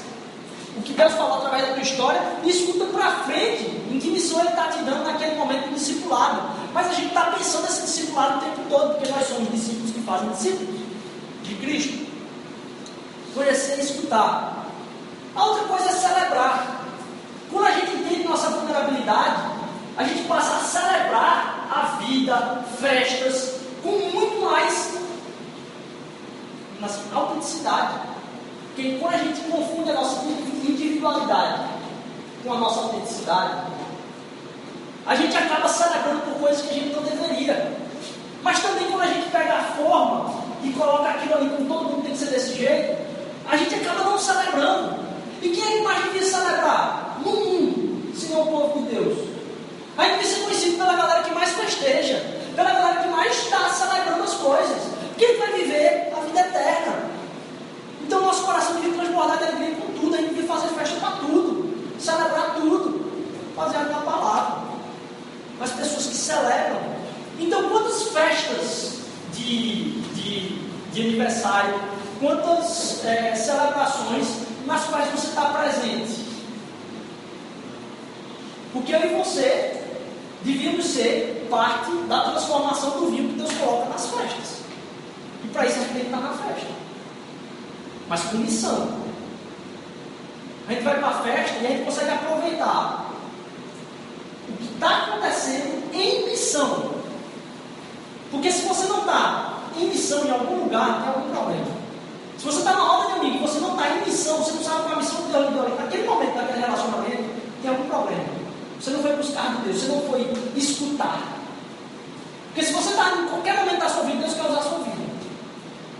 o 0.75 0.81
que 0.81 0.93
Deus 0.93 1.13
falou 1.13 1.37
através 1.37 1.67
da 1.67 1.73
tua 1.73 1.83
história 1.83 2.21
e 2.43 2.49
escuta 2.49 2.85
para 2.85 3.11
frente 3.25 3.65
em 3.91 3.99
que 3.99 4.09
missão 4.09 4.39
Ele 4.39 4.49
está 4.49 4.69
te 4.69 4.79
dando 4.79 5.03
naquele 5.03 5.35
momento 5.35 5.67
de 5.67 5.75
discipulado. 5.75 6.41
Mas 6.73 6.87
a 6.87 6.93
gente 6.93 7.07
está 7.09 7.25
pensando 7.25 7.63
nesse 7.63 7.81
discipulado 7.81 8.37
o 8.37 8.41
tempo 8.41 8.61
todo, 8.69 8.95
porque 8.95 9.11
nós 9.11 9.27
somos 9.27 9.51
discípulos 9.51 9.91
que 9.91 10.01
fazem 10.01 10.29
discípulos 10.29 10.81
de 11.43 11.55
Cristo. 11.55 12.07
Conhecer 13.35 13.77
e 13.77 13.81
escutar. 13.81 14.67
A 15.35 15.45
outra 15.45 15.65
coisa 15.65 15.89
é 15.89 15.91
celebrar. 15.91 16.82
Quando 17.53 17.67
a 17.67 17.71
gente 17.71 17.95
entende 17.95 18.27
nossa 18.27 18.49
vulnerabilidade, 18.49 19.43
a 19.95 20.03
gente 20.03 20.23
passa 20.23 20.55
a 20.55 20.59
celebrar 20.59 21.69
a 21.71 21.97
vida, 22.03 22.63
festas, 22.79 23.61
com 23.83 23.91
muito 23.91 24.41
mais 24.41 24.93
autenticidade. 27.13 27.93
Porque 28.67 28.97
quando 28.99 29.13
a 29.13 29.17
gente 29.17 29.39
confunde 29.41 29.91
a 29.91 29.93
nossa 29.93 30.25
individualidade 30.25 31.61
com 32.43 32.53
a 32.53 32.57
nossa 32.57 32.79
autenticidade, 32.81 33.53
a 35.05 35.15
gente 35.15 35.37
acaba 35.37 35.67
celebrando 35.67 36.21
por 36.21 36.39
coisas 36.39 36.63
que 36.63 36.71
a 36.71 36.73
gente 36.73 36.95
não 36.95 37.03
deveria. 37.03 37.77
Mas 38.41 38.59
também 38.61 38.87
quando 38.87 39.03
a 39.03 39.07
gente 39.07 39.29
pega 39.29 39.53
a 39.53 39.63
forma 39.63 40.33
e 40.63 40.71
coloca 40.73 41.07
aquilo 41.07 41.35
ali 41.35 41.49
com 41.51 41.65
todo 41.65 41.83
mundo 41.83 42.03
tem 42.03 42.13
que 42.13 42.17
ser 42.17 42.31
desse 42.31 42.55
jeito, 42.55 42.97
a 43.47 43.55
gente 43.55 43.75
acaba 43.75 44.03
não 44.05 44.17
celebrando. 44.17 45.03
E 45.41 45.49
quem 45.49 45.63
é 45.63 45.77
que 45.77 45.83
mais 45.83 46.03
devia 46.05 46.23
celebrar? 46.23 47.12
No 47.23 47.31
mundo, 47.31 48.17
se 48.17 48.31
não 48.31 48.41
o 48.41 48.47
povo 48.47 48.85
de 48.85 48.95
Deus. 48.95 49.17
A 49.97 50.03
gente 50.05 50.21
devia 50.21 50.35
ser 50.35 50.43
conhecido 50.43 50.77
pela 50.77 50.93
galera 50.93 51.23
que 51.23 51.33
mais 51.33 51.49
festeja, 51.51 52.23
pela 52.55 52.71
galera 52.71 53.01
que 53.01 53.07
mais 53.09 53.37
está 53.37 53.69
celebrando 53.69 54.23
as 54.23 54.33
coisas. 54.33 54.77
Quem 55.17 55.37
vai 55.37 55.53
viver 55.53 56.11
a 56.15 56.19
vida 56.21 56.39
eterna. 56.39 57.13
Então 58.01 58.21
nosso 58.21 58.43
coração 58.43 58.75
devia 58.75 58.93
transbordar 58.93 59.37
de 59.37 59.43
alegria 59.45 59.75
com 59.75 59.93
tudo, 59.93 60.15
a 60.15 60.17
gente 60.17 60.33
devia 60.33 60.47
fazer 60.47 60.67
festa 60.69 60.99
para 60.99 61.17
tudo, 61.17 61.73
celebrar 61.99 62.55
tudo, 62.55 63.11
baseado 63.55 63.91
na 63.91 64.01
palavra. 64.01 64.63
Mas 65.59 65.71
pessoas 65.71 66.07
que 66.07 66.15
celebram. 66.15 66.81
Então 67.39 67.69
quantas 67.69 68.03
festas 68.09 68.99
de, 69.33 70.01
de, 70.13 70.59
de 70.91 71.01
aniversário, 71.01 71.79
quantas 72.19 73.05
é, 73.05 73.35
celebrações 73.35 74.27
nas 74.65 74.85
quais 74.85 75.09
você 75.11 75.27
está 75.27 75.45
presente? 75.45 76.22
Porque 78.73 78.91
eu 78.91 78.99
e 78.99 79.15
você 79.15 79.81
devíamos 80.43 80.85
ser 80.85 81.47
parte 81.49 81.91
da 82.09 82.31
transformação 82.31 82.99
do 82.99 83.11
vinho 83.11 83.29
que 83.29 83.35
Deus 83.35 83.51
coloca 83.53 83.89
nas 83.89 84.07
festas. 84.07 84.63
E 85.43 85.47
para 85.49 85.67
isso 85.67 85.77
a 85.77 85.81
gente 85.83 85.93
tem 85.93 86.01
que 86.01 86.07
estar 86.07 86.21
na 86.21 86.33
festa. 86.33 86.67
Mas 88.09 88.23
com 88.23 88.37
missão. 88.37 89.03
A 90.67 90.73
gente 90.73 90.83
vai 90.83 90.97
para 90.97 91.07
a 91.07 91.21
festa 91.21 91.57
e 91.61 91.67
a 91.67 91.69
gente 91.69 91.85
consegue 91.85 92.09
aproveitar 92.09 93.11
o 94.49 94.53
que 94.53 94.73
está 94.73 95.03
acontecendo 95.03 95.93
em 95.93 96.29
missão. 96.29 96.91
Porque 98.31 98.51
se 98.51 98.65
você 98.65 98.87
não 98.87 98.99
está 98.99 99.59
em 99.77 99.85
missão 99.85 100.25
em 100.25 100.31
algum 100.31 100.63
lugar, 100.63 101.03
tem 101.03 101.09
algum 101.09 101.29
problema. 101.29 101.67
Se 102.37 102.45
você 102.45 102.59
está 102.59 102.73
na 102.73 102.79
roda 102.79 103.13
de 103.13 103.19
amigo 103.19 103.47
você 103.47 103.59
não 103.59 103.71
está 103.71 103.89
em 103.89 104.05
missão, 104.05 104.37
você 104.37 104.51
não 104.53 104.63
sabe 104.63 104.81
qual 104.81 104.89
é 104.89 104.93
a 104.93 104.97
missão 104.97 105.21
de 105.21 105.31
Deus 105.31 105.47
ali, 105.47 105.75
naquele 105.77 106.07
momento, 106.07 106.35
naquele 106.35 106.59
relacionamento, 106.59 107.23
tem 107.61 107.71
algum 107.71 107.87
problema. 107.87 108.42
Você 108.83 108.89
não 108.89 109.01
foi 109.01 109.15
buscar 109.15 109.55
de 109.55 109.61
Deus, 109.61 109.81
você 109.81 109.87
não 109.87 110.01
foi 110.01 110.27
escutar. 110.57 111.21
Porque 112.47 112.65
se 112.65 112.73
você 112.73 112.89
está 112.89 113.13
em 113.17 113.27
qualquer 113.29 113.55
momento 113.55 113.79
da 113.79 113.87
sua 113.87 114.03
vida, 114.03 114.17
Deus 114.17 114.33
quer 114.33 114.41
usar 114.41 114.59
a 114.59 114.61
sua 114.61 114.79
vida. 114.79 115.03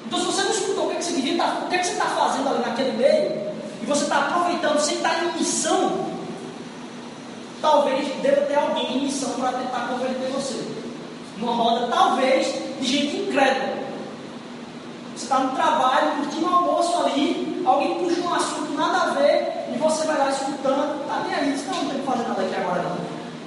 Então 0.06 0.20
se 0.20 0.26
você 0.26 0.42
não 0.42 0.52
escutou 0.52 0.88
o 0.88 0.90
que, 0.90 0.98
é 0.98 1.00
que 1.00 1.14
o 1.14 1.70
que, 1.70 1.76
é 1.76 1.78
que 1.78 1.86
você 1.86 1.94
está 1.94 2.06
fazendo 2.08 2.50
ali 2.50 2.60
naquele 2.60 2.92
meio, 2.98 3.54
e 3.82 3.86
você 3.86 4.04
está 4.04 4.28
aproveitando 4.28 4.80
sem 4.82 4.98
estar 4.98 5.24
em 5.24 5.32
missão, 5.32 6.10
talvez 7.62 8.22
deva 8.22 8.42
ter 8.42 8.56
alguém 8.56 8.98
em 8.98 9.04
missão 9.06 9.30
para 9.40 9.54
tentar 9.54 9.88
converter 9.88 10.30
você. 10.32 10.62
Uma 11.38 11.54
roda, 11.54 11.88
talvez, 11.88 12.54
de 12.82 12.86
gente 12.86 13.16
incrédula. 13.16 13.83
Você 15.24 15.30
está 15.32 15.40
no 15.40 15.56
trabalho, 15.56 16.18
curtindo 16.18 16.46
um 16.46 16.54
almoço 16.54 16.98
ali, 16.98 17.64
alguém 17.66 17.98
puxa 17.98 18.20
um 18.20 18.34
assunto 18.34 18.74
nada 18.74 19.04
a 19.04 19.14
ver, 19.14 19.70
e 19.74 19.78
você 19.78 20.06
vai 20.06 20.18
lá 20.18 20.30
escutando, 20.30 21.02
está 21.02 21.22
nem 21.22 21.34
aí, 21.34 21.64
não, 21.66 21.76
não 21.76 21.90
tem 21.90 22.00
que 22.02 22.06
fazer 22.06 22.28
nada 22.28 22.42
aqui 22.42 22.56
agora 22.56 22.84
não. 22.84 22.98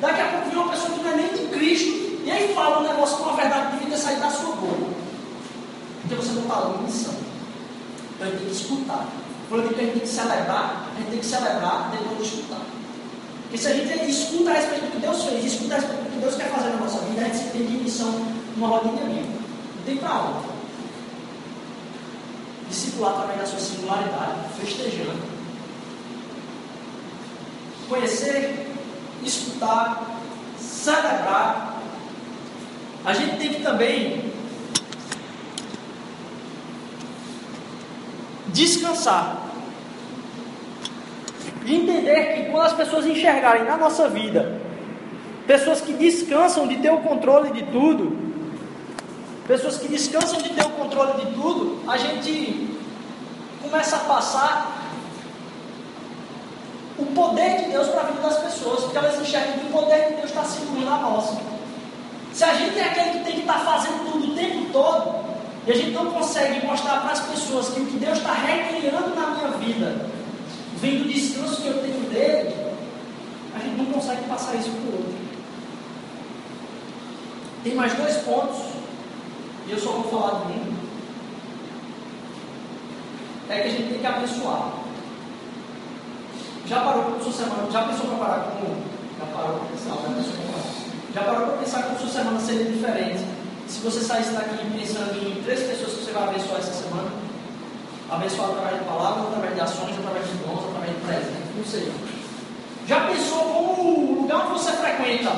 Daqui 0.01 0.21
a 0.23 0.29
pouco 0.29 0.49
vem 0.49 0.59
uma 0.59 0.71
pessoa 0.71 0.91
que 0.93 1.05
não 1.05 1.11
é 1.11 1.17
nem 1.17 1.29
de 1.35 1.49
Cristo, 1.49 2.23
e 2.25 2.31
aí 2.31 2.55
fala 2.55 2.79
um 2.79 2.89
negócio 2.89 3.19
com 3.19 3.29
a 3.29 3.33
verdade 3.35 3.73
que 3.73 3.85
devia 3.85 3.99
saído 3.99 4.23
da 4.23 4.31
sua 4.31 4.57
boca. 4.57 4.87
Porque 6.01 6.15
você 6.15 6.33
não 6.33 6.43
está 6.45 6.79
em 6.79 6.83
missão. 6.83 7.15
Então 8.15 8.27
gente 8.29 8.39
tem 8.39 8.47
que 8.47 8.53
escutar. 8.55 9.07
Quando 9.51 9.61
a 9.61 9.65
gente 9.65 9.77
tem 9.77 9.91
que 9.91 10.09
celebrar, 10.09 10.89
a 10.95 10.99
gente 10.99 11.11
tem 11.11 11.19
que 11.19 11.27
celebrar 11.27 11.91
depois 11.91 12.17
de 12.17 12.25
escutar. 12.25 12.61
Porque 13.43 13.59
se 13.59 13.69
a 13.69 13.75
gente 13.75 14.11
escuta 14.11 14.51
a 14.51 14.55
respeito 14.55 14.87
do 14.87 14.93
que 14.93 14.99
Deus 14.99 15.23
fez, 15.25 15.45
escuta 15.45 15.75
a 15.75 15.77
respeito 15.77 16.05
do 16.05 16.11
que 16.11 16.19
Deus 16.21 16.35
quer 16.37 16.51
fazer 16.51 16.71
na 16.71 16.77
nossa 16.77 17.01
vida, 17.01 17.21
a 17.21 17.25
gente 17.25 17.51
tem 17.51 17.67
de 17.67 17.77
missão 17.85 18.15
numa 18.57 18.69
rodinha 18.69 19.03
amiga. 19.03 19.29
Não 19.77 19.85
tem 19.85 19.99
para 19.99 20.56
onde 22.66 22.68
discipular 22.68 23.12
através 23.12 23.38
da 23.38 23.46
sua 23.46 23.59
singularidade, 23.59 24.35
festejando. 24.61 25.37
Conhecer, 27.88 28.66
escutar, 29.22 30.20
celebrar. 30.59 31.81
A 33.05 33.12
gente 33.12 33.37
tem 33.37 33.55
que 33.55 33.62
também 33.62 34.33
descansar. 38.48 39.42
E 41.64 41.74
entender 41.74 42.35
que 42.35 42.50
quando 42.50 42.66
as 42.66 42.72
pessoas 42.72 43.07
enxergarem 43.07 43.64
na 43.64 43.76
nossa 43.76 44.09
vida 44.09 44.61
pessoas 45.46 45.81
que 45.81 45.92
descansam 45.92 46.66
de 46.66 46.76
ter 46.79 46.90
o 46.90 46.98
controle 46.98 47.52
de 47.52 47.62
tudo, 47.70 48.26
pessoas 49.47 49.79
que 49.79 49.89
descansam 49.89 50.43
de 50.43 50.51
ter 50.51 50.65
o 50.65 50.71
controle 50.71 51.25
de 51.25 51.33
tudo, 51.33 51.81
a 51.89 51.97
gente 51.97 52.77
começa 53.63 53.97
a 53.97 54.01
passar 54.01 54.83
o 56.99 57.07
poder 57.07 57.63
de 57.63 57.71
Deus 57.71 57.89
para 57.89 58.01
a 58.03 58.05
vida 58.05 58.23
das 58.23 58.39
pessoas, 58.39 58.85
porque 58.85 58.99
elas 58.99 59.21
enxergam 59.21 59.59
que 59.59 59.67
o 59.67 59.71
poder 59.71 60.09
de 60.09 60.15
Deus 60.15 60.31
está 60.31 60.45
segurando 60.45 60.89
a 60.89 60.99
nossa. 60.99 61.41
Se 62.33 62.45
a 62.45 62.55
gente 62.55 62.79
é 62.79 62.85
aquele 62.85 63.19
que 63.19 63.25
tem 63.25 63.35
que 63.35 63.41
estar 63.41 63.61
tá 63.61 63.61
fazendo 63.61 64.11
tudo 64.11 64.33
o 64.33 64.35
tempo 64.35 64.73
todo, 64.73 65.27
e 65.67 65.73
a 65.73 65.75
gente 65.75 65.91
não 65.91 66.11
consegue 66.13 66.67
mostrar 66.67 67.01
para 67.03 67.13
as 67.13 67.21
pessoas 67.21 67.69
que 67.69 67.81
o 67.81 67.87
que 67.87 67.99
Deus 67.99 68.19
está 68.19 68.33
recriando 68.33 69.15
na 69.15 69.27
minha 69.29 69.49
vida 69.59 70.07
vem 70.77 70.99
do 70.99 71.09
descanso 71.09 71.63
que 71.63 71.69
eu 71.69 71.83
tenho 71.83 72.11
dele, 72.11 72.55
a 73.55 73.59
gente 73.59 73.77
não 73.77 73.87
consegue 73.87 74.23
passar 74.29 74.55
isso 74.57 74.71
para 74.71 74.81
o 74.81 74.93
outro. 74.97 75.15
Tem 77.65 77.75
mais 77.75 77.95
dois 77.95 78.17
pontos 78.19 78.77
e 79.66 79.72
eu 79.72 79.79
só 79.79 79.90
vou 79.90 80.05
falar 80.05 80.44
de 80.46 80.52
um, 80.52 80.76
é 83.48 83.60
que 83.60 83.69
a 83.69 83.71
gente 83.71 83.88
tem 83.90 83.98
que 83.98 84.06
abençoar. 84.06 84.73
Já 86.67 86.81
parou 86.81 87.21
sua 87.23 87.33
semana? 87.33 87.71
Já 87.71 87.83
pensou 87.83 88.06
para 88.06 88.19
parar 88.19 88.40
com. 88.50 88.75
Já 89.19 89.27
parou 89.33 89.58
para 89.58 89.69
pensar? 89.69 89.90
Já 89.90 90.14
pensou 90.14 90.33
para 90.33 90.52
parar? 90.52 90.87
Já 91.14 91.23
parou 91.23 91.46
para 91.46 91.56
pensar 91.58 91.83
como 91.85 91.98
sua 91.98 92.08
semana 92.08 92.40
seria 92.40 92.64
diferente? 92.64 93.25
Se 93.69 93.81
você 93.81 94.00
saísse 94.00 94.31
daqui 94.33 94.56
pensando 94.79 95.17
em 95.19 95.42
três 95.42 95.60
pessoas 95.60 95.94
que 95.94 96.04
você 96.04 96.12
vai 96.12 96.25
abençoar 96.25 96.58
essa 96.58 96.73
semana, 96.73 97.10
abençoar 98.10 98.50
através 98.50 98.79
de 98.79 98.85
palavras, 98.85 99.27
através 99.29 99.54
de 99.54 99.60
ações, 99.60 99.98
através 99.98 100.27
de 100.27 100.35
dons, 100.38 100.64
através 100.71 100.94
de 100.94 101.00
presentes, 101.06 101.56
não 101.56 101.64
sei. 101.64 101.92
Já 102.87 103.00
pensou 103.08 103.38
como 103.38 103.83
o 103.83 104.23
lugar 104.23 104.46
onde 104.46 104.60
você 104.60 104.73
frequenta, 104.73 105.31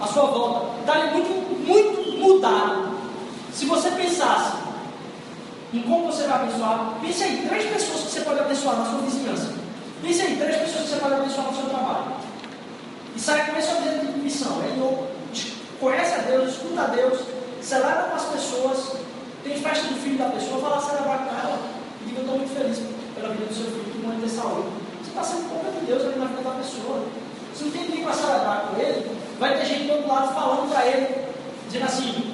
a 0.00 0.06
sua 0.06 0.26
volta, 0.26 0.80
está 0.80 1.06
muito, 1.12 1.66
muito 1.66 2.18
mudado 2.18 2.83
se 3.54 3.66
você 3.66 3.90
pensasse 3.92 4.56
em 5.72 5.82
como 5.82 6.06
você 6.06 6.24
vai 6.24 6.42
abençoar, 6.42 6.94
pense 7.00 7.22
aí, 7.22 7.46
três 7.48 7.72
pessoas 7.72 8.02
que 8.02 8.10
você 8.10 8.20
pode 8.22 8.40
abençoar 8.40 8.76
na 8.76 8.84
sua 8.84 9.00
vizinhança. 9.00 9.52
Pense 10.02 10.22
aí, 10.22 10.36
três 10.36 10.56
pessoas 10.56 10.82
que 10.82 10.90
você 10.90 10.96
pode 10.96 11.14
abençoar 11.14 11.46
no 11.46 11.56
seu 11.56 11.70
trabalho. 11.70 12.04
E 13.16 13.20
saia 13.20 13.44
com 13.44 13.56
esse 13.56 13.72
objetivo 13.72 14.12
de 14.12 14.18
missão. 14.18 14.60
Ele 14.62 15.08
conhece 15.80 16.14
a 16.14 16.18
Deus, 16.18 16.50
escuta 16.50 16.82
a 16.82 16.86
Deus, 16.86 17.20
celebra 17.62 18.02
com 18.02 18.16
as 18.16 18.24
pessoas, 18.24 18.96
tem 19.44 19.56
festa 19.56 19.86
do 19.86 20.00
filho 20.00 20.18
da 20.18 20.30
pessoa, 20.30 20.60
vai 20.60 20.70
lá 20.70 20.80
celebrar 20.80 21.18
com 21.18 21.30
ela 21.30 21.58
e 22.02 22.08
diga, 22.08 22.18
eu 22.18 22.24
estou 22.24 22.38
muito 22.38 22.54
feliz 22.54 22.82
pela 23.14 23.28
vida 23.34 23.46
do 23.46 23.54
seu 23.54 23.66
filho, 23.66 23.84
que 23.84 24.06
mãe 24.06 24.18
ter 24.20 24.28
saúde. 24.28 24.68
Você 25.00 25.10
está 25.10 25.22
sendo 25.22 25.48
boca 25.48 25.70
de 25.70 25.86
Deus 25.86 26.02
ali 26.02 26.18
na 26.18 26.26
vida 26.26 26.42
da 26.42 26.50
pessoa. 26.56 27.04
Se 27.54 27.64
não 27.64 27.70
tem 27.70 27.82
ninguém 27.82 28.04
para 28.04 28.14
celebrar 28.14 28.68
com 28.68 28.80
ele, 28.80 29.16
vai 29.38 29.58
ter 29.58 29.64
gente 29.64 29.84
do 29.84 29.92
outro 29.92 30.08
lado 30.08 30.34
falando 30.34 30.68
para 30.70 30.86
ele, 30.86 31.24
dizendo 31.66 31.84
assim, 31.84 32.33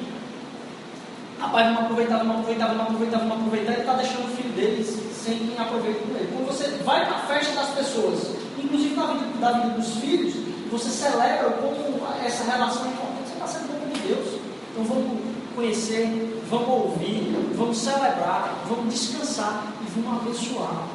Rapaz, 1.41 1.73
não 1.73 1.81
aproveitava, 1.81 2.23
não 2.23 2.35
aproveitava, 2.35 2.75
não 2.75 2.83
aproveitava, 2.83 3.25
não 3.25 3.37
aproveitava, 3.37 3.73
ele 3.73 3.81
está 3.81 3.95
deixando 3.95 4.25
o 4.25 4.37
filho 4.37 4.53
dele 4.53 4.85
sem 4.85 5.39
quem 5.39 5.59
aproveite 5.59 6.01
com 6.01 6.15
ele. 6.15 6.29
Quando 6.35 6.47
você 6.49 6.69
vai 6.85 7.07
para 7.07 7.17
a 7.17 7.21
festa 7.21 7.55
das 7.55 7.71
pessoas, 7.71 8.37
inclusive 8.59 8.95
na 8.95 9.07
vida, 9.07 9.39
da 9.41 9.53
vida 9.53 9.69
dos 9.75 9.97
filhos, 9.97 10.35
você 10.71 10.91
celebra 10.91 11.51
como 11.53 12.07
essa 12.23 12.45
relação 12.45 12.85
é 12.85 12.89
importante, 12.89 13.29
você 13.29 13.33
está 13.33 13.47
sendo 13.47 13.73
boca 13.73 13.87
de 13.87 14.01
Deus. 14.07 14.41
Então 14.71 14.85
vamos 14.85 15.21
conhecer, 15.57 16.43
vamos 16.51 16.69
ouvir, 16.69 17.35
vamos 17.57 17.79
celebrar, 17.79 18.63
vamos 18.69 18.93
descansar 18.93 19.73
e 19.81 19.99
vamos 19.99 20.21
abençoar. 20.21 20.89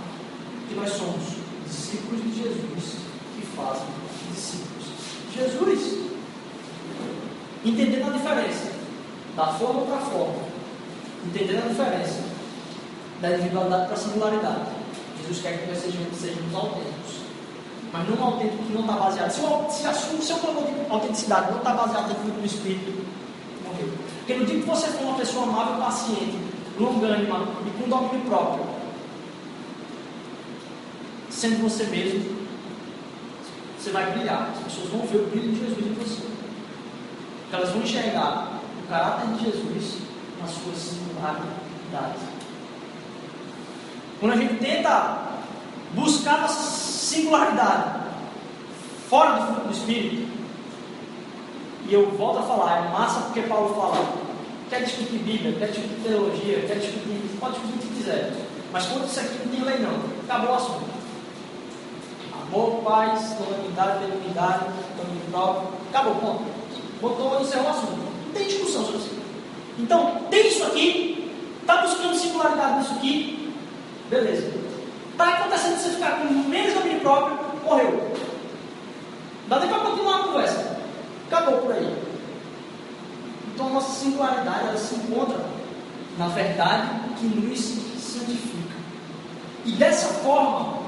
Que 0.70 0.76
nós 0.76 0.92
somos 0.92 1.24
discípulos 1.66 2.24
de 2.24 2.44
Jesus 2.44 2.98
que 3.36 3.46
fazem 3.48 3.88
discípulos 4.32 4.86
Jesus. 5.36 6.06
Entendendo 7.66 8.10
a 8.10 8.18
diferença 8.18 8.75
da 9.36 9.48
forma 9.48 9.82
para 9.82 9.98
forma, 9.98 10.44
entendendo 11.26 11.66
a 11.66 11.70
diferença 11.70 12.24
da 13.22 13.32
individualidade 13.32 13.86
para 13.86 13.94
a 13.94 13.98
singularidade. 13.98 14.66
Jesus 15.22 15.42
quer 15.42 15.60
que 15.60 15.72
nós 15.72 15.80
sejamos, 15.80 16.18
sejamos 16.18 16.56
autênticos. 16.56 17.26
Mas 17.92 18.10
não 18.10 18.26
autêntico 18.26 18.64
que 18.64 18.74
não 18.74 18.82
está 18.82 18.94
baseado. 18.94 19.32
Se 19.32 20.16
o, 20.16 20.22
seu 20.22 20.38
clamor 20.38 20.64
de 20.64 20.92
autenticidade 20.92 21.52
não 21.52 21.58
está 21.58 21.74
baseado 21.74 22.10
no 22.10 22.16
fruto 22.16 22.40
do 22.40 22.46
Espírito, 22.46 23.06
morreu. 23.64 23.94
Porque 24.18 24.34
no 24.34 24.46
dia 24.46 24.60
que 24.60 24.68
você 24.68 24.88
for 24.88 25.04
uma 25.04 25.18
pessoa 25.18 25.44
amável, 25.44 25.84
paciente, 25.84 26.38
longânima 26.80 27.48
e 27.66 27.82
com 27.82 27.90
domínio 27.90 28.22
próprio, 28.26 28.66
sendo 31.30 31.62
você 31.64 31.84
mesmo, 31.86 32.36
você 33.78 33.92
vai 33.92 34.12
brilhar. 34.12 34.52
As 34.56 34.64
pessoas 34.64 34.90
vão 34.90 35.02
ver 35.08 35.18
o 35.18 35.28
brilho 35.28 35.54
de 35.54 35.60
Jesus 35.60 35.86
em 35.86 35.94
você. 35.94 36.22
Porque 37.42 37.56
elas 37.56 37.70
vão 37.70 37.82
enxergar 37.82 38.55
caráter 38.90 39.28
de 39.28 39.46
Jesus 39.46 39.98
na 40.42 40.48
sua 40.48 40.74
singularidade. 40.74 42.20
Quando 44.20 44.34
a 44.34 44.38
gente 44.38 44.56
tenta 44.56 45.18
buscar 45.94 46.42
nossa 46.42 46.62
singularidade 46.62 48.06
fora 49.10 49.40
do 49.40 49.46
fruto 49.48 49.68
do 49.68 49.74
Espírito, 49.74 50.36
e 51.88 51.94
eu 51.94 52.10
volto 52.12 52.40
a 52.40 52.44
falar, 52.44 52.86
é 52.86 52.90
massa 52.90 53.22
porque 53.22 53.42
Paulo 53.42 53.76
fala, 53.76 54.04
quer 54.70 54.84
discutir 54.84 55.20
Bíblia, 55.20 55.54
quer 55.54 55.68
discutir 55.68 56.02
teologia, 56.04 56.62
quer 56.62 56.80
discutir, 56.80 57.38
pode 57.40 57.54
discutir 57.54 57.76
o 57.76 57.80
que 57.80 57.96
quiser, 57.96 58.34
mas 58.72 58.86
quando 58.88 59.06
isso 59.06 59.20
aqui 59.20 59.40
não 59.46 59.52
tem 59.52 59.64
lei 59.64 59.80
não, 59.80 60.00
acabou 60.24 60.52
o 60.52 60.56
assunto. 60.56 60.96
Amor, 62.42 62.82
paz, 62.84 63.36
unidade, 63.40 64.06
benignidade, 64.06 64.66
domínio 64.98 65.22
próprio, 65.32 65.70
acabou, 65.90 66.16
ponto. 66.16 66.44
Botou, 67.02 67.42
encerrou 67.42 67.68
o 67.68 67.70
assunto. 67.70 68.15
Tem 68.36 68.48
discussão 68.48 68.84
sobre 68.84 68.98
isso. 68.98 69.12
Então, 69.80 70.28
tem 70.30 70.48
isso 70.50 70.64
aqui, 70.66 71.32
está 71.62 71.78
buscando 71.78 72.16
singularidade 72.16 72.80
nisso 72.80 72.94
aqui, 72.96 73.54
beleza. 74.10 74.54
Está 75.12 75.30
acontecendo 75.30 75.78
você 75.78 75.90
ficar 75.92 76.20
com 76.20 76.34
menos 76.34 76.74
domínio 76.74 77.00
próprio, 77.00 77.40
morreu. 77.64 78.12
Dá 79.48 79.60
nem 79.60 79.70
para 79.70 79.80
continuar 79.80 80.20
a 80.20 80.24
conversa. 80.24 80.78
Acabou 81.28 81.60
por 81.60 81.72
aí. 81.72 81.96
Então 83.54 83.68
a 83.68 83.70
nossa 83.70 84.04
singularidade 84.04 84.68
ela 84.68 84.78
se 84.78 84.96
encontra 84.96 85.40
na 86.18 86.28
verdade 86.28 86.90
que 87.18 87.26
nos 87.26 87.60
santifica. 87.60 88.76
E 89.66 89.72
dessa 89.72 90.08
forma, 90.16 90.80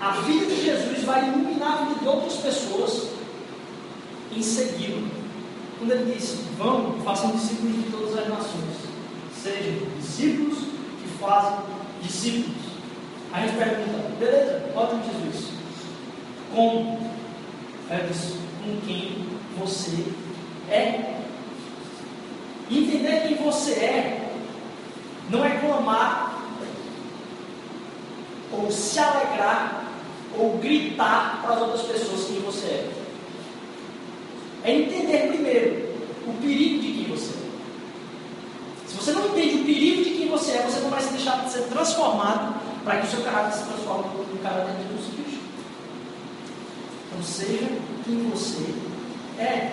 a 0.00 0.12
vida 0.22 0.46
de 0.46 0.64
Jesus 0.64 1.04
vai 1.04 1.28
iluminar 1.28 1.72
a 1.72 1.84
vida 1.84 2.00
de 2.00 2.08
outras 2.08 2.34
pessoas 2.34 3.08
em 4.34 4.42
segui-lo. 4.42 5.17
Quando 5.78 5.92
ele 5.92 6.12
disse, 6.12 6.38
vão, 6.58 7.00
façam 7.04 7.30
discípulos 7.32 7.76
de 7.76 7.82
todas 7.90 8.18
as 8.18 8.28
nações. 8.28 8.74
Sejam 9.32 9.88
discípulos 9.98 10.58
que 10.58 11.08
fazem 11.20 11.58
discípulos. 12.02 12.56
A 13.32 13.40
gente 13.40 13.56
pergunta, 13.56 14.10
beleza, 14.18 14.70
bota 14.74 14.96
Jesus. 14.96 15.52
Como? 16.54 17.08
Disse, 18.08 18.38
com 18.64 18.80
quem 18.86 19.26
você 19.58 20.04
é. 20.70 21.20
Entender 22.70 23.28
quem 23.28 23.36
você 23.36 23.72
é 23.72 24.30
não 25.30 25.44
é 25.44 25.58
clamar 25.58 26.42
ou 28.52 28.70
se 28.70 28.98
alegrar 28.98 29.84
ou 30.36 30.58
gritar 30.58 31.40
para 31.42 31.54
as 31.54 31.60
outras 31.62 31.82
pessoas 31.82 32.26
quem 32.26 32.40
você 32.40 32.66
é. 32.66 33.07
É 34.68 34.80
entender 34.80 35.28
primeiro 35.28 35.88
o 36.26 36.32
perigo 36.42 36.82
de 36.82 36.92
quem 36.92 37.04
você 37.04 37.30
é. 37.30 38.86
Se 38.86 38.96
você 38.96 39.12
não 39.12 39.28
entende 39.28 39.62
o 39.62 39.64
perigo 39.64 40.04
de 40.04 40.10
quem 40.10 40.28
você 40.28 40.50
é, 40.52 40.62
você 40.62 40.80
não 40.80 40.90
vai 40.90 41.00
se 41.00 41.08
deixar 41.08 41.42
de 41.42 41.50
ser 41.50 41.62
transformado 41.62 42.54
para 42.84 42.98
que 42.98 43.06
o 43.06 43.10
seu 43.10 43.22
caráter 43.22 43.58
se 43.58 43.64
transforme 43.64 44.04
no 44.30 44.38
caráter 44.42 44.74
de 44.74 44.82
Jesus 44.82 45.14
Cristo. 45.14 45.40
Então 47.06 47.22
seja 47.22 47.66
quem 48.04 48.28
você 48.28 48.74
é. 49.38 49.72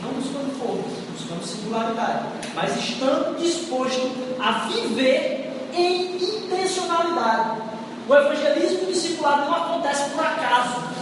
Não 0.00 0.10
buscando 0.10 0.56
formas, 0.60 0.92
buscando 1.10 1.44
singularidade, 1.44 2.28
mas 2.54 2.76
estando 2.76 3.36
disposto 3.38 4.12
a 4.38 4.68
viver 4.68 5.50
em 5.74 6.18
intencionalidade. 6.18 7.62
O 8.08 8.14
evangelismo 8.14 8.86
discipulado 8.86 9.46
não 9.46 9.56
acontece 9.56 10.08
por 10.10 10.24
acaso. 10.24 10.95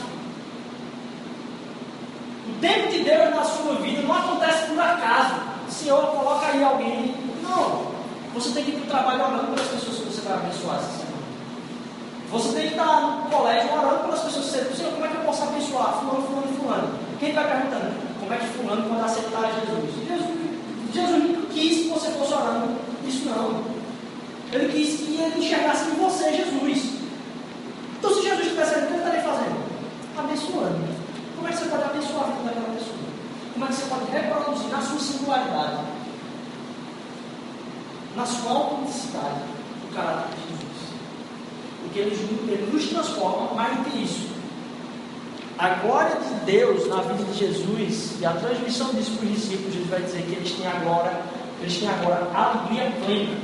O 2.57 2.61
tempo 2.61 2.89
de 2.89 3.05
Deus 3.05 3.35
na 3.35 3.45
sua 3.45 3.75
vida 3.77 4.03
não 4.03 4.15
acontece 4.15 4.67
por 4.67 4.81
acaso. 4.81 5.35
Senhor, 5.69 6.07
coloca 6.07 6.47
aí 6.47 6.63
alguém. 6.63 7.15
Não. 7.43 7.95
Você 8.35 8.51
tem 8.51 8.65
que 8.65 8.71
ir 8.71 8.75
para 8.75 8.85
o 8.85 8.91
trabalho 8.91 9.25
orando 9.25 9.55
pelas 9.55 9.69
pessoas 9.69 9.97
que 9.99 10.05
você 10.05 10.21
vai 10.23 10.39
abençoar 10.39 10.77
essa 10.77 10.91
semana. 10.91 11.15
Você 12.31 12.49
tem 12.53 12.63
que 12.63 12.75
estar 12.75 13.01
no 13.01 13.31
colégio 13.31 13.73
orando 13.73 14.05
pelas 14.05 14.21
pessoas 14.21 14.45
que 14.47 14.51
você. 14.51 14.75
Senhor, 14.77 14.93
como 14.93 15.07
é 15.07 15.09
que 15.09 15.15
eu 15.17 15.21
posso 15.21 15.43
abençoar? 15.45 16.01
Fulano, 16.01 16.23
fulano 16.27 16.57
fulano. 16.59 16.99
Quem 17.21 17.33
vai 17.33 17.47
perguntando? 17.47 17.95
Como 18.21 18.35
é 18.35 18.37
que 18.39 18.47
fulano 18.47 18.89
pode 18.89 19.05
aceitar 19.05 19.53
Jesus? 19.53 20.09
Jesus, 20.09 20.95
Jesus 20.95 21.23
nunca 21.23 21.47
quis 21.53 21.83
que 21.83 21.89
você 21.89 22.11
fosse 22.13 22.35
orando. 22.35 22.77
Isso 23.07 23.29
não. 23.29 23.65
Ele 24.53 24.73
quis 24.73 25.01
que 25.01 25.21
ele 25.21 25.45
enxergasse 25.45 25.91
em 25.91 25.95
você 25.95 26.33
Jesus. 26.33 26.95
Então, 27.99 28.15
se 28.15 28.23
Jesus 28.23 28.41
estivesse 28.41 28.75
ali, 28.75 28.85
o 28.85 28.87
que 28.87 28.93
ele 28.95 29.03
estaria 29.03 29.23
fazendo? 29.23 29.57
Abençoando. 30.17 31.04
Como 31.45 31.53
é 31.53 31.59
que 31.59 31.63
você 31.63 31.71
pode 31.71 31.85
abençoar 31.85 32.23
a 32.23 32.27
vida 32.29 32.43
daquela 32.45 32.75
pessoa? 32.75 32.97
Como 33.53 33.65
é 33.67 33.69
que 33.69 33.75
você 33.75 33.85
pode 33.85 34.11
reproduzir 34.11 34.69
na 34.71 34.81
sua 34.81 34.99
singularidade, 34.99 35.79
na 38.17 38.25
sua 38.25 38.51
autenticidade, 38.51 39.41
o 39.85 39.95
caráter 39.95 40.31
de 40.37 40.49
Jesus? 40.49 40.95
Porque 41.83 41.99
ele, 41.99 42.51
ele 42.51 42.73
nos 42.73 42.87
transforma, 42.87 43.55
mais 43.55 43.77
do 43.77 43.85
que 43.91 44.05
isso. 44.05 44.31
A 45.59 45.69
glória 45.69 46.17
de 46.17 46.47
Deus 46.47 46.89
na 46.89 47.03
vida 47.03 47.25
de 47.25 47.39
Jesus 47.39 48.19
e 48.19 48.25
a 48.25 48.33
transmissão 48.33 48.95
disso 48.95 49.11
para 49.19 49.27
os 49.27 49.35
discípulos, 49.35 49.75
Jesus 49.75 49.91
vai 49.91 50.01
dizer 50.01 50.23
que 50.23 50.37
eles 50.37 50.51
têm 50.51 50.67
agora, 50.67 51.21
eles 51.61 51.77
têm 51.77 51.91
agora 51.91 52.27
alegria 52.33 52.91
plena 53.05 53.37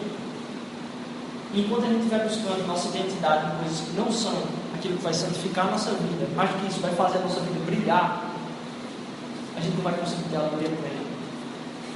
enquanto 1.54 1.84
a 1.84 1.88
gente 1.88 2.04
estiver 2.04 2.24
buscando 2.24 2.66
nossa 2.66 2.88
identidade 2.96 3.46
em 3.46 3.58
coisas 3.58 3.80
que 3.80 3.92
não 3.92 4.10
são 4.10 4.59
aquilo 4.80 4.96
que 4.96 5.04
vai 5.04 5.14
santificar 5.14 5.68
a 5.68 5.70
nossa 5.72 5.90
vida, 5.92 6.26
mais 6.34 6.50
do 6.50 6.58
que 6.58 6.66
isso, 6.68 6.80
vai 6.80 6.90
fazer 6.92 7.18
a 7.18 7.20
nossa 7.20 7.40
vida 7.40 7.60
brilhar, 7.66 8.30
a 9.56 9.60
gente 9.60 9.76
não 9.76 9.84
vai 9.84 9.92
conseguir 9.94 10.24
ter 10.30 10.36
a 10.36 10.40
glória 10.40 10.68
plena. 10.68 11.10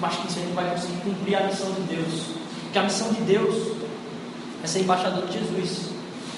Mais 0.01 0.17
que 0.17 0.29
isso, 0.29 0.39
a 0.39 0.43
gente 0.43 0.55
vai 0.55 0.71
conseguir 0.71 1.01
cumprir 1.01 1.37
a 1.37 1.45
missão 1.45 1.73
de 1.73 1.81
Deus. 1.83 2.23
Porque 2.63 2.79
a 2.79 2.83
missão 2.83 3.09
de 3.13 3.21
Deus 3.23 3.77
é 4.63 4.67
ser 4.67 4.81
embaixador 4.81 5.27
de 5.27 5.39
Jesus, 5.39 5.71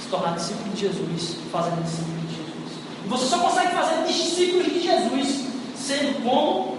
se 0.02 0.08
tornar 0.08 0.36
discípulo 0.36 0.70
de 0.70 0.80
Jesus, 0.80 1.36
fazendo 1.50 1.82
discípulo 1.82 2.20
de 2.20 2.36
Jesus. 2.36 2.72
E 3.04 3.08
você 3.08 3.26
só 3.26 3.38
consegue 3.38 3.74
fazer 3.74 4.06
discípulos 4.06 4.66
de 4.66 4.80
Jesus 4.80 5.46
sendo 5.76 6.22
como 6.22 6.78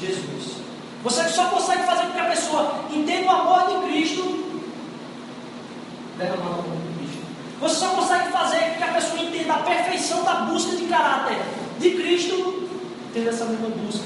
Jesus. 0.00 0.60
Você 1.02 1.28
só 1.28 1.48
consegue 1.48 1.82
fazer 1.84 2.06
com 2.06 2.12
que 2.12 2.20
a 2.20 2.24
pessoa 2.24 2.84
entenda 2.90 3.26
o 3.26 3.30
amor 3.30 3.66
de 3.68 3.88
Cristo 3.88 4.22
derramado 6.18 6.62
no 6.62 6.98
Cristo. 6.98 7.24
Você 7.60 7.74
só 7.74 7.88
consegue 7.90 8.30
fazer 8.30 8.60
com 8.60 8.76
que 8.76 8.82
a 8.82 8.92
pessoa 8.92 9.20
entenda 9.22 9.49
a 9.49 9.49
perfeição 9.62 10.22
da 10.24 10.34
busca 10.46 10.76
de 10.76 10.84
caráter 10.84 11.38
de 11.78 11.90
Cristo, 11.92 12.68
tendo 13.12 13.28
essa 13.28 13.44
mesma 13.46 13.68
busca. 13.68 14.04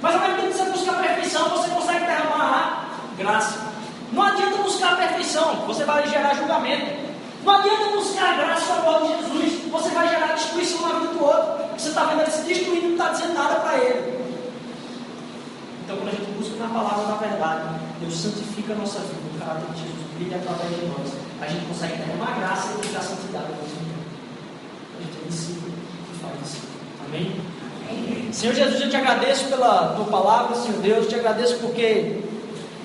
Mas 0.00 0.14
ao 0.14 0.20
mesmo 0.20 0.36
tempo 0.36 0.48
que 0.48 0.58
você 0.58 0.70
busca 0.70 0.90
a 0.92 0.94
perfeição, 0.94 1.48
você 1.48 1.68
consegue 1.70 2.06
derramar 2.06 2.88
a 3.14 3.22
graça. 3.22 3.68
Não 4.12 4.22
adianta 4.22 4.62
buscar 4.62 4.92
a 4.94 4.96
perfeição, 4.96 5.54
você 5.66 5.84
vai 5.84 6.08
gerar 6.08 6.34
julgamento. 6.34 7.08
Não 7.44 7.54
adianta 7.54 7.96
buscar 7.96 8.34
a 8.34 8.36
graça 8.36 8.64
e 8.64 8.68
o 8.68 8.78
amor 8.78 9.02
de 9.02 9.22
Jesus, 9.22 9.70
você 9.70 9.90
vai 9.90 10.08
gerar 10.08 10.34
destruição 10.34 10.80
na 10.82 10.98
vida 11.00 11.12
do 11.14 11.24
outro. 11.24 11.68
Você 11.76 11.88
está 11.88 12.04
vendo 12.04 12.22
ele 12.22 12.30
se 12.30 12.42
destruindo 12.42 12.76
e 12.76 12.88
não 12.88 12.92
está 12.92 13.08
dizendo 13.10 13.34
nada 13.34 13.54
para 13.56 13.78
ele. 13.78 14.18
Então, 15.84 15.96
quando 15.96 16.08
a 16.08 16.12
gente 16.12 16.30
busca 16.32 16.56
na 16.56 16.68
palavra 16.68 17.06
da 17.06 17.14
verdade, 17.14 17.62
Deus 18.00 18.14
santifica 18.14 18.72
a 18.74 18.76
nossa 18.76 19.00
vida, 19.00 19.20
o 19.34 19.38
caráter 19.38 19.72
de 19.72 19.80
Jesus 19.80 20.06
brilha 20.16 20.36
através 20.36 20.76
de 20.76 20.86
nós. 20.86 21.12
A 21.40 21.46
gente 21.46 21.66
consegue 21.66 22.02
ter 22.02 22.14
uma 22.14 22.30
graça 22.32 22.72
e 22.72 22.76
buscar 22.76 22.98
a 22.98 23.02
santidade 23.02 23.46
é 25.04 25.28
discípulo 25.28 25.72
que 25.72 26.18
faz. 26.20 26.56
Amém? 27.06 27.32
Amém? 27.88 28.32
Senhor 28.32 28.54
Jesus, 28.54 28.80
eu 28.80 28.90
te 28.90 28.96
agradeço 28.96 29.44
pela 29.46 29.94
tua 29.94 30.04
palavra, 30.06 30.56
Senhor 30.56 30.80
Deus, 30.80 31.04
eu 31.04 31.08
te 31.08 31.14
agradeço 31.14 31.56
porque 31.58 32.20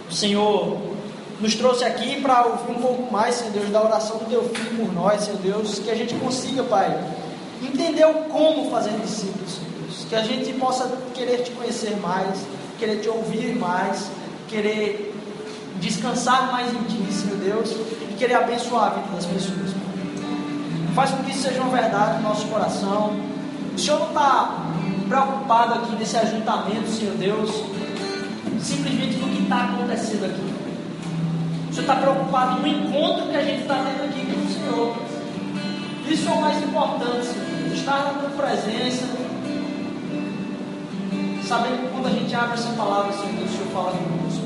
o 0.09 0.13
Senhor 0.13 0.77
nos 1.39 1.55
trouxe 1.55 1.83
aqui 1.83 2.21
para 2.21 2.45
ouvir 2.45 2.71
um 2.71 2.81
pouco 2.81 3.11
mais, 3.11 3.35
Senhor 3.35 3.51
Deus, 3.51 3.69
da 3.69 3.83
oração 3.83 4.17
do 4.19 4.25
teu 4.25 4.43
filho 4.49 4.85
por 4.85 4.93
nós, 4.93 5.23
Senhor 5.23 5.39
Deus, 5.39 5.79
que 5.79 5.91
a 5.91 5.95
gente 5.95 6.13
consiga, 6.15 6.63
Pai, 6.63 6.97
entender 7.61 8.05
o 8.05 8.13
como 8.29 8.69
fazer 8.71 8.91
discípulos, 8.99 9.53
Senhor 9.53 9.71
Deus. 9.81 10.05
Que 10.09 10.15
a 10.15 10.23
gente 10.23 10.53
possa 10.53 10.89
querer 11.13 11.43
te 11.43 11.51
conhecer 11.51 11.97
mais, 11.97 12.39
querer 12.79 13.01
te 13.01 13.09
ouvir 13.09 13.55
mais, 13.55 14.09
querer 14.47 15.13
descansar 15.81 16.51
mais 16.51 16.71
em 16.73 16.83
ti, 16.83 17.13
Senhor 17.13 17.37
Deus, 17.37 17.71
e 17.71 18.15
querer 18.17 18.35
abençoar 18.35 18.85
a 18.85 18.89
vida 18.91 19.15
das 19.15 19.25
pessoas. 19.25 19.82
Faz 20.93 21.09
com 21.09 21.23
que 21.23 21.31
isso 21.31 21.41
seja 21.41 21.59
uma 21.61 21.75
verdade 21.75 22.21
no 22.21 22.29
nosso 22.29 22.45
coração. 22.47 23.13
O 23.75 23.79
Senhor 23.79 23.99
não 23.99 24.09
está 24.09 24.63
preocupado 25.09 25.73
aqui 25.73 25.95
nesse 25.95 26.15
ajuntamento, 26.17 26.87
Senhor 26.87 27.15
Deus, 27.15 27.49
simplesmente 28.61 29.17
no 29.17 29.27
que 29.29 29.41
está 29.41 29.63
acontecendo 29.63 30.25
aqui. 30.25 30.53
O 31.69 31.73
Senhor 31.73 31.81
está 31.81 31.95
preocupado 31.95 32.61
no 32.61 32.67
encontro 32.67 33.27
que 33.27 33.35
a 33.35 33.43
gente 33.43 33.63
está 33.63 33.75
tendo 33.75 34.03
aqui 34.07 34.23
com 34.23 34.39
o 34.39 34.53
Senhor. 34.53 34.95
Isso 36.07 36.29
é 36.29 36.31
o 36.31 36.41
mais 36.41 36.61
importante, 36.61 37.25
Senhor. 37.25 37.73
Estar 37.73 38.03
na 38.03 38.19
tua 38.19 38.29
presença, 38.29 39.07
sabendo 41.47 41.81
que 41.81 41.87
quando 41.91 42.05
a 42.05 42.11
gente 42.11 42.35
abre 42.35 42.53
essa 42.53 42.69
palavra, 42.73 43.11
Senhor 43.13 43.33
Deus, 43.33 43.49
o 43.49 43.53
Senhor 43.53 43.67
fala 43.73 43.91
conosco. 43.93 44.45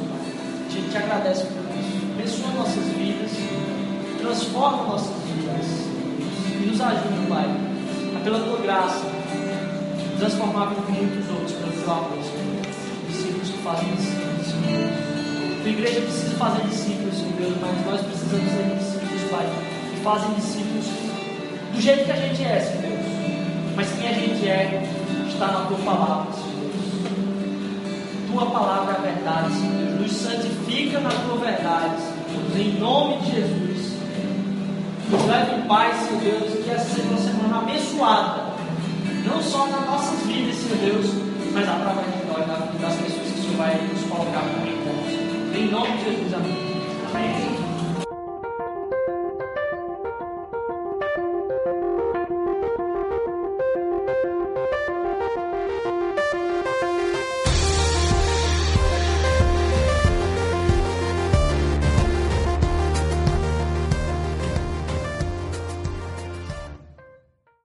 A 0.65 0.71
gente 0.71 0.89
te 0.89 0.97
agradece 0.97 1.43
por 1.43 1.65
isso. 1.77 2.07
Abençoa 2.17 2.51
nossas 2.53 2.85
vidas, 2.85 3.31
transforma 4.21 4.83
nossas 4.83 5.13
vidas 5.25 5.96
nos 6.67 6.81
ajuda, 6.81 7.27
Pai, 7.29 7.45
a 8.15 8.19
pela 8.19 8.39
tua 8.39 8.59
graça 8.59 9.05
transformar 10.19 10.73
de 10.73 10.91
muitos 10.91 11.29
outros 11.29 11.51
pelo 11.53 11.71
teu 11.71 11.91
amor, 11.91 12.23
Senhor. 12.23 12.61
Discípulos 13.07 13.49
que 13.49 13.57
fazem 13.59 13.95
discípulos, 13.95 14.47
Senhor. 14.47 15.61
Tua 15.61 15.69
igreja 15.69 16.01
precisa 16.01 16.35
fazer 16.35 16.63
discípulos, 16.67 17.15
Senhor 17.15 17.57
mas 17.61 17.85
nós 17.85 18.01
precisamos 18.01 18.51
ser 18.51 18.75
discípulos, 18.77 19.31
Pai, 19.31 19.45
que 19.91 19.99
fazem 20.01 20.33
discípulos 20.33 20.85
do 21.73 21.81
jeito 21.81 22.05
que 22.05 22.11
a 22.11 22.15
gente 22.15 22.43
é, 22.43 22.59
Senhor. 22.59 22.97
Mas 23.75 23.91
quem 23.93 24.09
a 24.09 24.13
gente 24.13 24.47
é 24.47 24.83
está 25.29 25.47
na 25.47 25.65
tua 25.67 25.77
palavra, 25.77 26.33
Senhor. 26.33 26.57
Tua 28.31 28.45
palavra 28.47 28.93
é 28.93 28.97
a 28.97 29.13
verdade, 29.13 29.53
Senhor. 29.53 30.01
Nos 30.01 30.11
santifica 30.11 30.99
na 30.99 31.09
tua 31.09 31.37
verdade, 31.37 32.01
Senhor. 32.01 32.59
Em 32.59 32.79
nome 32.79 33.17
de 33.19 33.31
Jesus. 33.31 33.76
Nos 35.09 35.25
leve 35.25 35.55
em 35.55 35.61
paz, 35.67 35.95
Senhor 35.95 36.21
Deus, 36.21 36.63
que 36.63 36.69
essa 36.69 36.95
seja 36.95 37.07
uma 37.07 37.17
semana 37.17 37.59
abençoada. 37.59 38.43
Não 39.25 39.41
só 39.41 39.67
nas 39.67 39.85
nossas 39.85 40.19
vidas, 40.25 40.55
Senhor 40.55 40.77
Deus, 40.77 41.05
mas 41.53 41.67
através 41.67 42.07
de 42.07 42.25
nós, 42.27 42.45
das 42.81 42.95
pessoas 42.95 43.27
que 43.27 43.39
o 43.39 43.43
Senhor 43.43 43.57
vai 43.57 43.75
nos 43.75 44.03
colocar 44.03 44.41
como 44.41 44.67
irmãos. 44.67 45.55
Em 45.55 45.71
nome 45.71 45.97
de 45.97 46.03
Jesus, 46.03 46.33
amém. 46.33 46.57
Amém. 47.13 47.66